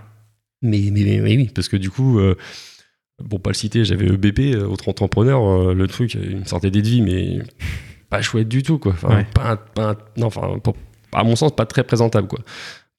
Mais, 0.61 0.89
mais, 0.93 1.03
mais- 1.03 1.19
mais 1.19 1.35
oui, 1.37 1.51
parce 1.53 1.67
que 1.67 1.75
du 1.77 1.89
coup, 1.89 2.19
euh, 2.19 2.35
bon, 3.23 3.37
pas 3.37 3.49
le 3.49 3.55
citer, 3.55 3.83
j'avais 3.83 4.07
EBP, 4.07 4.55
euh, 4.55 4.65
autre 4.65 4.87
entrepreneur, 4.89 5.73
le 5.75 5.87
truc, 5.87 6.13
il 6.15 6.37
me 6.37 6.45
sortait 6.45 6.71
des 6.71 6.81
devis, 6.81 7.01
mais 7.01 7.39
pas 8.09 8.21
chouette 8.21 8.47
du 8.47 8.63
tout, 8.63 8.79
quoi. 8.79 8.93
Enfin, 8.93 9.09
Ouais. 9.17 9.25
pas, 9.33 9.57
pas 9.57 9.97
non, 10.17 10.27
enfin, 10.27 10.57
pour- 10.63 10.77
à 11.11 11.23
mon 11.23 11.35
sens, 11.35 11.53
pas 11.55 11.65
très 11.65 11.83
présentable, 11.83 12.27
quoi. 12.27 12.39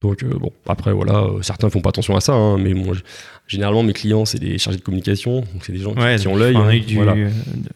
Donc, 0.07 0.23
euh, 0.23 0.39
bon, 0.39 0.53
après, 0.69 0.93
voilà, 0.93 1.19
euh, 1.25 1.43
certains 1.43 1.69
font 1.71 1.81
pas 1.81 1.89
attention 1.91 2.17
à 2.17 2.21
ça, 2.21 2.33
hein, 2.35 2.59
mais 2.59 2.75
moi, 2.75 2.95
Généralement, 3.49 3.85
mes 3.85 3.93
clients, 3.93 4.25
c'est 4.25 4.41
des 4.41 4.59
chargés 4.59 4.79
de 4.81 4.83
communication, 4.83 5.37
donc 5.41 5.63
c'est 5.63 5.73
des 5.73 5.79
gens 5.79 5.95
qui, 5.95 6.01
Ouais, 6.01 6.17
qui 6.17 6.27
ont 6.27 6.35
l'œil. 6.37 6.57
hein, 6.57 6.67
œil 6.67 6.81
du- 6.81 6.97
voilà. 6.97 7.15
de- 7.15 7.29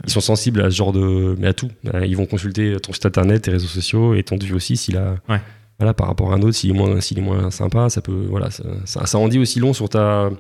Ils 0.05 0.11
sont 0.11 0.21
sensibles 0.21 0.61
à 0.63 0.71
ce 0.71 0.75
genre 0.75 0.93
de. 0.93 1.37
Mais 1.39 1.47
à 1.47 1.53
tout. 1.53 1.71
Euh, 1.95 2.05
Ils 2.05 2.17
vont 2.17 2.27
consulter 2.27 2.75
ton 2.83 2.93
site 2.93 3.07
internet, 3.07 3.43
tes 3.43 3.53
réseaux 3.53 3.69
sociaux 3.69 4.15
et 4.15 4.25
ton 4.25 4.37
devis 4.37 4.53
aussi 4.53 4.77
s'il 4.77 4.97
a. 4.97 5.15
Ouais. 5.29 5.41
Voilà, 5.79 5.95
par 5.95 6.09
rapport 6.09 6.33
à 6.33 6.35
un 6.35 6.43
autre, 6.43 6.57
s'il 6.57 6.71
est 6.71 6.73
moins, 6.73 7.01
s'il 7.01 7.19
est 7.19 7.23
moins 7.23 7.53
sympa, 7.53 7.89
ça 7.89 8.01
peut. 8.01 8.27
Voilà, 8.29 8.51
ça, 8.51 8.65
ça, 8.85 9.07
ça 9.07 9.17
en 9.19 9.29
dit 9.29 9.39
aussi 9.39 9.61
long 9.61 9.73
sur 9.73 9.89
ta. 9.89 10.31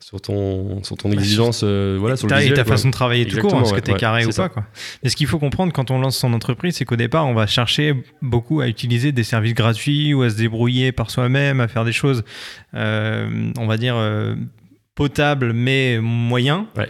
Sur 0.00 0.20
ton, 0.20 0.82
sur 0.84 0.96
ton 0.96 1.10
exigence, 1.10 1.62
euh, 1.64 1.96
voilà, 1.98 2.16
sur 2.16 2.28
le 2.28 2.30
ta, 2.30 2.44
et 2.44 2.48
ta 2.50 2.62
quoi. 2.62 2.76
façon 2.76 2.86
de 2.88 2.92
travailler 2.92 3.26
tout 3.26 3.40
court, 3.40 3.60
est-ce 3.60 3.70
que 3.70 3.74
ouais, 3.74 3.82
tu 3.82 3.90
es 3.90 3.94
ouais, 3.94 3.98
carré 3.98 4.26
ou 4.26 4.30
ça. 4.30 4.44
pas. 4.44 4.48
Quoi. 4.48 4.64
Mais 5.02 5.10
ce 5.10 5.16
qu'il 5.16 5.26
faut 5.26 5.40
comprendre 5.40 5.72
quand 5.72 5.90
on 5.90 5.98
lance 5.98 6.16
son 6.16 6.32
entreprise, 6.32 6.76
c'est 6.76 6.84
qu'au 6.84 6.96
départ, 6.96 7.26
on 7.26 7.34
va 7.34 7.48
chercher 7.48 7.94
beaucoup 8.22 8.60
à 8.60 8.68
utiliser 8.68 9.10
des 9.10 9.24
services 9.24 9.54
gratuits 9.54 10.14
ou 10.14 10.22
à 10.22 10.30
se 10.30 10.36
débrouiller 10.36 10.92
par 10.92 11.10
soi-même, 11.10 11.60
à 11.60 11.66
faire 11.66 11.84
des 11.84 11.92
choses, 11.92 12.22
euh, 12.74 13.50
on 13.58 13.66
va 13.66 13.76
dire, 13.76 13.96
euh, 13.96 14.36
potables 14.94 15.52
mais 15.52 15.98
moyens. 16.00 16.64
Ouais. 16.76 16.88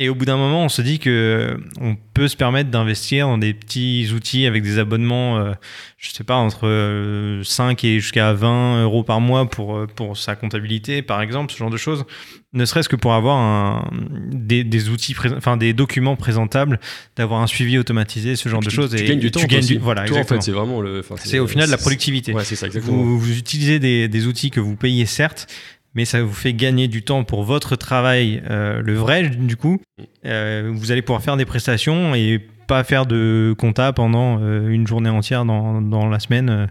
Et 0.00 0.08
au 0.08 0.16
bout 0.16 0.24
d'un 0.24 0.36
moment, 0.36 0.64
on 0.64 0.68
se 0.68 0.82
dit 0.82 0.98
que 0.98 1.56
on 1.80 1.94
peut 2.14 2.26
se 2.26 2.36
permettre 2.36 2.68
d'investir 2.68 3.28
dans 3.28 3.38
des 3.38 3.54
petits 3.54 4.08
outils 4.12 4.44
avec 4.44 4.64
des 4.64 4.80
abonnements, 4.80 5.38
euh, 5.38 5.52
je 5.98 6.10
sais 6.10 6.24
pas, 6.24 6.34
entre 6.34 7.40
5 7.44 7.84
et 7.84 8.00
jusqu'à 8.00 8.32
20 8.32 8.82
euros 8.82 9.04
par 9.04 9.20
mois 9.20 9.48
pour, 9.48 9.86
pour 9.94 10.16
sa 10.16 10.34
comptabilité, 10.34 11.02
par 11.02 11.22
exemple, 11.22 11.52
ce 11.52 11.58
genre 11.58 11.70
de 11.70 11.76
choses. 11.76 12.06
Ne 12.54 12.64
serait-ce 12.64 12.88
que 12.88 12.96
pour 12.96 13.14
avoir 13.14 13.36
un, 13.36 13.88
des, 14.32 14.64
des, 14.64 14.88
outils, 14.88 15.14
enfin 15.36 15.56
des 15.56 15.72
documents 15.72 16.16
présentables, 16.16 16.80
d'avoir 17.14 17.40
un 17.40 17.46
suivi 17.46 17.78
automatisé, 17.78 18.34
ce 18.34 18.48
genre 18.48 18.62
de 18.62 18.70
choses. 18.70 18.90
Tu 18.90 19.02
et 19.02 19.06
gagnes 19.06 19.20
du 19.20 19.30
temps. 19.30 19.40
Tu 19.40 19.46
gagnes 19.46 19.66
du, 19.66 19.78
voilà, 19.78 20.06
Toi, 20.06 20.18
en 20.18 20.24
fait, 20.24 20.42
c'est 20.42 20.52
vraiment 20.52 20.80
le. 20.80 21.02
C'est 21.18 21.38
au 21.38 21.46
final 21.46 21.70
la 21.70 21.76
productivité. 21.76 22.32
Ouais, 22.32 22.44
c'est 22.44 22.56
ça, 22.56 22.66
exactement. 22.66 22.96
Vous, 22.96 23.18
vous 23.18 23.38
utilisez 23.38 23.78
des, 23.78 24.08
des 24.08 24.26
outils 24.26 24.50
que 24.50 24.60
vous 24.60 24.74
payez 24.74 25.06
certes, 25.06 25.46
mais 25.94 26.04
ça 26.04 26.22
vous 26.22 26.32
fait 26.32 26.54
gagner 26.54 26.88
du 26.88 27.02
temps 27.02 27.24
pour 27.24 27.44
votre 27.44 27.76
travail, 27.76 28.42
euh, 28.50 28.82
le 28.82 28.94
vrai 28.94 29.28
du 29.28 29.56
coup. 29.56 29.80
Euh, 30.24 30.70
vous 30.74 30.92
allez 30.92 31.02
pouvoir 31.02 31.22
faire 31.22 31.36
des 31.36 31.44
prestations 31.44 32.14
et 32.14 32.40
pas 32.66 32.82
faire 32.82 33.06
de 33.06 33.54
compta 33.58 33.92
pendant 33.92 34.38
euh, 34.40 34.68
une 34.68 34.86
journée 34.86 35.10
entière 35.10 35.44
dans, 35.44 35.80
dans 35.80 36.08
la 36.08 36.18
semaine 36.18 36.68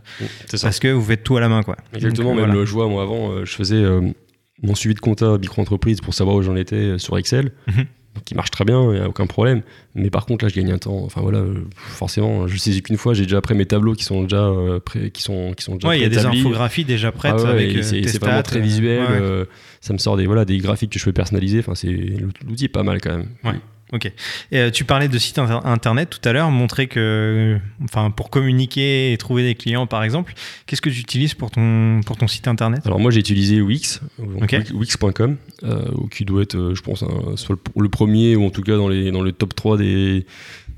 parce 0.50 0.80
que 0.80 0.88
vous 0.90 1.04
faites 1.04 1.24
tout 1.24 1.38
à 1.38 1.40
la 1.40 1.50
main. 1.50 1.64
Quoi. 1.64 1.78
Exactement, 1.94 2.34
même 2.34 2.52
le, 2.52 2.66
je 2.66 2.74
vois, 2.74 2.88
moi 2.88 3.04
avant, 3.04 3.46
je 3.46 3.54
faisais 3.54 3.84
mon 4.62 4.76
suivi 4.76 4.96
de 4.96 5.00
compta 5.00 5.38
micro-entreprise 5.38 6.02
pour 6.02 6.14
savoir 6.14 6.36
où 6.36 6.42
j'en 6.42 6.56
étais 6.56 6.98
sur 6.98 7.18
Excel. 7.18 7.52
Qui 8.26 8.36
marche 8.36 8.52
très 8.52 8.64
bien, 8.64 8.82
il 8.92 9.00
n'y 9.00 9.00
a 9.00 9.10
aucun 9.10 9.26
problème. 9.26 9.64
Mais 9.96 10.10
par 10.10 10.26
contre, 10.26 10.46
là, 10.46 10.50
je 10.50 10.56
gagne 10.56 10.72
un 10.72 10.78
temps. 10.78 11.02
Enfin 11.04 11.22
voilà, 11.22 11.40
euh, 11.40 11.66
forcément, 11.76 12.48
je 12.48 12.58
sais 12.58 12.80
qu'une 12.82 12.98
fois, 12.98 13.14
j'ai 13.14 13.24
déjà 13.24 13.38
après 13.38 13.56
mes 13.56 13.66
tableaux 13.66 13.94
qui 13.94 14.04
sont 14.04 14.24
déjà 14.24 14.46
euh, 14.46 14.80
prêts, 14.80 15.10
qui 15.10 15.24
sont 15.24 15.54
qui 15.54 15.64
sont 15.64 15.76
déjà 15.76 15.88
Ouais, 15.88 16.00
il 16.00 16.04
y 16.04 16.06
a 16.06 16.10
des 16.10 16.26
infographies 16.26 16.86
déjà 16.86 17.12
prêtes 17.12 17.34
ah 17.38 17.50
avec 17.50 17.76
euh, 17.76 17.82
c'est 17.82 18.20
vraiment 18.20 18.44
très 18.44 18.60
visuel. 18.60 19.48
ça 19.82 19.94
me 19.94 19.98
sort 19.98 20.16
des 20.16 20.28
voilà 20.28 20.46
des 20.46 20.60
graphiques 20.60 20.92
que 20.92 21.00
je 21.00 21.06
peux 21.06 21.14
personnaliser. 21.14 21.60
Enfin, 21.60 21.76
c'est 21.76 21.92
l'outil 22.48 22.66
est 22.66 22.70
pas 22.70 22.84
mal 22.84 23.02
quand 23.02 23.18
même. 23.18 23.28
Ouais. 23.44 23.60
Ok. 23.94 24.12
Et, 24.52 24.58
euh, 24.58 24.72
tu 24.72 24.86
parlais 24.86 25.08
de 25.08 25.18
site 25.20 25.38
internet 25.38 26.10
tout 26.10 26.28
à 26.28 26.34
l'heure, 26.34 26.50
montrer 26.50 26.88
que, 26.88 27.60
enfin, 27.84 28.10
pour 28.10 28.32
communiquer 28.32 29.14
et 29.14 29.18
trouver 29.18 29.44
des 29.44 29.54
clients, 29.54 29.86
par 29.86 30.04
exemple, 30.04 30.34
qu'est-ce 30.66 30.82
que 30.82 30.90
tu 30.90 31.00
utilises 31.00 31.36
pour 31.36 31.52
ton, 31.52 32.02
pour 32.04 32.18
ton 32.18 32.28
site 32.28 32.48
internet? 32.48 32.82
Alors 32.86 33.00
moi, 33.00 33.12
j'ai 33.12 33.20
utilisé 33.20 33.62
Wix, 33.62 34.02
wix.com, 34.74 35.38
euh, 35.64 35.86
qui 36.10 36.26
doit 36.26 36.42
être, 36.42 36.56
euh, 36.56 36.74
je 36.74 36.82
pense, 36.82 37.04
soit 37.36 37.56
le, 37.76 37.90
premier 37.90 38.36
ou 38.36 38.46
en 38.46 38.50
tout 38.50 38.64
cas 38.64 38.76
dans, 38.76 38.90
les, 38.90 39.12
dans 39.12 39.22
le 39.22 39.32
top 39.32 39.54
3 39.54 39.78
des, 39.78 40.26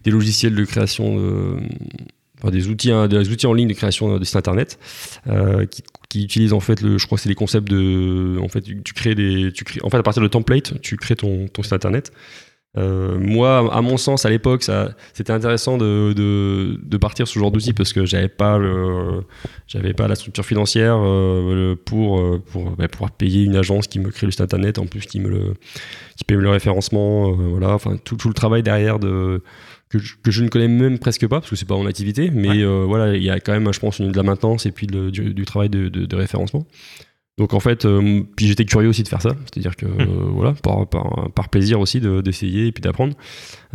des 0.03 0.11
logiciels 0.11 0.53
de 0.53 0.65
création 0.65 1.15
de, 1.15 1.55
enfin, 2.39 2.51
des 2.51 2.67
outils, 2.67 2.91
hein, 2.91 3.07
des 3.07 3.29
outils 3.29 3.47
en 3.47 3.53
ligne 3.53 3.69
de 3.69 3.73
création 3.73 4.19
de 4.19 4.25
sites 4.25 4.35
internet, 4.35 4.77
qui, 5.71 5.83
qui 6.09 6.23
utilisent 6.25 6.53
en 6.53 6.59
fait, 6.59 6.81
le, 6.81 6.97
je 6.97 7.05
crois 7.05 7.17
que 7.17 7.21
c'est 7.21 7.29
les 7.29 7.35
concepts 7.35 7.69
de, 7.69 8.37
en 8.41 8.49
fait, 8.49 8.61
tu, 8.61 8.93
crées 8.93 9.15
des, 9.15 9.53
tu 9.53 9.63
crées, 9.63 9.79
en 9.83 9.89
fait, 9.89 9.97
à 9.97 10.03
partir 10.03 10.21
de 10.21 10.27
template, 10.27 10.81
tu 10.81 10.97
crées 10.97 11.15
ton, 11.15 11.47
ton 11.47 11.63
site 11.63 11.73
internet. 11.73 12.11
Euh, 12.77 13.17
moi, 13.19 13.73
à 13.73 13.81
mon 13.81 13.97
sens, 13.97 14.25
à 14.25 14.29
l'époque, 14.29 14.63
ça, 14.63 14.89
c'était 15.13 15.31
intéressant 15.31 15.77
de, 15.77 16.13
de, 16.13 16.79
de, 16.83 16.97
partir 16.97 17.27
ce 17.27 17.39
genre 17.39 17.51
d'outil 17.51 17.73
parce 17.73 17.93
que 17.93 18.05
j'avais 18.05 18.27
pas 18.27 18.57
le, 18.57 19.23
j'avais 19.67 19.93
pas 19.93 20.07
la 20.07 20.15
structure 20.15 20.45
financière 20.45 20.97
euh, 20.99 21.75
pour 21.85 22.41
pour 22.45 22.71
bah, 22.71 22.87
pouvoir 22.87 23.11
payer 23.11 23.43
une 23.43 23.55
agence 23.55 23.87
qui 23.87 23.99
me 23.99 24.09
crée 24.09 24.25
le 24.27 24.31
site 24.31 24.41
internet, 24.41 24.77
en 24.77 24.87
plus 24.87 25.05
qui 25.05 25.19
me 25.19 25.29
le, 25.29 25.53
qui 26.17 26.25
paye 26.25 26.37
le 26.37 26.49
référencement, 26.49 27.29
euh, 27.29 27.33
voilà, 27.33 27.73
enfin 27.73 27.97
tout, 28.03 28.17
tout, 28.17 28.27
le 28.27 28.33
travail 28.33 28.61
derrière 28.61 28.99
de 28.99 29.41
que 29.89 29.99
je, 29.99 30.15
que 30.21 30.31
je, 30.31 30.43
ne 30.43 30.49
connais 30.49 30.67
même 30.67 30.99
presque 30.99 31.27
pas 31.27 31.39
parce 31.39 31.49
que 31.49 31.55
c'est 31.55 31.67
pas 31.67 31.77
mon 31.77 31.85
activité, 31.85 32.29
mais 32.33 32.65
voilà, 32.65 33.15
il 33.15 33.23
y 33.23 33.29
a 33.29 33.39
quand 33.39 33.53
même, 33.53 33.71
je 33.71 33.79
pense, 33.79 33.99
une, 33.99 34.11
de 34.11 34.17
la 34.17 34.23
maintenance 34.23 34.65
et 34.65 34.71
puis 34.71 34.87
du, 34.87 35.11
du, 35.11 35.45
travail 35.45 35.69
de, 35.69 35.87
de 35.87 36.15
référencement. 36.15 36.65
Donc 37.37 37.53
en 37.53 37.59
fait, 37.59 37.83
euh, 37.83 38.21
puis 38.37 38.47
j'étais 38.47 38.63
curieux 38.63 38.87
aussi 38.87 39.03
de 39.03 39.09
faire 39.09 39.21
ça, 39.21 39.35
c'est-à-dire 39.43 39.75
que 39.75 39.85
hmm. 39.85 40.31
voilà, 40.33 40.53
par, 40.53 40.87
par, 40.87 41.29
par, 41.33 41.49
plaisir 41.49 41.81
aussi 41.81 41.99
d'essayer 41.99 42.67
et 42.67 42.71
puis 42.71 42.81
d'apprendre. 42.81 43.13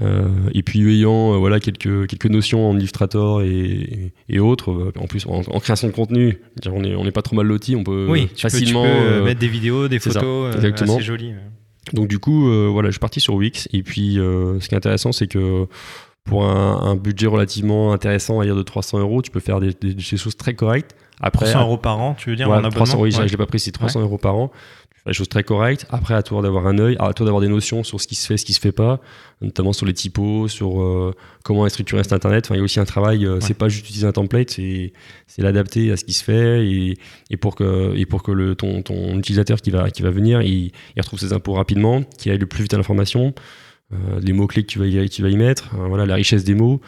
Euh, 0.01 0.29
et 0.55 0.63
puis 0.63 0.81
ayant 0.91 1.35
euh, 1.35 1.37
voilà 1.37 1.61
quelques 1.61 2.07
quelques 2.07 2.27
notions 2.27 2.71
en 2.71 2.79
Illustrator 2.79 3.43
et, 3.43 4.15
et 4.31 4.41
autres, 4.41 4.93
en 4.99 5.07
plus 5.07 5.27
en, 5.27 5.43
création 5.61 5.89
de 5.89 5.93
contenu, 5.93 6.39
on 6.71 6.83
est 6.85 6.95
on 6.95 7.05
n'est 7.05 7.13
pas 7.13 7.21
trop 7.21 7.37
mal 7.37 7.47
loti, 7.47 7.77
on 7.77 7.85
peut 7.85 8.07
oui, 8.09 8.29
facilement 8.35 8.85
peux, 8.85 9.25
mettre 9.25 9.41
des 9.41 9.49
vidéos, 9.49 9.89
des 9.89 9.99
photos, 9.99 10.57
assez 10.57 11.03
jolies. 11.03 11.35
Donc 11.93 12.09
du 12.09 12.19
coup, 12.19 12.51
voilà, 12.73 12.89
je 12.89 12.93
suis 12.93 13.01
parti 13.01 13.21
sur 13.21 13.35
Wix 13.35 13.69
et 13.75 13.83
puis 13.83 14.15
ce 14.15 14.67
qui 14.67 14.75
est 14.75 14.79
intéressant, 14.79 15.13
c'est 15.13 15.27
que 15.27 15.67
pour 16.25 16.47
un, 16.47 16.97
budget 16.97 17.27
relativement 17.27 17.93
intéressant, 17.93 18.41
à 18.41 18.45
dire 18.47 18.57
de 18.57 18.63
300 18.63 19.01
euros, 19.01 19.21
tu 19.21 19.31
peux 19.31 19.41
faire 19.41 19.61
des, 19.61 19.75
des, 19.79 19.93
des 19.93 20.03
choses 20.03 20.37
très 20.37 20.55
correctes. 20.55 20.95
Après, 21.21 21.47
300 21.47 21.61
euros 21.63 21.77
par 21.77 22.01
an, 22.01 22.15
tu 22.15 22.31
veux 22.31 22.37
dire 22.37 22.51
en 22.51 22.69
300, 22.69 22.99
Oui, 23.01 23.13
je 23.13 23.23
l'ai 23.23 23.37
pas 23.37 23.47
pris, 23.47 23.61
c'est 23.61 23.73
300 23.73 24.01
euros 24.01 24.19
par 24.19 24.37
an. 24.37 24.51
Des 25.07 25.15
choses 25.15 25.31
très 25.31 25.43
correctes. 25.43 25.87
Après, 25.89 26.13
à 26.13 26.23
toi 26.23 26.43
d'avoir 26.43 26.67
un 26.67 26.79
œil, 26.79 26.97
à 27.01 27.15
toi 27.15 27.25
d'avoir 27.25 27.41
des 27.41 27.49
notions 27.49 27.83
sur 27.83 28.01
ce 28.01 28.07
qui 28.07 28.15
se 28.15 28.27
fait, 28.27 28.37
ce 28.37 28.45
qui 28.45 28.53
se 28.53 28.61
fait 28.61 28.71
pas, 28.71 29.01
notamment 29.41 29.73
sur 29.73 29.87
les 29.87 29.95
typos, 29.95 30.47
sur 30.49 30.83
euh, 30.83 31.15
comment 31.43 31.67
structurer 31.71 32.03
cet 32.03 32.13
internet. 32.13 32.45
Enfin, 32.47 32.55
il 32.55 32.59
y 32.59 32.61
a 32.61 32.65
aussi 32.65 32.81
un 32.81 32.85
travail. 32.85 33.25
Euh, 33.25 33.41
c'est 33.41 33.55
pas 33.55 33.71
juste 33.71 33.87
utiliser 33.87 34.07
un 34.07 34.13
template, 34.13 34.51
c'est 34.51 34.93
c'est 35.27 35.41
l'adapter 35.41 35.91
à 35.91 35.97
ce 35.97 36.05
qui 36.05 36.13
se 36.13 36.23
fait 36.23 36.67
et, 36.67 36.99
et 37.31 37.37
pour 37.39 37.55
que 37.55 37.95
et 37.97 38.05
pour 38.05 38.23
que 38.23 38.31
le 38.31 38.55
ton, 38.55 38.83
ton 38.83 39.17
utilisateur 39.17 39.63
qui 39.63 39.71
va 39.71 39.91
qui 39.91 40.03
va 40.03 40.11
venir, 40.11 40.43
il, 40.43 40.71
il 40.97 41.01
retrouve 41.01 41.19
ses 41.19 41.33
impôts 41.33 41.55
rapidement, 41.55 42.03
qu'il 42.19 42.31
aille 42.31 42.39
le 42.39 42.47
plus 42.47 42.63
vite 42.63 42.75
à 42.75 42.77
l'information. 42.77 43.35
Euh, 43.93 44.21
les 44.23 44.33
mots 44.33 44.47
clés 44.47 44.63
que 44.63 44.69
tu 44.69 44.79
vas 44.79 44.87
y, 44.87 45.09
tu 45.09 45.23
vas 45.23 45.31
y 45.31 45.37
mettre, 45.37 45.75
euh, 45.75 45.89
voilà 45.89 46.07
la 46.07 46.15
richesse 46.15 46.45
des 46.45 46.55
mots. 46.55 46.81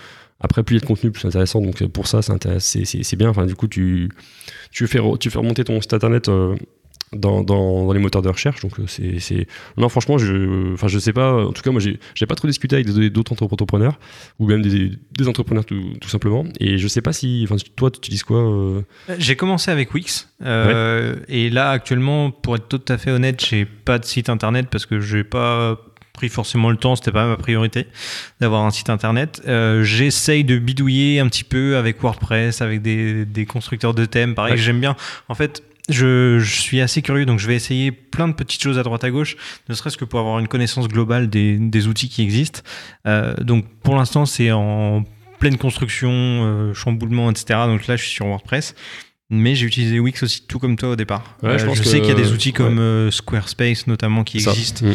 Après, 0.42 0.62
plus 0.62 0.74
il 0.74 0.78
y 0.78 0.80
a 0.80 0.82
de 0.82 0.86
contenu, 0.86 1.10
plus 1.10 1.20
c'est 1.20 1.28
intéressant. 1.28 1.60
Donc 1.60 1.84
pour 1.86 2.06
ça, 2.06 2.20
c'est 2.22 3.16
bien. 3.16 3.30
Enfin, 3.30 3.46
du 3.46 3.54
coup, 3.54 3.68
tu, 3.68 4.10
tu, 4.70 4.86
fais, 4.86 4.98
tu 5.20 5.30
fais 5.30 5.38
remonter 5.38 5.64
ton 5.64 5.80
site 5.80 5.94
internet 5.94 6.28
euh, 6.28 6.56
dans, 7.12 7.42
dans, 7.42 7.86
dans, 7.86 7.92
les 7.92 8.00
moteurs 8.00 8.22
de 8.22 8.28
recherche. 8.28 8.60
Donc 8.60 8.72
c'est 8.88 9.46
non, 9.76 9.88
franchement, 9.88 10.18
je, 10.18 10.72
enfin, 10.74 10.88
je 10.88 10.98
sais 10.98 11.12
pas. 11.12 11.46
En 11.46 11.52
tout 11.52 11.62
cas, 11.62 11.70
moi, 11.70 11.80
j'ai 11.80 12.26
pas 12.26 12.34
trop 12.34 12.48
discuté 12.48 12.76
avec 12.76 12.88
d'autres 13.12 13.40
entrepreneurs 13.40 14.00
ou 14.40 14.46
même 14.48 14.62
des, 14.62 14.90
des 15.16 15.28
entrepreneurs 15.28 15.64
tout, 15.64 15.80
tout, 16.00 16.08
simplement. 16.08 16.44
Et 16.58 16.76
je 16.76 16.88
sais 16.88 17.02
pas 17.02 17.12
si, 17.12 17.46
enfin, 17.48 17.56
toi, 17.76 17.90
tu 17.90 17.98
utilises 17.98 18.24
quoi 18.24 18.82
J'ai 19.18 19.36
commencé 19.36 19.70
avec 19.70 19.94
Wix. 19.94 20.28
Et 20.40 21.50
là, 21.50 21.70
actuellement, 21.70 22.32
pour 22.32 22.56
être 22.56 22.68
tout 22.68 22.82
à 22.88 22.98
fait 22.98 23.12
honnête, 23.12 23.44
j'ai 23.44 23.64
pas 23.64 24.00
de 24.00 24.04
site 24.04 24.28
internet 24.28 24.66
parce 24.70 24.86
que 24.86 25.00
j'ai 25.00 25.24
pas 25.24 25.78
pris 26.12 26.28
forcément 26.28 26.70
le 26.70 26.76
temps, 26.76 26.96
c'était 26.96 27.12
pas 27.12 27.26
ma 27.26 27.36
priorité 27.36 27.86
d'avoir 28.40 28.64
un 28.64 28.70
site 28.70 28.90
internet. 28.90 29.42
Euh, 29.46 29.82
J'essaye 29.82 30.44
de 30.44 30.58
bidouiller 30.58 31.20
un 31.20 31.28
petit 31.28 31.44
peu 31.44 31.76
avec 31.76 32.00
WordPress, 32.02 32.60
avec 32.60 32.82
des, 32.82 33.24
des 33.24 33.46
constructeurs 33.46 33.94
de 33.94 34.04
thèmes. 34.04 34.34
Pareil, 34.34 34.58
j'aime 34.58 34.80
bien. 34.80 34.96
En 35.28 35.34
fait, 35.34 35.62
je, 35.88 36.38
je, 36.38 36.60
suis 36.60 36.80
assez 36.80 37.02
curieux, 37.02 37.26
donc 37.26 37.38
je 37.38 37.46
vais 37.46 37.56
essayer 37.56 37.90
plein 37.90 38.28
de 38.28 38.34
petites 38.34 38.62
choses 38.62 38.78
à 38.78 38.82
droite 38.82 39.04
à 39.04 39.10
gauche, 39.10 39.36
ne 39.68 39.74
serait-ce 39.74 39.96
que 39.96 40.04
pour 40.04 40.20
avoir 40.20 40.38
une 40.38 40.48
connaissance 40.48 40.86
globale 40.86 41.28
des, 41.28 41.56
des 41.56 41.86
outils 41.88 42.08
qui 42.08 42.22
existent. 42.22 42.60
Euh, 43.06 43.34
donc 43.36 43.64
pour 43.82 43.96
l'instant, 43.96 44.26
c'est 44.26 44.52
en 44.52 45.04
pleine 45.38 45.56
construction, 45.58 46.10
euh, 46.12 46.74
chamboulement, 46.74 47.30
etc. 47.30 47.60
Donc 47.66 47.86
là, 47.86 47.96
je 47.96 48.02
suis 48.02 48.12
sur 48.12 48.26
WordPress. 48.26 48.74
Mais 49.34 49.54
j'ai 49.54 49.64
utilisé 49.64 49.98
Wix 49.98 50.22
aussi, 50.22 50.46
tout 50.46 50.58
comme 50.58 50.76
toi 50.76 50.90
au 50.90 50.96
départ. 50.96 51.38
Ouais, 51.42 51.58
je, 51.58 51.66
je 51.72 51.82
sais 51.82 52.00
qu'il 52.00 52.10
y 52.10 52.12
a 52.12 52.14
des 52.14 52.32
outils 52.32 52.52
comme 52.52 53.10
Squarespace 53.10 53.86
notamment 53.86 54.24
qui 54.24 54.36
existent. 54.36 54.84
Mm 54.84 54.94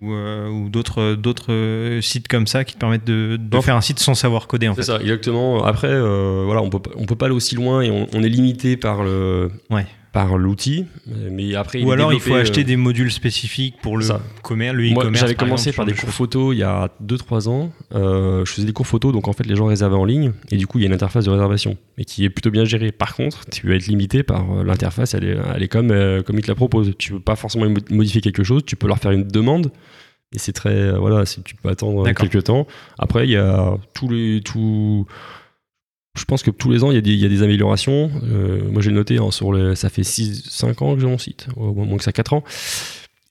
ou, 0.00 0.12
euh, 0.12 0.48
ou 0.48 0.68
d'autres 0.68 1.14
d'autres 1.14 1.98
sites 2.02 2.28
comme 2.28 2.46
ça 2.46 2.64
qui 2.64 2.74
te 2.74 2.78
permettent 2.78 3.04
de, 3.06 3.36
de 3.40 3.60
faire 3.60 3.76
un 3.76 3.80
site 3.80 3.98
sans 3.98 4.14
savoir 4.14 4.46
coder 4.46 4.68
en 4.68 4.74
fait. 4.74 4.82
C'est 4.82 4.92
ça, 4.92 5.00
exactement. 5.00 5.64
Après, 5.64 5.88
euh, 5.90 6.42
voilà, 6.44 6.62
on 6.62 6.70
peut 6.70 6.80
on 6.96 7.04
peut 7.04 7.16
pas 7.16 7.26
aller 7.26 7.34
aussi 7.34 7.54
loin 7.54 7.80
et 7.82 7.90
on, 7.90 8.06
on 8.12 8.22
est 8.22 8.28
limité 8.28 8.76
par 8.76 9.02
le 9.02 9.50
ouais 9.70 9.86
par 10.12 10.38
l'outil, 10.38 10.86
mais 11.06 11.54
après 11.54 11.82
ou 11.82 11.90
alors 11.90 12.12
il 12.12 12.20
faut 12.20 12.34
acheter 12.34 12.62
euh, 12.62 12.64
des 12.64 12.76
modules 12.76 13.12
spécifiques 13.12 13.76
pour 13.82 13.98
le 13.98 14.06
commerce, 14.42 14.74
le 14.74 14.90
e-commerce. 14.90 15.20
J'avais 15.20 15.34
commencé 15.34 15.72
par, 15.72 15.84
des 15.84 15.92
cours 15.92 16.08
photo 16.08 16.52
il 16.52 16.58
y 16.58 16.62
a 16.62 16.88
2-3 17.04 17.48
ans. 17.48 17.72
Euh, 17.94 18.44
je 18.44 18.52
faisais 18.52 18.66
des 18.66 18.72
cours 18.72 18.86
photo, 18.86 19.12
donc 19.12 19.28
en 19.28 19.32
fait 19.32 19.44
les 19.44 19.54
gens 19.54 19.66
réservaient 19.66 19.96
en 19.96 20.04
ligne 20.04 20.32
et 20.50 20.56
du 20.56 20.66
coup 20.66 20.78
il 20.78 20.82
y 20.82 20.84
a 20.84 20.88
une 20.88 20.94
interface 20.94 21.26
de 21.26 21.30
réservation, 21.30 21.76
mais 21.98 22.04
qui 22.04 22.24
est 22.24 22.30
plutôt 22.30 22.50
bien 22.50 22.64
gérée. 22.64 22.90
Par 22.90 23.14
contre, 23.14 23.44
tu 23.50 23.68
vas 23.68 23.74
être 23.74 23.86
limité 23.86 24.22
par 24.22 24.50
euh, 24.50 24.64
l'interface, 24.64 25.14
elle 25.14 25.24
est, 25.24 25.36
elle 25.54 25.62
est 25.62 25.68
comme 25.68 25.88
comme 26.24 26.38
ils 26.38 26.42
te 26.42 26.48
la 26.48 26.54
proposent. 26.54 26.92
Tu 26.98 27.12
peux 27.12 27.20
pas 27.20 27.36
forcément 27.36 27.66
modifier 27.90 28.20
quelque 28.20 28.44
chose, 28.44 28.64
tu 28.64 28.76
peux 28.76 28.88
leur 28.88 28.98
faire 28.98 29.12
une 29.12 29.24
demande. 29.24 29.70
Et 30.34 30.38
c'est 30.38 30.52
très 30.52 30.92
voilà, 30.92 31.24
tu 31.24 31.54
peux 31.54 31.68
attendre 31.68 32.10
quelques 32.12 32.44
temps. 32.44 32.66
Après 32.98 33.26
il 33.26 33.30
y 33.30 33.36
a 33.36 33.76
tous 33.94 34.08
les 34.08 34.40
tous 34.42 35.06
je 36.18 36.24
pense 36.24 36.42
que 36.42 36.50
tous 36.50 36.70
les 36.70 36.84
ans, 36.84 36.90
il 36.90 36.94
y 36.94 37.24
a 37.24 37.28
des, 37.28 37.42
améliorations. 37.42 38.10
Euh, 38.24 38.60
moi, 38.70 38.82
j'ai 38.82 38.90
noté, 38.90 39.18
hein, 39.18 39.30
sur 39.30 39.52
le, 39.52 39.74
ça 39.74 39.88
fait 39.88 40.02
6-5 40.02 40.84
ans 40.84 40.94
que 40.94 41.00
j'ai 41.00 41.06
mon 41.06 41.18
site, 41.18 41.48
au 41.56 41.72
moins 41.72 41.96
que 41.96 42.04
ça 42.04 42.12
4 42.12 42.32
ans. 42.34 42.44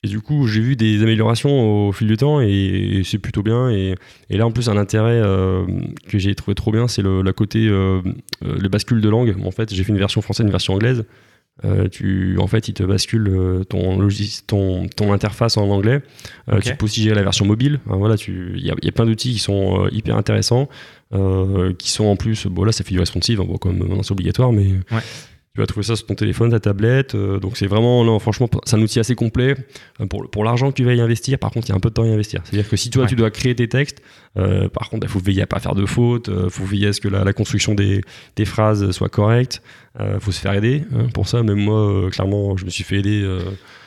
Et 0.04 0.08
du 0.08 0.21
coup, 0.21 0.47
j'ai 0.47 0.62
vu 0.62 0.76
des 0.76 1.02
améliorations 1.02 1.88
au 1.88 1.91
fil 1.91 2.08
du 2.08 2.17
temps 2.17 2.39
et, 2.39 3.02
c'est 3.04 3.17
plutôt 3.17 3.43
bien. 3.43 3.69
Et, 3.69 3.95
là, 4.30 4.45
en 4.45 4.52
plus, 4.52 4.69
un 4.69 4.78
intérêt 4.78 5.19
euh, 5.23 5.65
que 6.08 6.17
j'ai 6.17 6.34
trouvé 6.36 6.56
trop 6.56 6.71
bien, 6.71 6.88
c'est 6.88 7.02
le 7.02 7.32
côté, 7.32 7.67
euh, 7.67 8.02
le 8.41 8.69
bascule 8.69 9.02
de 9.02 9.10
langue. 9.10 9.36
En 9.43 9.52
fait, 9.52 9.73
j'ai 9.73 9.84
fait 9.84 9.91
une 9.91 10.00
version 10.00 10.21
française, 10.21 10.45
une 10.45 10.52
version 10.52 10.73
anglaise. 10.73 11.06
Euh, 11.65 11.88
tu, 11.89 12.38
en 12.39 12.48
fait, 12.48 12.67
il 12.67 12.74
te 12.74 12.84
bascule 12.84 13.28
euh, 13.30 13.63
ton, 13.63 14.08
ton, 14.46 14.88
ton 14.88 15.13
interface 15.13 15.58
en 15.58 15.70
anglais. 15.70 16.02
Euh, 16.50 16.60
tu 16.60 16.76
peux 16.76 16.86
aussi 16.86 17.02
gérer 17.02 17.15
la 17.15 17.24
version 17.24 17.46
mobile. 17.46 17.80
voilà, 17.86 18.15
il 18.28 18.63
y 18.63 18.72
a, 18.72 18.76
y 18.82 18.88
a, 18.88 18.91
plein 18.91 19.06
d'outils 19.06 19.34
qui 19.34 19.39
sont 19.39 19.88
hyper 19.91 20.15
intéressants, 20.15 20.70
qui 21.12 21.91
sont 21.91 22.06
en 22.06 22.15
plus, 22.15 22.48
bon 22.48 22.63
là, 22.63 22.72
ça 22.72 22.84
fait 22.84 22.93
du 22.93 23.00
responsive, 23.00 23.41
hein, 23.41 23.46
bon, 23.48 23.58
comme 23.58 23.78
maintenant 23.78 24.04
c'est 24.04 24.12
obligatoire, 24.12 24.52
mais 24.52 24.67
ouais. 24.91 25.02
Tu 25.58 25.62
vas 25.62 25.65
trouver 25.65 25.84
ça 25.88 25.96
sur 25.96 26.06
ton 26.06 26.13
téléphone, 26.13 26.52
ta 26.52 26.60
tablette. 26.60 27.15
euh, 27.15 27.39
donc 27.39 27.58
c'est 27.58 27.65
vraiment, 27.65 28.04
non, 28.04 28.20
franchement, 28.20 28.48
c'est 28.65 28.76
un 28.76 28.82
outil 28.84 29.00
assez 29.00 29.15
complet 29.15 29.56
euh, 30.00 30.06
pour, 30.06 30.30
pour 30.30 30.43
l'argent 30.43 30.70
que 30.70 30.76
tu 30.76 30.84
vas 30.84 30.93
y 30.93 31.02
investir. 31.02 31.39
Par 31.39 31.50
contre, 31.50 31.65
il 31.65 31.70
y 31.70 31.74
a 31.74 31.76
un 31.76 31.80
peu 31.80 31.89
de 31.89 31.96
temps 31.96 32.04
à 32.04 32.08
y 32.08 32.12
investir. 32.13 32.41
C'est-à-dire 32.43 32.70
que 32.70 32.78
si 32.78 32.91
toi, 32.91 33.02
Ouais. 33.06 33.10
tu 33.10 33.15
dois 33.15 33.32
créer 33.32 33.56
tes 33.56 33.67
textes, 33.67 34.04
euh, 34.38 34.70
par 34.70 34.91
contre, 34.91 35.08
il 35.08 35.10
faut 35.10 35.17
veiller 35.17 35.41
à 35.41 35.48
pas 35.48 35.58
faire 35.60 35.74
de 35.74 35.88
fautes. 35.88 36.30
Il 36.32 36.52
faut 36.52 36.63
veiller 36.63 36.89
à 36.89 36.93
ce 36.93 37.02
que 37.02 37.08
la, 37.08 37.24
la 37.24 37.34
construction 37.34 37.74
des, 37.74 38.02
des 38.36 38.46
phrases 38.46 38.91
soit 38.91 39.10
correcte. 39.10 39.63
Il 40.00 40.20
faut 40.20 40.32
se 40.32 40.39
faire 40.39 40.54
aider 40.54 40.84
hein, 40.93 41.08
pour 41.12 41.28
ça. 41.28 41.41
Même 41.41 41.58
moi, 41.58 42.08
clairement, 42.12 42.56
je 42.56 42.63
me 42.63 42.70
suis 42.70 42.84
fait 42.84 42.98
aider 42.98 43.28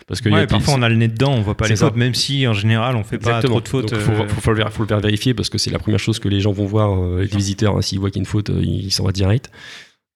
parce 0.08 0.20
que 0.20 0.28
il 0.28 0.34
y 0.34 0.38
a 0.38 0.48
parfois 0.48 0.74
on 0.76 0.82
a 0.82 0.88
le 0.88 0.96
nez 0.96 1.06
dedans, 1.06 1.34
on 1.34 1.40
voit 1.40 1.56
pas 1.56 1.68
les 1.68 1.76
fautes, 1.76 1.94
même 1.94 2.14
si 2.16 2.48
en 2.48 2.52
général 2.52 2.96
on 2.96 3.04
fait 3.04 3.18
pas 3.18 3.40
trop 3.40 3.60
de 3.60 3.68
fautes. 3.68 3.92
Donc, 3.92 4.00
faut, 4.00 4.12
faut, 4.26 4.40
faut 4.40 4.82
le 4.82 4.88
faire 4.88 4.98
vérifier 5.00 5.34
parce 5.34 5.48
que 5.50 5.56
c'est 5.58 5.70
la 5.70 5.78
première 5.78 6.00
chose 6.00 6.18
que 6.18 6.28
les 6.28 6.40
gens 6.40 6.50
vont 6.50 6.66
voir, 6.66 7.00
les 7.20 7.26
visiteurs. 7.26 7.76
hein, 7.76 7.82
S'ils 7.82 8.00
voient 8.00 8.10
qu'il 8.10 8.18
y 8.18 8.22
a 8.22 8.26
une 8.26 8.26
faute, 8.26 8.50
ils 8.60 8.90
s'en 8.90 9.04
vont 9.04 9.12
direct. 9.12 9.52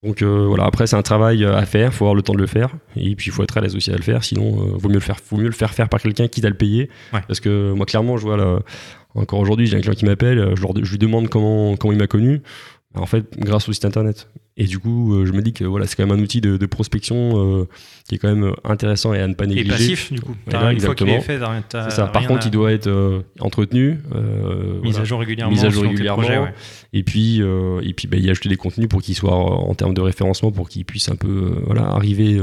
Donc 0.05 0.21
euh, 0.21 0.45
voilà, 0.47 0.65
après 0.65 0.85
c'est 0.85 0.95
un 0.95 1.01
travail 1.01 1.43
euh, 1.43 1.57
à 1.57 1.65
faire, 1.65 1.93
faut 1.93 2.05
avoir 2.05 2.13
le 2.13 2.21
temps 2.21 2.33
de 2.33 2.39
le 2.39 2.45
faire 2.45 2.69
et 2.95 3.15
puis 3.15 3.27
il 3.27 3.31
faut 3.31 3.41
être 3.43 3.57
à 3.57 3.61
l'aise 3.61 3.75
aussi 3.75 3.91
à 3.91 3.95
le 3.95 4.03
faire. 4.03 4.23
Sinon, 4.23 4.61
euh, 4.61 4.77
vaut 4.77 4.87
mieux 4.87 4.95
le 4.95 4.99
faire, 4.99 5.17
vaut 5.29 5.37
mieux 5.37 5.45
le 5.45 5.51
faire 5.51 5.73
faire 5.73 5.89
par 5.89 5.99
quelqu'un 5.99 6.27
qui 6.27 6.41
t'a 6.41 6.49
le 6.49 6.55
payer. 6.55 6.89
Ouais. 7.11 7.21
Parce 7.27 7.39
que 7.39 7.71
moi 7.71 7.85
clairement, 7.85 8.17
je 8.17 8.21
vois 8.21 8.37
là, 8.37 8.59
encore 9.15 9.39
aujourd'hui, 9.39 9.65
j'ai 9.65 9.77
un 9.77 9.81
client 9.81 9.95
qui 9.95 10.05
m'appelle, 10.05 10.53
je, 10.55 10.83
je 10.83 10.91
lui 10.91 10.99
demande 10.99 11.27
comment 11.29 11.75
comment 11.75 11.91
il 11.91 11.97
m'a 11.97 12.07
connu. 12.07 12.41
En 12.93 13.07
fait, 13.07 13.25
grâce 13.37 13.67
au 13.67 13.73
site 13.73 13.85
internet. 13.85 14.29
Et 14.57 14.65
du 14.65 14.79
coup, 14.79 15.13
euh, 15.13 15.25
je 15.25 15.33
me 15.33 15.41
dis 15.41 15.51
que 15.51 15.65
voilà, 15.65 15.85
c'est 15.85 15.97
quand 15.97 16.07
même 16.07 16.17
un 16.17 16.21
outil 16.21 16.39
de, 16.39 16.55
de 16.55 16.65
prospection 16.65 17.59
euh, 17.61 17.67
qui 18.07 18.15
est 18.15 18.17
quand 18.17 18.33
même 18.33 18.53
intéressant 18.63 19.13
et 19.13 19.19
à 19.19 19.27
ne 19.27 19.33
pas 19.33 19.43
Et 19.43 19.47
négliger. 19.47 19.69
passif, 19.69 20.13
du 20.13 20.21
coup. 20.21 20.33
Une 20.47 20.79
fois 20.79 20.95
qu'il 20.95 21.09
est 21.09 21.19
fait, 21.19 21.39
t'as- 21.67 21.89
ça. 21.89 22.07
Par 22.07 22.25
contre, 22.25 22.45
à- 22.45 22.47
il 22.47 22.51
doit 22.51 22.71
être 22.71 22.87
euh, 22.87 23.19
entretenu. 23.41 23.99
euh, 24.15 24.75
mise 24.81 24.91
voilà. 24.93 24.99
à 24.99 25.03
jour 25.03 25.19
régulièrement. 25.19 25.51
Mise 25.51 25.65
à 25.65 25.69
jour 25.69 25.83
régulièrement. 25.83 26.21
projets, 26.23 26.37
ouais. 26.39 26.53
Et 26.93 27.03
puis, 27.03 27.41
et 27.41 27.93
puis 27.93 28.07
bah, 28.07 28.15
y 28.17 28.29
ajouter 28.29 28.47
des 28.47 28.55
contenus 28.55 28.87
pour 28.87 29.01
qu'ils 29.01 29.15
soient 29.15 29.33
euh, 29.37 29.69
en 29.69 29.73
termes 29.75 29.93
de 29.93 29.99
référencement, 30.01 30.51
pour 30.53 30.69
qu'ils 30.69 30.85
puissent 30.85 31.09
un 31.09 31.17
peu 31.17 31.55
voilà, 31.65 31.87
arriver, 31.87 32.41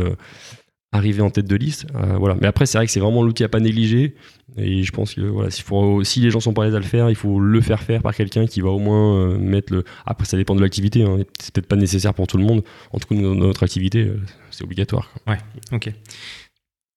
arriver 0.92 1.22
en 1.22 1.30
tête 1.30 1.46
de 1.46 1.56
liste. 1.56 1.86
Euh, 1.94 2.16
voilà. 2.18 2.36
Mais 2.40 2.46
après, 2.46 2.66
c'est 2.66 2.78
vrai 2.78 2.86
que 2.86 2.92
c'est 2.92 3.00
vraiment 3.00 3.22
l'outil 3.22 3.44
à 3.44 3.48
pas 3.48 3.60
négliger. 3.60 4.14
Et 4.58 4.82
je 4.82 4.92
pense 4.92 5.14
que 5.14 5.22
voilà, 5.22 5.50
s'il 5.50 5.64
faut, 5.64 6.04
si 6.04 6.20
les 6.20 6.30
gens 6.30 6.40
sont 6.40 6.52
pas 6.52 6.64
à 6.64 6.68
à 6.68 6.78
le 6.78 6.82
faire, 6.82 7.08
il 7.08 7.16
faut 7.16 7.40
le 7.40 7.60
faire 7.62 7.82
faire 7.82 8.02
par 8.02 8.14
quelqu'un 8.14 8.46
qui 8.46 8.60
va 8.60 8.68
au 8.68 8.78
moins 8.78 9.16
euh, 9.16 9.38
mettre 9.38 9.72
le. 9.72 9.84
Après, 10.04 10.26
ça 10.26 10.36
dépend 10.36 10.54
de 10.54 10.60
l'activité. 10.60 11.02
Hein. 11.02 11.20
C'est 11.40 11.54
peut-être 11.54 11.66
pas 11.66 11.76
nécessaire 11.76 12.12
pour 12.12 12.26
tout 12.26 12.36
le 12.36 12.44
monde. 12.44 12.62
En 12.92 12.98
tout 12.98 13.08
cas, 13.08 13.20
dans 13.20 13.34
notre 13.34 13.62
activité, 13.62 14.02
euh, 14.02 14.20
c'est 14.50 14.62
obligatoire. 14.62 15.10
quoi. 15.24 15.38
Ok. 15.72 15.90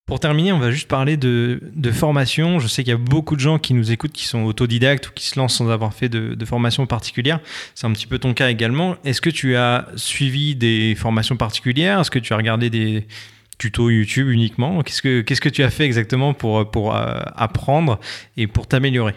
Pour 0.05 0.19
terminer, 0.19 0.51
on 0.51 0.59
va 0.59 0.69
juste 0.69 0.87
parler 0.87 1.17
de, 1.17 1.59
formation. 1.91 2.59
Je 2.59 2.67
sais 2.67 2.83
qu'il 2.83 2.91
y 2.91 2.93
a 2.93 2.97
beaucoup 2.97 3.35
de 3.35 3.39
gens 3.39 3.57
qui 3.57 3.73
nous 3.73 3.91
écoutent 3.91 4.11
qui 4.11 4.25
sont 4.25 4.43
autodidactes 4.43 5.07
ou 5.07 5.11
qui 5.15 5.25
se 5.25 5.39
lancent 5.39 5.55
sans 5.55 5.71
avoir 5.71 5.95
fait 5.95 6.09
de 6.09 6.45
formation 6.45 6.85
particulière. 6.85 7.39
C'est 7.73 7.87
un 7.87 7.91
petit 7.91 8.05
peu 8.05 8.19
ton 8.19 8.35
cas 8.35 8.51
également. 8.51 8.97
Est-ce 9.03 9.19
que 9.19 9.31
tu 9.31 9.55
as 9.55 9.87
suivi 9.95 10.55
des 10.55 10.93
formations 10.93 11.37
particulières? 11.37 12.01
Est-ce 12.01 12.11
que 12.11 12.19
tu 12.19 12.33
as 12.33 12.37
regardé 12.37 12.69
des 12.69 13.07
tutos 13.57 13.89
YouTube 13.89 14.29
uniquement 14.29 14.81
Qu'est-ce 14.83 15.01
que, 15.01 15.21
qu'est-ce 15.21 15.41
que 15.41 15.49
tu 15.49 15.63
as 15.63 15.69
fait 15.69 15.85
exactement 15.85 16.33
pour, 16.33 16.69
pour 16.69 16.95
euh, 16.95 17.19
apprendre 17.35 17.99
et 18.37 18.47
pour 18.47 18.67
t'améliorer? 18.67 19.15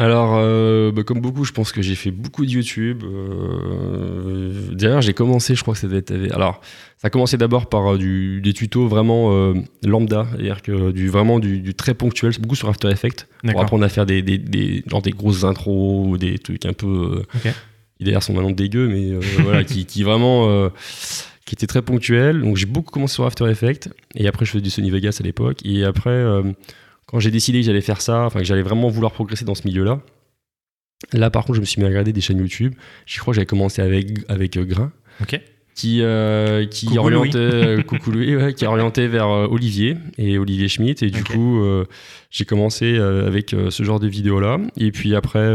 Alors, 0.00 0.36
euh, 0.36 0.92
bah, 0.92 1.02
comme 1.02 1.20
beaucoup, 1.20 1.44
je 1.44 1.50
pense 1.50 1.72
que 1.72 1.82
j'ai 1.82 1.96
fait 1.96 2.12
beaucoup 2.12 2.46
de 2.46 2.50
YouTube. 2.52 3.02
Euh, 3.02 4.52
D'ailleurs, 4.70 5.02
j'ai 5.02 5.12
commencé, 5.12 5.56
je 5.56 5.62
crois 5.62 5.74
que 5.74 5.80
ça 5.80 5.88
devait 5.88 5.98
être. 5.98 6.14
Alors, 6.32 6.60
ça 6.98 7.08
a 7.08 7.10
commencé 7.10 7.36
d'abord 7.36 7.68
par 7.68 7.94
euh, 7.94 7.98
du, 7.98 8.40
des 8.40 8.52
tutos 8.52 8.86
vraiment 8.86 9.52
lambda, 9.84 10.28
c'est-à-dire 10.30 10.62
que 10.62 10.92
du, 10.92 11.08
vraiment 11.08 11.40
du, 11.40 11.58
du 11.58 11.74
très 11.74 11.94
ponctuel, 11.94 12.32
c'est 12.32 12.40
beaucoup 12.40 12.54
sur 12.54 12.68
After 12.68 12.88
Effects, 12.88 13.26
pour 13.44 13.60
apprendre 13.60 13.84
à 13.84 13.88
faire 13.88 14.06
des, 14.06 14.22
des, 14.22 14.38
des, 14.38 14.84
genre 14.86 15.02
des 15.02 15.10
grosses 15.10 15.42
intros 15.42 16.06
ou 16.06 16.16
des 16.16 16.38
trucs 16.38 16.64
un 16.64 16.74
peu. 16.74 17.24
Ok. 17.34 17.52
qui 17.98 18.04
d'ailleurs 18.04 18.22
sont 18.22 18.34
maintenant 18.34 18.52
dégueux, 18.52 18.86
mais 18.86 19.14
voilà, 19.42 19.64
qui, 19.64 19.84
qui 19.84 20.04
vraiment. 20.04 20.70
Qui 21.48 21.54
étaient 21.54 21.66
très 21.66 21.82
ponctuels. 21.82 22.40
Donc, 22.42 22.56
j'ai 22.56 22.66
beaucoup 22.66 22.90
commencé 22.92 23.14
sur 23.14 23.24
After 23.26 23.48
Effects, 23.50 23.88
et 24.14 24.28
après, 24.28 24.44
je 24.44 24.50
faisais 24.52 24.62
du 24.62 24.70
Sony 24.70 24.90
Vegas 24.90 25.18
à 25.20 25.24
l'époque, 25.24 25.58
et 25.64 25.84
après. 25.84 26.10
euh, 26.10 26.42
quand 27.10 27.20
j'ai 27.20 27.30
décidé 27.30 27.60
que 27.60 27.64
j'allais 27.66 27.80
faire 27.80 28.02
ça, 28.02 28.24
enfin 28.26 28.40
que 28.40 28.44
j'allais 28.44 28.60
vraiment 28.60 28.88
vouloir 28.90 29.12
progresser 29.12 29.46
dans 29.46 29.54
ce 29.54 29.66
milieu-là, 29.66 30.00
là 31.14 31.30
par 31.30 31.44
contre 31.46 31.54
je 31.56 31.60
me 31.60 31.64
suis 31.64 31.80
mis 31.80 31.86
à 31.86 31.88
regarder 31.88 32.12
des 32.12 32.20
chaînes 32.20 32.36
YouTube. 32.38 32.74
Je 33.06 33.18
crois 33.18 33.32
que 33.32 33.36
j'avais 33.36 33.46
commencé 33.46 33.80
avec, 33.80 34.08
avec 34.28 34.58
euh, 34.58 34.64
Grain, 34.66 34.92
Ok. 35.22 35.40
qui, 35.74 36.02
euh, 36.02 36.66
qui 36.66 36.84
Coucou 36.84 36.98
orientait, 36.98 37.38
euh, 37.38 37.82
coucou 37.86 38.10
Louis, 38.10 38.36
ouais, 38.36 38.52
qui 38.52 38.66
orientait 38.66 39.06
vers 39.06 39.28
Olivier 39.30 39.96
et 40.18 40.36
Olivier 40.38 40.68
Schmitt. 40.68 41.02
Et 41.02 41.10
du 41.10 41.24
coup, 41.24 41.64
j'ai 42.30 42.44
commencé 42.44 42.98
avec 42.98 43.56
ce 43.70 43.82
genre 43.82 44.00
de 44.00 44.06
vidéos-là. 44.06 44.58
Et 44.76 44.92
puis 44.92 45.14
après, 45.14 45.48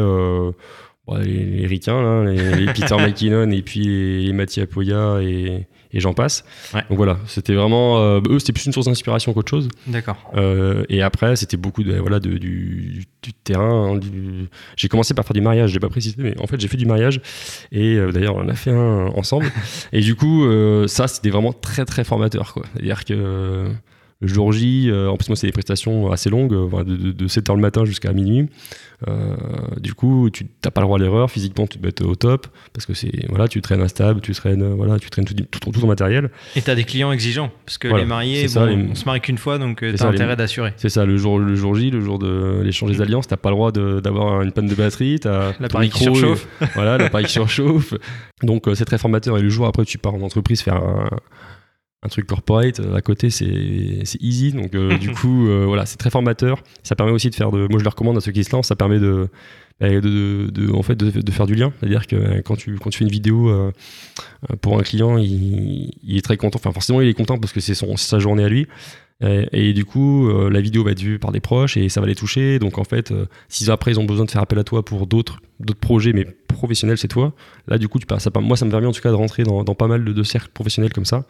bon, 1.06 1.18
les, 1.20 1.46
les 1.46 1.68
ricains, 1.68 2.02
là, 2.02 2.32
les, 2.32 2.66
les 2.66 2.74
Peter 2.74 2.96
McKinnon 3.00 3.52
et 3.52 3.62
puis 3.62 3.82
les, 3.82 4.24
les 4.26 4.34
Mathieu 4.34 4.64
Apoya 4.64 5.20
et, 5.22 5.68
et 5.94 6.00
j'en 6.00 6.14
passe. 6.14 6.44
Ouais. 6.74 6.82
Donc 6.90 6.98
voilà, 6.98 7.18
c'était 7.28 7.54
vraiment. 7.54 8.00
euh, 8.00 8.20
eux, 8.30 8.40
c'était 8.40 8.52
plus 8.54 8.66
une 8.66 8.74
source 8.74 8.88
d'inspiration 8.88 9.34
qu'autre 9.34 9.50
chose. 9.50 9.70
D'accord. 9.88 10.18
Euh, 10.36 10.84
et 10.90 11.02
après, 11.02 11.36
c'était 11.36 11.58
beaucoup 11.58 11.84
de, 11.84 11.94
voilà, 11.98 12.20
de, 12.20 12.38
du, 12.38 13.06
du 13.22 13.34
terrain. 13.34 13.92
hein, 13.94 13.96
du- 13.98 14.48
J'ai 14.76 14.88
commencé 14.90 15.14
par 15.14 15.26
faire 15.26 15.34
du 15.34 15.42
mariage, 15.42 15.70
je 15.70 15.76
l'ai 15.76 15.80
pas 15.80 15.90
précisé, 15.90 16.16
mais 16.18 16.36
en 16.40 16.48
fait, 16.48 16.60
j'ai 16.60 16.68
fait 16.68 16.78
du 16.78 16.86
mariage. 16.86 17.22
Et 17.72 17.96
euh, 17.96 18.12
d'ailleurs, 18.12 18.36
on 18.36 18.42
en 18.42 18.50
a 18.50 18.56
fait 18.56 18.72
un 18.72 19.08
ensemble. 19.16 19.52
et 19.94 20.02
du 20.02 20.16
coup, 20.16 20.46
ça, 20.88 21.08
c'était 21.08 21.30
vraiment 21.30 21.54
très, 21.54 21.86
très 21.86 22.04
formateur. 22.04 22.54
quoi. 22.54 22.64
C'est-à-dire 22.74 23.06
que 23.06 23.68
le 24.24 24.30
jour 24.30 24.52
J, 24.54 24.88
euh, 24.90 25.10
en 25.10 25.18
plus, 25.18 25.28
moi, 25.30 25.36
c'est 25.36 25.48
des 25.48 25.52
prestations 25.54 26.12
assez 26.12 26.30
longues, 26.30 26.54
euh, 26.54 26.84
de, 26.84 26.96
de, 26.96 27.12
de 27.12 27.28
7h 27.28 27.56
le 27.56 27.62
matin 27.62 27.84
jusqu'à 27.86 28.14
minuit. 28.14 28.48
Euh, 29.10 29.36
du 29.82 29.94
coup, 29.94 30.30
tu 30.32 30.46
n'as 30.64 30.72
pas 30.72 30.80
le 30.80 30.86
droit 30.88 30.98
à 30.98 31.02
l'erreur. 31.02 31.30
Physiquement, 31.30 31.68
tu 31.68 31.78
dois 31.78 31.90
être 31.90 32.06
au 32.06 32.16
top 32.16 32.48
parce 32.72 32.86
que 32.86 32.94
c'est 32.94 33.12
voilà, 33.28 33.50
tu 33.50 33.60
traînes 33.62 33.82
instable, 33.82 34.22
tu 34.22 34.32
traînes 34.34 34.64
voilà, 34.76 34.98
tu 34.98 35.10
traînes 35.10 35.26
tout, 35.26 35.34
tout, 35.34 35.60
tout 35.60 35.72
ton 35.82 35.88
matériel. 35.88 36.30
Et 36.56 36.62
tu 36.62 36.70
as 36.72 36.76
des 36.76 36.86
clients 36.86 37.12
exigeants 37.12 37.52
parce 37.66 37.78
que 37.78 37.90
Voilà, 37.90 38.06
les 38.06 38.08
mariés, 38.10 38.48
ça, 38.48 38.66
les- 38.66 38.76
on 38.76 38.96
se 38.96 39.04
marie 39.04 39.20
qu'une 39.20 39.38
fois, 39.38 39.58
donc 39.58 39.80
tu 39.80 39.88
C'est 39.90 39.94
as 39.96 39.98
ça, 39.98 40.10
les- 40.10 40.16
intérêt 40.16 40.38
d'assurer. 40.38 40.72
C'est 40.78 40.88
ça, 40.88 41.04
le 41.06 41.18
jour, 41.18 41.38
le 41.38 41.54
jour 41.56 41.76
J, 41.76 41.92
le 41.92 42.00
jour 42.00 42.18
de 42.18 42.62
l'échange 42.64 42.92
des 42.92 43.02
alliances, 43.02 43.28
t'as 43.28 43.36
pas 43.36 43.50
le 43.50 43.56
droit 43.56 43.72
d'avoir 43.74 44.42
une 44.42 44.54
panne 44.54 44.68
de 44.68 44.76
batterie, 44.76 45.20
t'as 45.20 45.52
ton 45.54 45.64
L'appareil 45.64 45.90
qui 45.90 46.00
micro, 46.08 46.16
surchauffe. 46.16 46.48
voilà, 46.76 46.98
l'appareil 46.98 47.26
qui 47.26 47.34
surchauffe. 47.34 47.94
Donc 48.42 48.70
c'est 48.74 48.86
très 48.86 48.98
formateur. 48.98 49.38
Et 49.38 49.42
le 49.42 49.50
jour 49.50 49.68
après, 49.68 49.84
tu 49.84 49.98
pars 49.98 50.14
en 50.14 50.22
entreprise 50.22 50.62
faire 50.62 50.76
un, 50.78 51.10
un 52.04 52.10
truc 52.10 52.28
corporate 52.28 52.80
euh, 52.80 52.96
à 52.96 53.02
côté, 53.02 53.30
c'est 53.30 54.00
c'est 54.04 54.22
easy. 54.22 54.52
Donc 54.52 54.76
euh, 54.76 54.98
du 54.98 55.12
coup, 55.14 55.48
euh, 55.48 55.66
voilà, 55.66 55.86
c'est 55.86 55.98
très 55.98 56.10
formateur. 56.10 56.64
Ça 56.84 56.96
permet 56.96 57.12
aussi 57.12 57.30
de 57.30 57.36
faire 57.36 57.52
de. 57.52 57.68
Moi, 57.70 57.80
je 57.80 57.84
le 57.84 57.90
recommande 57.90 58.18
à 58.18 58.22
ceux 58.22 58.32
qui 58.32 58.44
se 58.44 58.52
lancent. 58.56 58.68
Ça 58.68 58.76
permet 58.76 59.00
de 59.00 59.28
bah, 59.80 59.90
de, 59.90 60.00
de- 60.02 60.50
de- 60.52 60.72
en 60.72 60.84
fait 60.84 60.96
de, 60.96 61.10
de 61.22 61.32
faire 61.32 61.48
du 61.48 61.56
lien. 61.56 61.74
C'est-à-dire 61.80 62.06
que 62.08 62.16
euh, 62.16 62.42
quand 62.44 62.56
tu 62.56 62.76
quand 62.78 62.90
tu 62.90 63.00
fais 63.00 63.06
une 63.06 63.12
vidéo 63.12 63.50
euh, 63.50 63.72
pour 64.62 64.78
un 64.80 64.84
client, 64.84 65.18
il, 65.18 65.92
il 66.04 66.18
est 66.18 66.22
très 66.22 66.38
content. 66.38 66.60
Enfin, 66.60 66.72
forcément, 66.72 67.02
il 67.02 67.08
est 67.08 67.14
content 67.14 67.38
parce 67.40 67.54
que 67.54 67.60
c'est 67.60 67.74
son 67.76 67.96
c'est 67.98 68.10
sa 68.10 68.20
journée 68.20 68.44
à 68.44 68.50
lui. 68.50 68.68
Et, 69.22 69.70
et 69.70 69.74
du 69.74 69.86
coup, 69.86 70.28
euh, 70.30 70.50
la 70.50 70.60
vidéo 70.62 70.84
va 70.84 70.92
être 70.92 71.00
vue 71.02 71.20
par 71.20 71.32
des 71.32 71.40
proches 71.40 71.78
et 71.78 71.88
ça 71.90 72.02
va 72.02 72.08
les 72.08 72.16
toucher. 72.16 72.60
Donc 72.60 72.78
en 72.78 72.84
fait, 72.84 73.12
euh, 73.12 73.26
si 73.48 73.70
après 73.72 73.92
ils 73.92 74.00
ont 74.00 74.04
besoin 74.06 74.26
de 74.26 74.32
faire 74.32 74.42
appel 74.42 74.60
à 74.60 74.64
toi 74.64 74.84
pour 74.84 75.08
d'autres 75.08 75.40
d'autres 75.60 75.80
projets, 75.80 76.12
mais 76.14 76.26
professionnels, 76.48 76.98
c'est 76.98 77.08
toi. 77.08 77.34
Là, 77.68 77.78
du 77.78 77.88
coup, 77.88 78.00
tu, 78.00 78.06
ça, 78.20 78.30
moi, 78.42 78.58
ça 78.58 78.66
me 78.66 78.72
permet 78.72 78.86
en 78.88 78.92
tout 78.92 79.02
cas 79.02 79.10
de 79.10 79.16
rentrer 79.16 79.44
dans, 79.44 79.64
dans 79.64 79.76
pas 79.76 79.88
mal 79.88 80.04
de, 80.04 80.12
de 80.14 80.24
cercles 80.24 80.52
professionnels 80.54 80.92
comme 80.94 81.06
ça 81.06 81.26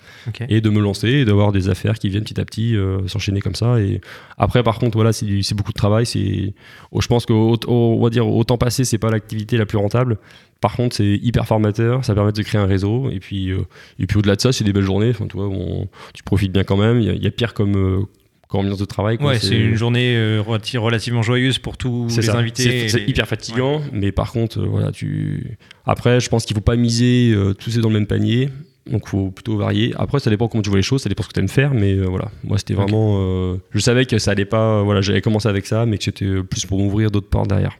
et 0.50 0.60
de 0.60 0.70
me 0.70 0.80
lancer 0.82 1.08
et 1.10 1.26
d'avoir 1.26 1.52
des 1.52 1.70
affaires 1.70 1.98
qui 2.00 2.10
viennent 2.10 2.24
petit 2.24 2.40
à 2.40 2.46
petit 2.46 2.76
euh, 2.76 3.08
s'enchaîner 3.08 3.40
comme 3.42 3.56
ça. 3.56 3.80
Et 3.80 4.02
après, 4.38 4.64
par 4.64 4.80
contre, 4.80 4.98
voilà, 4.98 5.14
c'est 5.14 5.54
beaucoup 5.56 5.72
de 5.72 5.78
travail. 5.78 6.06
C'est, 6.06 6.54
oh, 6.92 7.00
je 7.02 7.08
pense 7.08 7.26
qu'au 7.26 7.54
au- 7.68 7.70
on 7.98 8.04
va 8.04 8.10
dire 8.10 8.28
au 8.28 8.44
temps 8.44 8.58
passé, 8.58 8.84
c'est 8.86 8.98
pas 8.98 9.12
l'activité 9.12 9.58
la 9.58 9.66
plus 9.66 9.78
rentable. 9.78 10.18
Par 10.64 10.78
contre, 10.78 10.96
c'est 10.96 11.20
hyper 11.22 11.46
formateur. 11.46 12.06
Ça 12.06 12.16
permet 12.16 12.32
de 12.32 12.42
créer 12.42 12.60
un 12.62 12.66
réseau. 12.66 13.10
Et 13.12 13.20
puis, 13.20 13.52
euh, 13.52 13.66
et 14.00 14.08
puis 14.08 14.18
au-delà 14.18 14.38
de 14.38 14.42
ça, 14.42 14.54
c'est 14.54 14.64
des 14.64 14.72
belles 14.72 14.86
journées. 14.86 15.10
Enfin, 15.10 15.28
tu 15.28 15.36
vois, 15.36 15.48
on- 15.50 15.90
tu 16.14 16.24
profites 16.24 16.54
bien 16.54 16.64
quand 16.64 16.78
même. 16.78 17.00
Il 17.02 17.06
y 17.06 17.10
a, 17.10 17.14
il 17.14 17.22
y 17.22 17.28
a 17.28 17.32
pire 17.32 17.54
comme 17.54 17.76
euh, 17.76 18.00
comme 18.48 18.62
ambiance 18.62 18.78
de 18.80 18.86
travail. 18.86 19.18
quoi. 19.18 19.32
Ouais, 19.32 19.40
c'est 19.40 19.58
une 19.60 19.76
journée 19.76 20.16
euh, 20.16 20.40
relati- 20.42 20.78
relativement 20.78 21.22
joyeuse 21.22 21.58
pour 21.60 21.76
tous 21.76 22.08
les 22.16 22.22
ça. 22.22 22.38
invités. 22.38 22.88
C'est 22.88 23.00
les- 23.00 23.10
hyper 23.10 23.28
fatigant, 23.28 23.82
mais 23.92 24.12
par 24.14 24.32
contre, 24.32 24.62
voilà, 24.66 24.92
tu. 24.94 25.58
Après, 25.86 26.20
je 26.22 26.30
pense 26.30 26.46
qu'il 26.46 26.56
faut 26.56 26.62
pas 26.62 26.78
miser 26.78 27.36
tous 27.60 27.72
ces 27.72 27.82
dans 27.82 27.90
le 27.90 27.96
même 27.96 28.08
panier. 28.08 28.50
Donc, 28.90 29.08
faut 29.08 29.32
plutôt 29.32 29.56
varier. 29.58 29.94
Après, 29.98 30.20
ça 30.20 30.30
dépend 30.30 30.50
comment 30.50 30.62
tu 30.62 30.70
vois 30.70 30.78
les 30.78 30.84
choses, 30.84 31.02
ça 31.04 31.10
dépend 31.10 31.24
ce 31.24 31.30
que 31.30 31.34
tu 31.34 31.40
aimes 31.40 31.48
faire, 31.48 31.74
mais 31.74 31.94
euh, 31.94 32.06
voilà. 32.06 32.30
Moi, 32.44 32.58
c'était 32.58 32.74
Ok. 32.74 32.82
vraiment. 32.82 33.16
euh, 33.22 33.56
je 33.72 33.80
savais 33.80 34.06
que 34.06 34.18
ça 34.18 34.32
allait 34.32 34.44
pas. 34.44 34.80
euh, 34.80 34.82
voilà, 34.84 35.00
j'avais 35.00 35.22
commencé 35.22 35.48
avec 35.48 35.66
ça, 35.66 35.86
mais 35.86 35.98
que 35.98 36.04
c'était 36.04 36.44
plus 36.44 36.66
pour 36.66 36.80
m'ouvrir 36.80 37.10
d'autres 37.10 37.30
portes 37.30 37.48
derrière. 37.48 37.78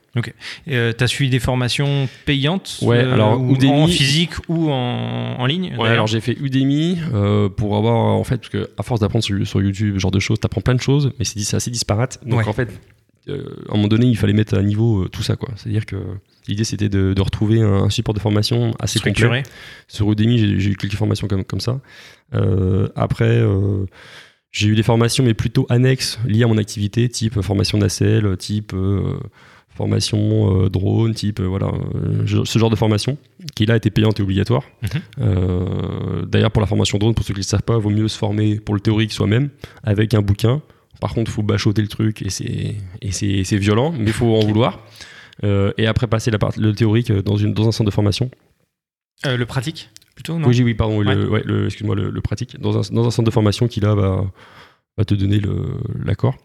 Euh, 0.70 0.94
T'as 0.94 1.08
suivi 1.08 1.30
des 1.30 1.40
formations 1.40 2.08
payantes 2.26 2.78
Ouais, 2.84 3.00
alors, 3.00 3.42
ou 3.42 3.54
Udemy- 3.56 3.70
en 3.84 3.88
physique 3.88 4.32
ou 4.48 4.70
en, 4.72 5.36
en 5.40 5.46
ligne 5.46 5.76
Ouais, 5.78 5.90
alors 5.90 6.08
j'ai 6.08 6.22
fait 6.22 6.38
Udemy 6.40 7.00
pour 7.58 7.76
avoir 7.76 7.96
en 7.96 8.24
fait 8.24 8.38
parce 8.38 8.50
que 8.50 8.70
à 8.78 8.84
force 8.84 9.00
d'apprendre 9.02 9.26
sur, 9.26 9.46
sur 9.46 9.62
YouTube 9.62 9.96
ce 9.96 10.00
genre 10.00 10.12
de 10.12 10.20
choses, 10.20 10.40
t'apprends 10.40 10.62
plein 10.62 10.76
de 10.76 10.82
choses, 10.82 11.12
mais 11.20 11.26
c'est 11.26 11.40
c'est 11.40 11.56
assez 11.58 11.72
disparate. 11.72 12.20
Donc 12.26 12.40
Ouais. 12.42 12.48
en 12.48 12.54
fait, 12.54 12.70
à 13.30 13.34
un 13.34 13.76
moment 13.76 13.88
donné, 13.88 14.08
il 14.08 14.18
fallait 14.18 14.34
mettre 14.34 14.58
à 14.58 14.62
niveau 14.62 15.04
euh, 15.04 15.10
tout 15.10 15.24
ça 15.24 15.36
quoi. 15.36 15.50
C'est-à-dire 15.56 15.86
que 15.86 15.96
l'idée 16.48 16.64
c'était 16.64 16.90
de, 16.90 17.14
de 17.14 17.22
retrouver 17.22 17.62
un, 17.62 17.90
support 17.90 18.14
de 18.14 18.20
formation 18.20 18.74
assez 18.80 19.00
complet. 19.00 19.12
structurée. 19.12 19.44
Sur 19.88 20.12
Udemy, 20.12 20.38
j'ai 20.38 20.60
j'ai 20.60 20.72
eu 20.72 20.76
quelques 20.76 20.96
formations 20.96 21.28
comme, 21.28 21.44
comme 21.44 21.62
ça. 21.62 21.80
Euh, 22.34 22.90
après, 22.96 23.40
euh, 23.40 23.86
j'ai 24.52 24.68
eu 24.68 24.76
des 24.76 24.84
formations, 24.84 25.24
mais 25.24 25.34
plutôt 25.34 25.66
annexes, 25.70 26.20
liées 26.26 26.44
à 26.44 26.48
mon 26.48 26.58
activité, 26.58 27.08
type 27.10 27.42
formation 27.42 27.78
nacelle, 27.78 28.36
type 28.38 28.74
euh, 28.74 29.18
formation 29.70 30.68
drone, 30.68 31.16
type 31.16 31.42
voilà, 31.42 31.72
ce 32.28 32.60
genre 32.60 32.70
de 32.70 32.76
formation, 32.76 33.18
qui 33.56 33.66
là 33.66 33.76
était 33.76 33.90
payante 33.90 34.20
et 34.20 34.24
obligatoire. 34.24 34.64
Mhm. 34.84 36.26
D'ailleurs, 36.28 36.52
pour 36.52 36.62
la 36.62 36.68
formation 36.68 37.00
drone, 37.00 37.16
pour 37.16 37.26
ceux 37.26 37.34
qui 37.34 37.40
ne 37.40 37.44
le 37.44 37.48
savent 37.48 37.64
pas, 37.64 37.80
vaut 37.80 37.90
mieux 37.90 38.08
se 38.08 38.18
former 38.18 38.60
pour 38.60 38.76
le 38.76 38.82
théorique 38.82 39.12
soi-même 39.12 39.50
avec 39.84 40.14
un 40.14 40.22
bouquin. 40.22 40.62
Par 41.00 41.14
contre, 41.14 41.32
il 41.32 41.34
faut 41.34 41.44
bachoter 41.44 41.82
le 41.82 41.88
truc 41.88 42.22
et 42.22 42.30
c'est 42.30 43.58
violent, 43.58 43.92
mais 43.92 44.08
il 44.08 44.14
faut 44.14 44.36
en 44.36 44.46
vouloir. 44.46 44.86
et 45.44 45.88
après 45.88 46.08
passer 46.08 46.32
la 46.32 46.40
part, 46.40 46.52
le 46.58 46.74
théorique 46.74 47.12
dans, 47.12 47.36
une, 47.36 47.54
dans 47.54 47.68
un 47.68 47.72
centre 47.72 47.90
de 47.90 47.94
formation. 47.94 48.30
le 49.26 49.44
pratique 49.46 49.90
plutôt, 50.16 50.38
non? 50.38 50.48
Oui, 50.48 50.62
oui, 50.64 50.74
pardon, 50.74 51.02
le, 51.02 51.66
excuse-moi, 51.66 51.96
le, 51.96 52.22
pratique. 52.22 52.60
Dans 52.60 52.78
un, 52.78 52.94
dans 52.94 53.08
un, 53.08 53.12
centre 53.12 53.26
de 53.26 53.34
formation 53.34 53.68
qui 53.68 53.80
là 53.80 53.96
va, 53.96 54.26
va 54.98 55.06
te 55.06 55.16
donner 55.16 55.42
l'accord. 56.06 56.36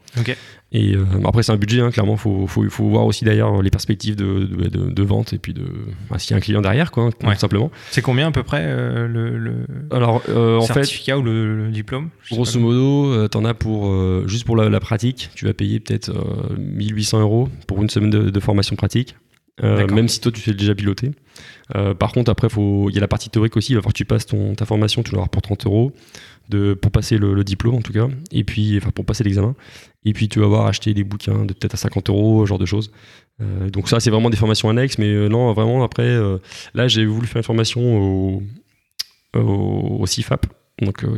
Et 0.72 0.94
euh, 0.94 1.04
après, 1.24 1.42
c'est 1.42 1.52
un 1.52 1.56
budget, 1.56 1.80
hein, 1.80 1.90
clairement. 1.90 2.14
Il 2.14 2.18
faut, 2.18 2.46
faut, 2.46 2.68
faut, 2.68 2.88
voir 2.88 3.04
aussi 3.04 3.24
d'ailleurs 3.24 3.62
les 3.62 3.70
perspectives 3.70 4.16
de, 4.16 4.44
de, 4.44 4.90
de, 4.90 5.02
vente 5.02 5.32
et 5.32 5.38
puis 5.38 5.52
de 5.52 5.64
bah, 6.10 6.18
s'il 6.18 6.32
y 6.32 6.34
a 6.34 6.36
un 6.38 6.40
client 6.40 6.62
derrière, 6.62 6.90
quoi, 6.90 7.10
tout 7.12 7.34
simplement. 7.36 7.70
C'est 7.90 8.02
combien 8.02 8.28
à 8.28 8.30
peu 8.30 8.42
près 8.42 8.62
euh, 8.64 9.06
le, 9.06 9.38
le, 9.38 9.66
Alors, 9.90 10.22
euh, 10.28 10.58
en 10.58 10.62
certificat 10.62 11.14
fait, 11.14 11.20
ou 11.20 11.22
le, 11.22 11.68
diplôme? 11.70 12.10
Grosso 12.30 12.58
modo, 12.58 13.28
tu 13.28 13.36
en 13.36 13.44
as 13.44 13.54
pour, 13.54 13.92
juste 14.28 14.44
pour 14.44 14.56
la, 14.56 14.68
la, 14.68 14.80
pratique, 14.80 15.30
tu 15.34 15.44
vas 15.44 15.52
payer 15.52 15.80
peut-être 15.80 16.10
1800 16.58 17.20
euros 17.20 17.48
pour 17.66 17.82
une 17.82 17.90
semaine 17.90 18.10
de, 18.10 18.40
formation 18.40 18.76
pratique. 18.76 19.16
même 19.62 20.08
si 20.08 20.20
toi 20.20 20.32
tu 20.32 20.40
sais 20.40 20.54
déjà 20.54 20.74
piloter. 20.74 21.12
Par 21.98 22.12
contre, 22.12 22.30
après, 22.30 22.48
il 22.56 22.94
y 22.94 22.98
a 22.98 23.00
la 23.00 23.08
partie 23.08 23.30
théorique 23.30 23.56
aussi. 23.56 23.72
Il 23.72 23.76
va 23.76 23.82
falloir 23.82 23.92
que 23.92 23.98
tu 23.98 24.04
passes 24.04 24.26
ta 24.26 24.64
formation, 24.64 25.02
tu 25.02 25.14
l'auras 25.14 25.28
pour 25.28 25.42
30 25.42 25.66
euros 25.66 25.92
pour 26.80 26.90
passer 26.90 27.18
le, 27.18 27.44
diplôme 27.44 27.76
en 27.76 27.82
tout 27.82 27.92
cas, 27.92 28.08
et 28.32 28.44
puis 28.44 28.80
pour 28.94 29.04
passer 29.04 29.24
l'examen. 29.24 29.54
Et 30.04 30.12
puis 30.12 30.28
tu 30.28 30.38
vas 30.38 30.46
avoir 30.46 30.66
acheté 30.66 30.94
des 30.94 31.04
bouquins 31.04 31.44
de 31.44 31.52
peut-être 31.52 31.74
à 31.74 31.76
50 31.76 32.08
euros, 32.08 32.44
ce 32.44 32.48
genre 32.48 32.58
de 32.58 32.66
choses. 32.66 32.90
Euh, 33.40 33.70
donc 33.70 33.88
ça 33.88 34.00
c'est 34.00 34.10
vraiment 34.10 34.30
des 34.30 34.36
formations 34.36 34.68
annexes, 34.68 34.98
mais 34.98 35.06
euh, 35.06 35.28
non 35.28 35.52
vraiment 35.52 35.84
après 35.84 36.02
euh, 36.02 36.38
là 36.74 36.88
j'ai 36.88 37.04
voulu 37.04 37.26
faire 37.26 37.38
une 37.38 37.44
formation 37.44 38.42
au, 39.34 40.06
CIFAP, 40.06 40.46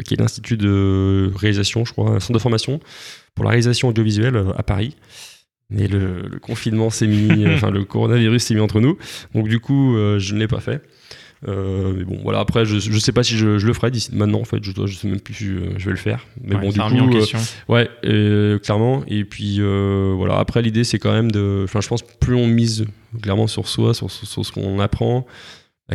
qui 0.05 0.14
est 0.14 0.20
l'institut 0.20 0.57
de 0.57 1.32
réalisation, 1.36 1.84
je 1.84 1.92
crois, 1.92 2.11
un 2.11 2.20
centre 2.20 2.32
de 2.32 2.38
formation 2.38 2.80
pour 3.34 3.44
la 3.44 3.51
réalisation 3.51 3.88
audiovisuelle 3.88 4.44
à 4.57 4.62
Paris. 4.62 4.96
Mais 5.71 5.87
le, 5.87 6.23
le 6.23 6.39
confinement 6.39 6.91
s'est 6.91 7.07
mis, 7.07 7.47
enfin 7.55 7.71
le 7.71 7.85
coronavirus 7.85 8.43
s'est 8.43 8.55
mis 8.55 8.61
entre 8.61 8.81
nous, 8.81 8.99
donc 9.35 9.49
du 9.49 9.61
coup 9.61 9.95
je 10.18 10.35
ne 10.35 10.39
l'ai 10.39 10.49
pas 10.49 10.61
fait. 10.61 10.83
Euh, 11.49 11.95
mais 11.97 12.05
bon, 12.05 12.18
voilà, 12.23 12.41
après, 12.41 12.66
je, 12.66 12.79
je 12.79 12.99
sais 12.99 13.12
pas 13.12 13.23
si 13.23 13.37
je, 13.37 13.47
le 13.47 13.73
ferai 13.73 13.91
d'ici 13.91 14.11
maintenant, 14.14 14.41
en 14.41 14.45
fait, 14.45 14.62
je, 14.62 14.73
je 14.87 14.95
sais 14.95 15.09
même 15.09 15.21
plus 15.21 15.35
si 15.35 15.47
je, 15.47 15.85
vais 15.85 15.91
le 15.91 15.97
faire. 15.97 16.27
Mais 16.43 16.57
bon, 16.57 16.71
du 16.71 16.81
coup. 16.81 17.11
Question. 17.11 17.39
ouais, 17.68 17.89
clairement. 18.62 19.03
Et 19.07 19.25
puis, 19.25 19.57
euh, 19.61 20.12
voilà, 20.16 20.39
après, 20.39 20.62
l'idée, 20.62 20.85
c'est 20.85 20.99
quand 20.99 21.12
même 21.12 21.31
de. 21.31 21.62
Enfin, 21.64 21.81
je 21.81 21.89
pense, 21.89 22.03
plus 22.03 22.35
on 22.35 22.47
mise 22.47 22.85
clairement 23.23 23.47
sur 23.47 23.68
soi, 23.68 23.95
sur, 23.95 24.11
sur, 24.11 24.45
ce 24.45 24.53
qu'on 24.53 24.79
apprend, 24.81 25.27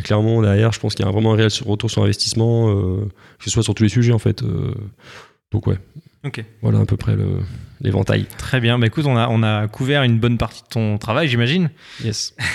clairement, 0.03 0.41
derrière, 0.41 0.71
je 0.71 0.79
pense 0.79 0.95
qu'il 0.95 1.05
y 1.05 1.07
a 1.07 1.11
vraiment 1.11 1.33
un 1.33 1.37
réel 1.37 1.51
retour 1.65 1.91
sur 1.91 2.03
investissement, 2.03 2.69
euh, 2.69 3.05
que 3.37 3.43
ce 3.45 3.51
soit 3.51 3.63
sur 3.63 3.75
tous 3.75 3.83
les 3.83 3.89
sujets, 3.89 4.13
en 4.13 4.19
fait. 4.19 4.43
donc, 5.51 5.67
ouais. 5.67 5.77
Ok. 6.25 6.43
Voilà 6.61 6.79
à 6.79 6.85
peu 6.85 6.97
près 6.97 7.15
l'éventail. 7.81 8.25
Très 8.37 8.59
bien. 8.59 8.79
Bah, 8.79 8.87
écoute, 8.87 9.05
on 9.05 9.15
a, 9.15 9.29
on 9.29 9.43
a 9.43 9.67
couvert 9.67 10.03
une 10.03 10.19
bonne 10.19 10.37
partie 10.37 10.63
de 10.63 10.67
ton 10.67 10.97
travail, 10.97 11.27
j'imagine. 11.27 11.69
Yes. 12.03 12.35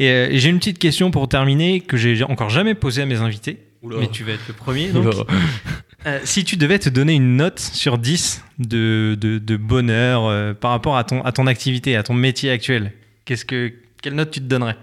Euh, 0.00 0.28
et, 0.28 0.38
j'ai 0.38 0.48
une 0.48 0.58
petite 0.58 0.78
question 0.78 1.10
pour 1.10 1.28
terminer 1.28 1.80
que 1.80 1.96
j'ai 1.96 2.24
encore 2.24 2.50
jamais 2.50 2.74
posée 2.74 3.02
à 3.02 3.06
mes 3.06 3.20
invités. 3.20 3.58
Mais 3.82 4.08
tu 4.08 4.24
vas 4.24 4.32
être 4.32 4.48
le 4.48 4.54
premier. 4.54 4.88
Donc. 4.88 5.06
Euh, 6.06 6.20
si 6.24 6.44
tu 6.44 6.56
devais 6.56 6.78
te 6.78 6.88
donner 6.88 7.14
une 7.14 7.36
note 7.36 7.60
sur 7.60 7.96
10 7.96 8.42
de, 8.58 9.16
de, 9.18 9.56
bonheur 9.56 10.26
euh, 10.26 10.52
par 10.52 10.72
rapport 10.72 10.96
à 10.96 11.04
ton, 11.04 11.22
à 11.22 11.32
ton 11.32 11.46
activité, 11.46 11.96
à 11.96 12.02
ton 12.02 12.12
métier 12.12 12.50
actuel, 12.50 12.92
qu'est-ce 13.24 13.44
que, 13.44 13.72
quelle 14.02 14.14
note 14.14 14.30
tu 14.30 14.40
te 14.40 14.46
donnerais? 14.46 14.76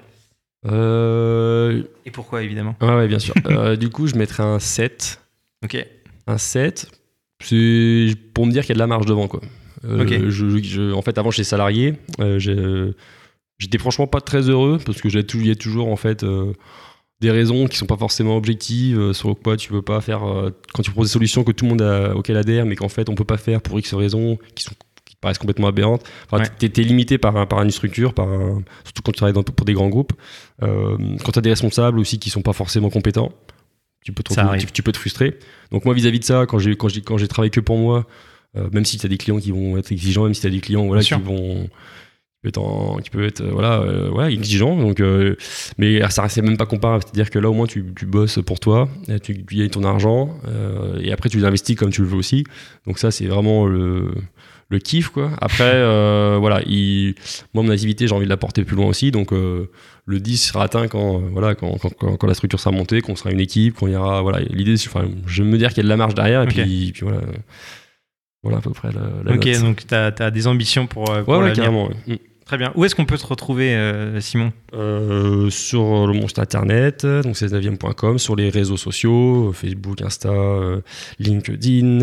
Et 0.65 2.11
pourquoi, 2.11 2.41
évidemment? 2.41 2.75
Ouais, 2.81 2.95
ouais 2.95 3.07
bien 3.07 3.19
sûr. 3.19 3.35
du 3.77 3.89
coup, 3.89 4.07
je 4.07 4.15
mettrais 4.15 4.43
un 4.43 4.59
7. 4.59 5.21
Ok. 5.63 5.85
Un 6.27 6.37
7 6.37 7.00
c'est 7.43 8.15
pour 8.33 8.45
me 8.45 8.51
dire 8.51 8.63
qu'il 8.63 8.69
y 8.69 8.73
a 8.73 8.75
de 8.75 8.79
la 8.79 8.87
marge 8.87 9.05
devant 9.05 9.27
quoi. 9.27 9.41
Euh, 9.85 10.93
en 10.93 11.01
fait, 11.01 11.17
avant 11.17 11.31
j'étais 11.31 11.43
salarié, 11.43 11.95
euh, 12.19 12.93
j'étais 13.57 13.77
franchement 13.77 14.07
pas 14.07 14.21
très 14.21 14.49
heureux 14.49 14.79
parce 14.85 15.01
que 15.01 15.07
il 15.07 15.47
y 15.47 15.51
a 15.51 15.55
toujours 15.55 15.87
en 15.87 15.95
fait 15.95 16.23
euh, 16.23 16.53
des 17.19 17.31
raisons 17.31 17.67
qui 17.67 17.77
sont 17.77 17.85
pas 17.85 17.97
forcément 17.97 18.37
objectives 18.37 19.13
sur 19.13 19.37
quoi 19.39 19.57
tu 19.57 19.73
veux 19.73 19.81
pas 19.81 20.01
faire 20.01 20.21
quand 20.73 20.83
tu 20.83 20.91
proposes 20.91 21.09
des 21.09 21.13
solutions 21.13 21.43
que 21.43 21.51
tout 21.51 21.65
le 21.65 21.69
monde 21.69 21.81
a, 21.81 22.15
auquel 22.15 22.37
adhère, 22.37 22.65
mais 22.65 22.75
qu'en 22.75 22.89
fait 22.89 23.09
on 23.09 23.15
peut 23.15 23.25
pas 23.25 23.37
faire 23.37 23.61
pour 23.61 23.79
X 23.79 23.93
raisons 23.93 24.37
qui 24.55 24.63
sont 24.63 24.73
qui 25.03 25.15
paraissent 25.15 25.39
complètement 25.39 25.67
aberrantes. 25.67 26.03
Enfin, 26.29 26.43
tu 26.59 26.65
es, 26.65 26.83
limité 26.83 27.17
par, 27.17 27.47
par 27.47 27.61
une 27.63 27.71
structure, 27.71 28.13
par 28.13 28.27
surtout 28.83 29.01
quand 29.03 29.11
tu 29.11 29.17
travailles 29.17 29.43
pour 29.43 29.65
des 29.65 29.73
grands 29.73 29.89
groupes. 29.89 30.13
quand 30.59 31.31
tu 31.33 31.39
as 31.39 31.41
des 31.41 31.49
responsables 31.49 31.99
aussi 31.99 32.19
qui 32.19 32.29
sont 32.29 32.41
pas 32.41 32.53
forcément 32.53 32.89
compétents 32.89 33.31
tu 34.03 34.13
peux, 34.13 34.23
te, 34.23 34.65
tu, 34.71 34.83
peux 34.83 34.91
te 34.91 34.97
frustrer. 34.97 35.37
Donc 35.71 35.85
moi 35.85 35.93
vis-à-vis 35.93 36.19
de 36.19 36.23
ça, 36.23 36.45
quand 36.47 36.59
j'ai 36.59 36.75
quand 36.75 36.89
j'ai 36.89 37.01
quand 37.01 37.17
j'ai 37.17 37.27
travaillé 37.27 37.51
que 37.51 37.59
pour 37.59 37.77
moi, 37.77 38.07
euh, 38.57 38.67
même 38.71 38.83
si 38.83 38.97
tu 38.97 39.05
as 39.05 39.09
des 39.09 39.17
clients 39.17 39.37
qui 39.37 39.51
vont 39.51 39.77
être 39.77 39.91
exigeants, 39.91 40.23
même 40.23 40.33
si 40.33 40.41
tu 40.41 40.47
as 40.47 40.49
des 40.49 40.59
clients 40.59 40.85
voilà 40.85 41.01
qui 41.01 41.13
vont 41.13 41.69
qui 42.43 43.09
peut 43.11 43.23
être 43.23 43.43
voilà 43.43 43.81
euh, 43.81 44.09
ouais, 44.09 44.33
exigeant 44.33 44.75
donc 44.75 44.99
euh, 44.99 45.35
mais 45.77 46.01
ça 46.09 46.23
reste 46.23 46.39
même 46.39 46.57
pas 46.57 46.65
comparable. 46.65 47.03
C'est 47.05 47.11
à 47.11 47.23
dire 47.23 47.29
que 47.29 47.37
là 47.37 47.49
au 47.49 47.53
moins 47.53 47.67
tu, 47.67 47.85
tu 47.95 48.07
bosses 48.07 48.39
pour 48.43 48.59
toi 48.59 48.89
tu, 49.23 49.33
gagnes 49.33 49.69
ton 49.69 49.83
argent 49.83 50.35
et 50.99 51.11
après 51.11 51.29
tu 51.29 51.39
l'investis 51.39 51.75
comme 51.75 51.91
tu 51.91 52.01
le 52.01 52.07
veux 52.07 52.17
aussi. 52.17 52.43
Donc 52.87 52.97
ça 52.97 53.11
c'est 53.11 53.27
vraiment 53.27 53.67
le 53.67 54.11
le 54.69 54.79
kiff 54.79 55.09
quoi. 55.09 55.31
Après 55.39 55.71
voilà 56.39 56.61
il, 56.65 57.13
moi 57.53 57.63
mon 57.63 57.69
activité 57.69 58.07
j'ai 58.07 58.15
envie 58.15 58.25
de 58.25 58.29
la 58.29 58.37
porter 58.37 58.65
plus 58.65 58.75
loin 58.75 58.87
aussi. 58.87 59.11
Donc 59.11 59.31
le 60.05 60.19
10 60.19 60.37
sera 60.37 60.63
atteint 60.63 60.87
quand, 60.87 61.17
euh, 61.17 61.29
voilà, 61.31 61.55
quand, 61.55 61.77
quand, 61.77 62.17
quand, 62.17 62.27
la 62.27 62.33
structure 62.33 62.59
sera 62.59 62.71
montée, 62.71 63.01
qu'on 63.01 63.15
sera 63.15 63.31
une 63.31 63.39
équipe, 63.39 63.75
qu'on 63.75 63.87
ira. 63.87 64.21
Voilà, 64.21 64.39
l'idée, 64.39 64.75
enfin, 64.87 65.07
je 65.25 65.43
vais 65.43 65.49
me 65.49 65.57
dire 65.57 65.69
qu'il 65.69 65.77
y 65.77 65.81
a 65.81 65.83
de 65.83 65.89
la 65.89 65.97
marge 65.97 66.15
derrière, 66.15 66.43
et 66.43 66.47
puis, 66.47 66.91
puis, 66.91 67.01
voilà. 67.01 67.21
Voilà 68.43 68.57
à 68.57 68.61
peu 68.61 68.71
près 68.71 68.89
la, 68.91 69.33
Ok, 69.33 69.47
donc 69.61 69.85
tu 69.85 69.93
as, 69.93 70.31
des 70.31 70.47
ambitions 70.47 70.87
pour, 70.87 71.11
euh, 71.11 71.21
pour 71.21 71.37
ouais, 71.37 71.53
carrément. 71.53 71.89
Mm. 72.07 72.15
Très 72.51 72.57
bien. 72.57 72.73
Où 72.75 72.83
est-ce 72.83 72.95
qu'on 72.95 73.05
peut 73.05 73.17
te 73.17 73.25
retrouver, 73.25 73.73
euh, 73.73 74.19
Simon 74.19 74.51
euh, 74.73 75.49
Sur 75.49 76.05
le 76.05 76.11
monstre 76.11 76.41
internet, 76.41 77.05
donc 77.05 77.37
16 77.37 77.55
sur 78.17 78.35
les 78.35 78.49
réseaux 78.49 78.75
sociaux, 78.75 79.53
Facebook, 79.53 80.01
Insta, 80.01 80.33
LinkedIn, 81.17 82.01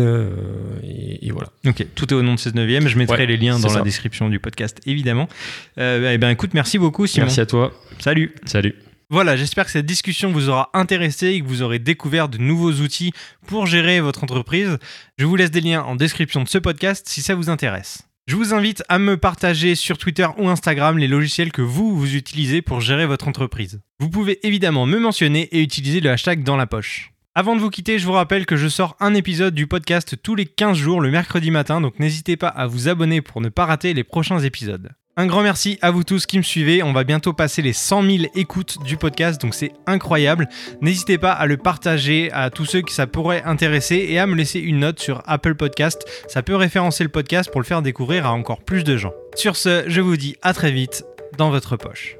et, 0.81 1.29
voilà. 1.29 1.49
Ok, 1.67 1.85
tout 1.93 2.11
est 2.11 2.17
au 2.17 2.23
nom 2.23 2.33
de 2.33 2.39
16 2.39 2.55
9 2.55 2.87
Je 2.87 2.97
mettrai 2.97 3.27
les 3.27 3.37
liens 3.37 3.59
dans 3.59 3.71
la 3.71 3.81
description 3.81 4.27
du 4.27 4.39
podcast, 4.39 4.79
évidemment. 4.87 5.29
eh 5.77 6.17
ben, 6.17 6.31
écoute, 6.31 6.55
merci 6.55 6.79
beaucoup, 6.79 7.05
Simon. 7.05 7.27
Merci 7.27 7.41
à 7.41 7.45
toi. 7.45 7.71
Salut. 7.99 8.33
Salut. 8.45 8.73
Voilà, 9.11 9.37
j'espère 9.37 9.65
que 9.65 9.71
cette 9.71 9.85
discussion 9.85 10.31
vous 10.31 10.49
aura 10.49 10.71
intéressé 10.73 11.27
et 11.27 11.41
que 11.41 11.45
vous 11.45 11.61
aurez 11.61 11.77
découvert 11.77 12.27
de 12.27 12.39
nouveaux 12.39 12.73
outils 12.73 13.11
pour 13.45 13.67
gérer 13.67 14.01
votre 14.01 14.23
entreprise. 14.23 14.79
Je 15.19 15.25
vous 15.25 15.35
laisse 15.35 15.51
des 15.51 15.61
liens 15.61 15.83
en 15.83 15.95
description 15.95 16.41
de 16.41 16.49
ce 16.49 16.57
podcast 16.57 17.07
si 17.07 17.21
ça 17.21 17.35
vous 17.35 17.51
intéresse. 17.51 18.08
Je 18.29 18.35
vous 18.35 18.53
invite 18.53 18.83
à 18.89 18.99
me 18.99 19.17
partager 19.17 19.73
sur 19.73 19.97
Twitter 19.97 20.27
ou 20.37 20.49
Instagram 20.49 20.99
les 20.99 21.07
logiciels 21.07 21.51
que 21.51 21.63
vous, 21.63 21.97
vous 21.97 22.15
utilisez 22.15 22.61
pour 22.61 22.79
gérer 22.79 23.07
votre 23.07 23.27
entreprise. 23.27 23.81
Vous 23.99 24.11
pouvez 24.11 24.45
évidemment 24.45 24.85
me 24.85 24.99
mentionner 24.99 25.49
et 25.51 25.63
utiliser 25.63 25.99
le 25.99 26.11
hashtag 26.11 26.43
dans 26.43 26.55
la 26.55 26.67
poche. 26.67 27.11
Avant 27.33 27.55
de 27.55 27.59
vous 27.59 27.71
quitter, 27.71 27.97
je 27.97 28.05
vous 28.05 28.11
rappelle 28.11 28.45
que 28.45 28.55
je 28.55 28.67
sors 28.67 28.95
un 28.99 29.15
épisode 29.15 29.55
du 29.55 29.65
podcast 29.65 30.15
tous 30.21 30.35
les 30.35 30.45
15 30.45 30.77
jours 30.77 31.01
le 31.01 31.09
mercredi 31.09 31.49
matin, 31.49 31.81
donc 31.81 31.97
n'hésitez 31.97 32.37
pas 32.37 32.49
à 32.49 32.67
vous 32.67 32.87
abonner 32.87 33.21
pour 33.21 33.41
ne 33.41 33.49
pas 33.49 33.65
rater 33.65 33.95
les 33.95 34.03
prochains 34.03 34.37
épisodes. 34.37 34.91
Un 35.19 35.27
grand 35.27 35.43
merci 35.43 35.77
à 35.81 35.91
vous 35.91 36.05
tous 36.05 36.25
qui 36.25 36.37
me 36.37 36.43
suivez. 36.43 36.81
On 36.81 36.93
va 36.93 37.03
bientôt 37.03 37.33
passer 37.33 37.61
les 37.61 37.73
100 37.73 38.03
000 38.03 38.17
écoutes 38.35 38.81
du 38.85 38.95
podcast, 38.95 39.41
donc 39.41 39.53
c'est 39.53 39.73
incroyable. 39.85 40.47
N'hésitez 40.79 41.17
pas 41.17 41.33
à 41.33 41.45
le 41.45 41.57
partager 41.57 42.31
à 42.31 42.49
tous 42.49 42.63
ceux 42.63 42.81
qui 42.81 42.93
ça 42.93 43.05
pourrait 43.05 43.43
intéresser 43.43 43.97
et 43.97 44.17
à 44.17 44.25
me 44.27 44.35
laisser 44.35 44.61
une 44.61 44.79
note 44.79 45.01
sur 45.01 45.21
Apple 45.25 45.55
Podcast. 45.55 46.05
Ça 46.29 46.41
peut 46.41 46.55
référencer 46.55 47.03
le 47.03 47.09
podcast 47.09 47.51
pour 47.51 47.59
le 47.59 47.65
faire 47.65 47.81
découvrir 47.81 48.25
à 48.25 48.31
encore 48.31 48.63
plus 48.63 48.85
de 48.85 48.95
gens. 48.95 49.11
Sur 49.35 49.57
ce, 49.57 49.83
je 49.87 49.99
vous 49.99 50.15
dis 50.15 50.37
à 50.41 50.53
très 50.53 50.71
vite 50.71 51.03
dans 51.37 51.49
votre 51.49 51.75
poche. 51.75 52.18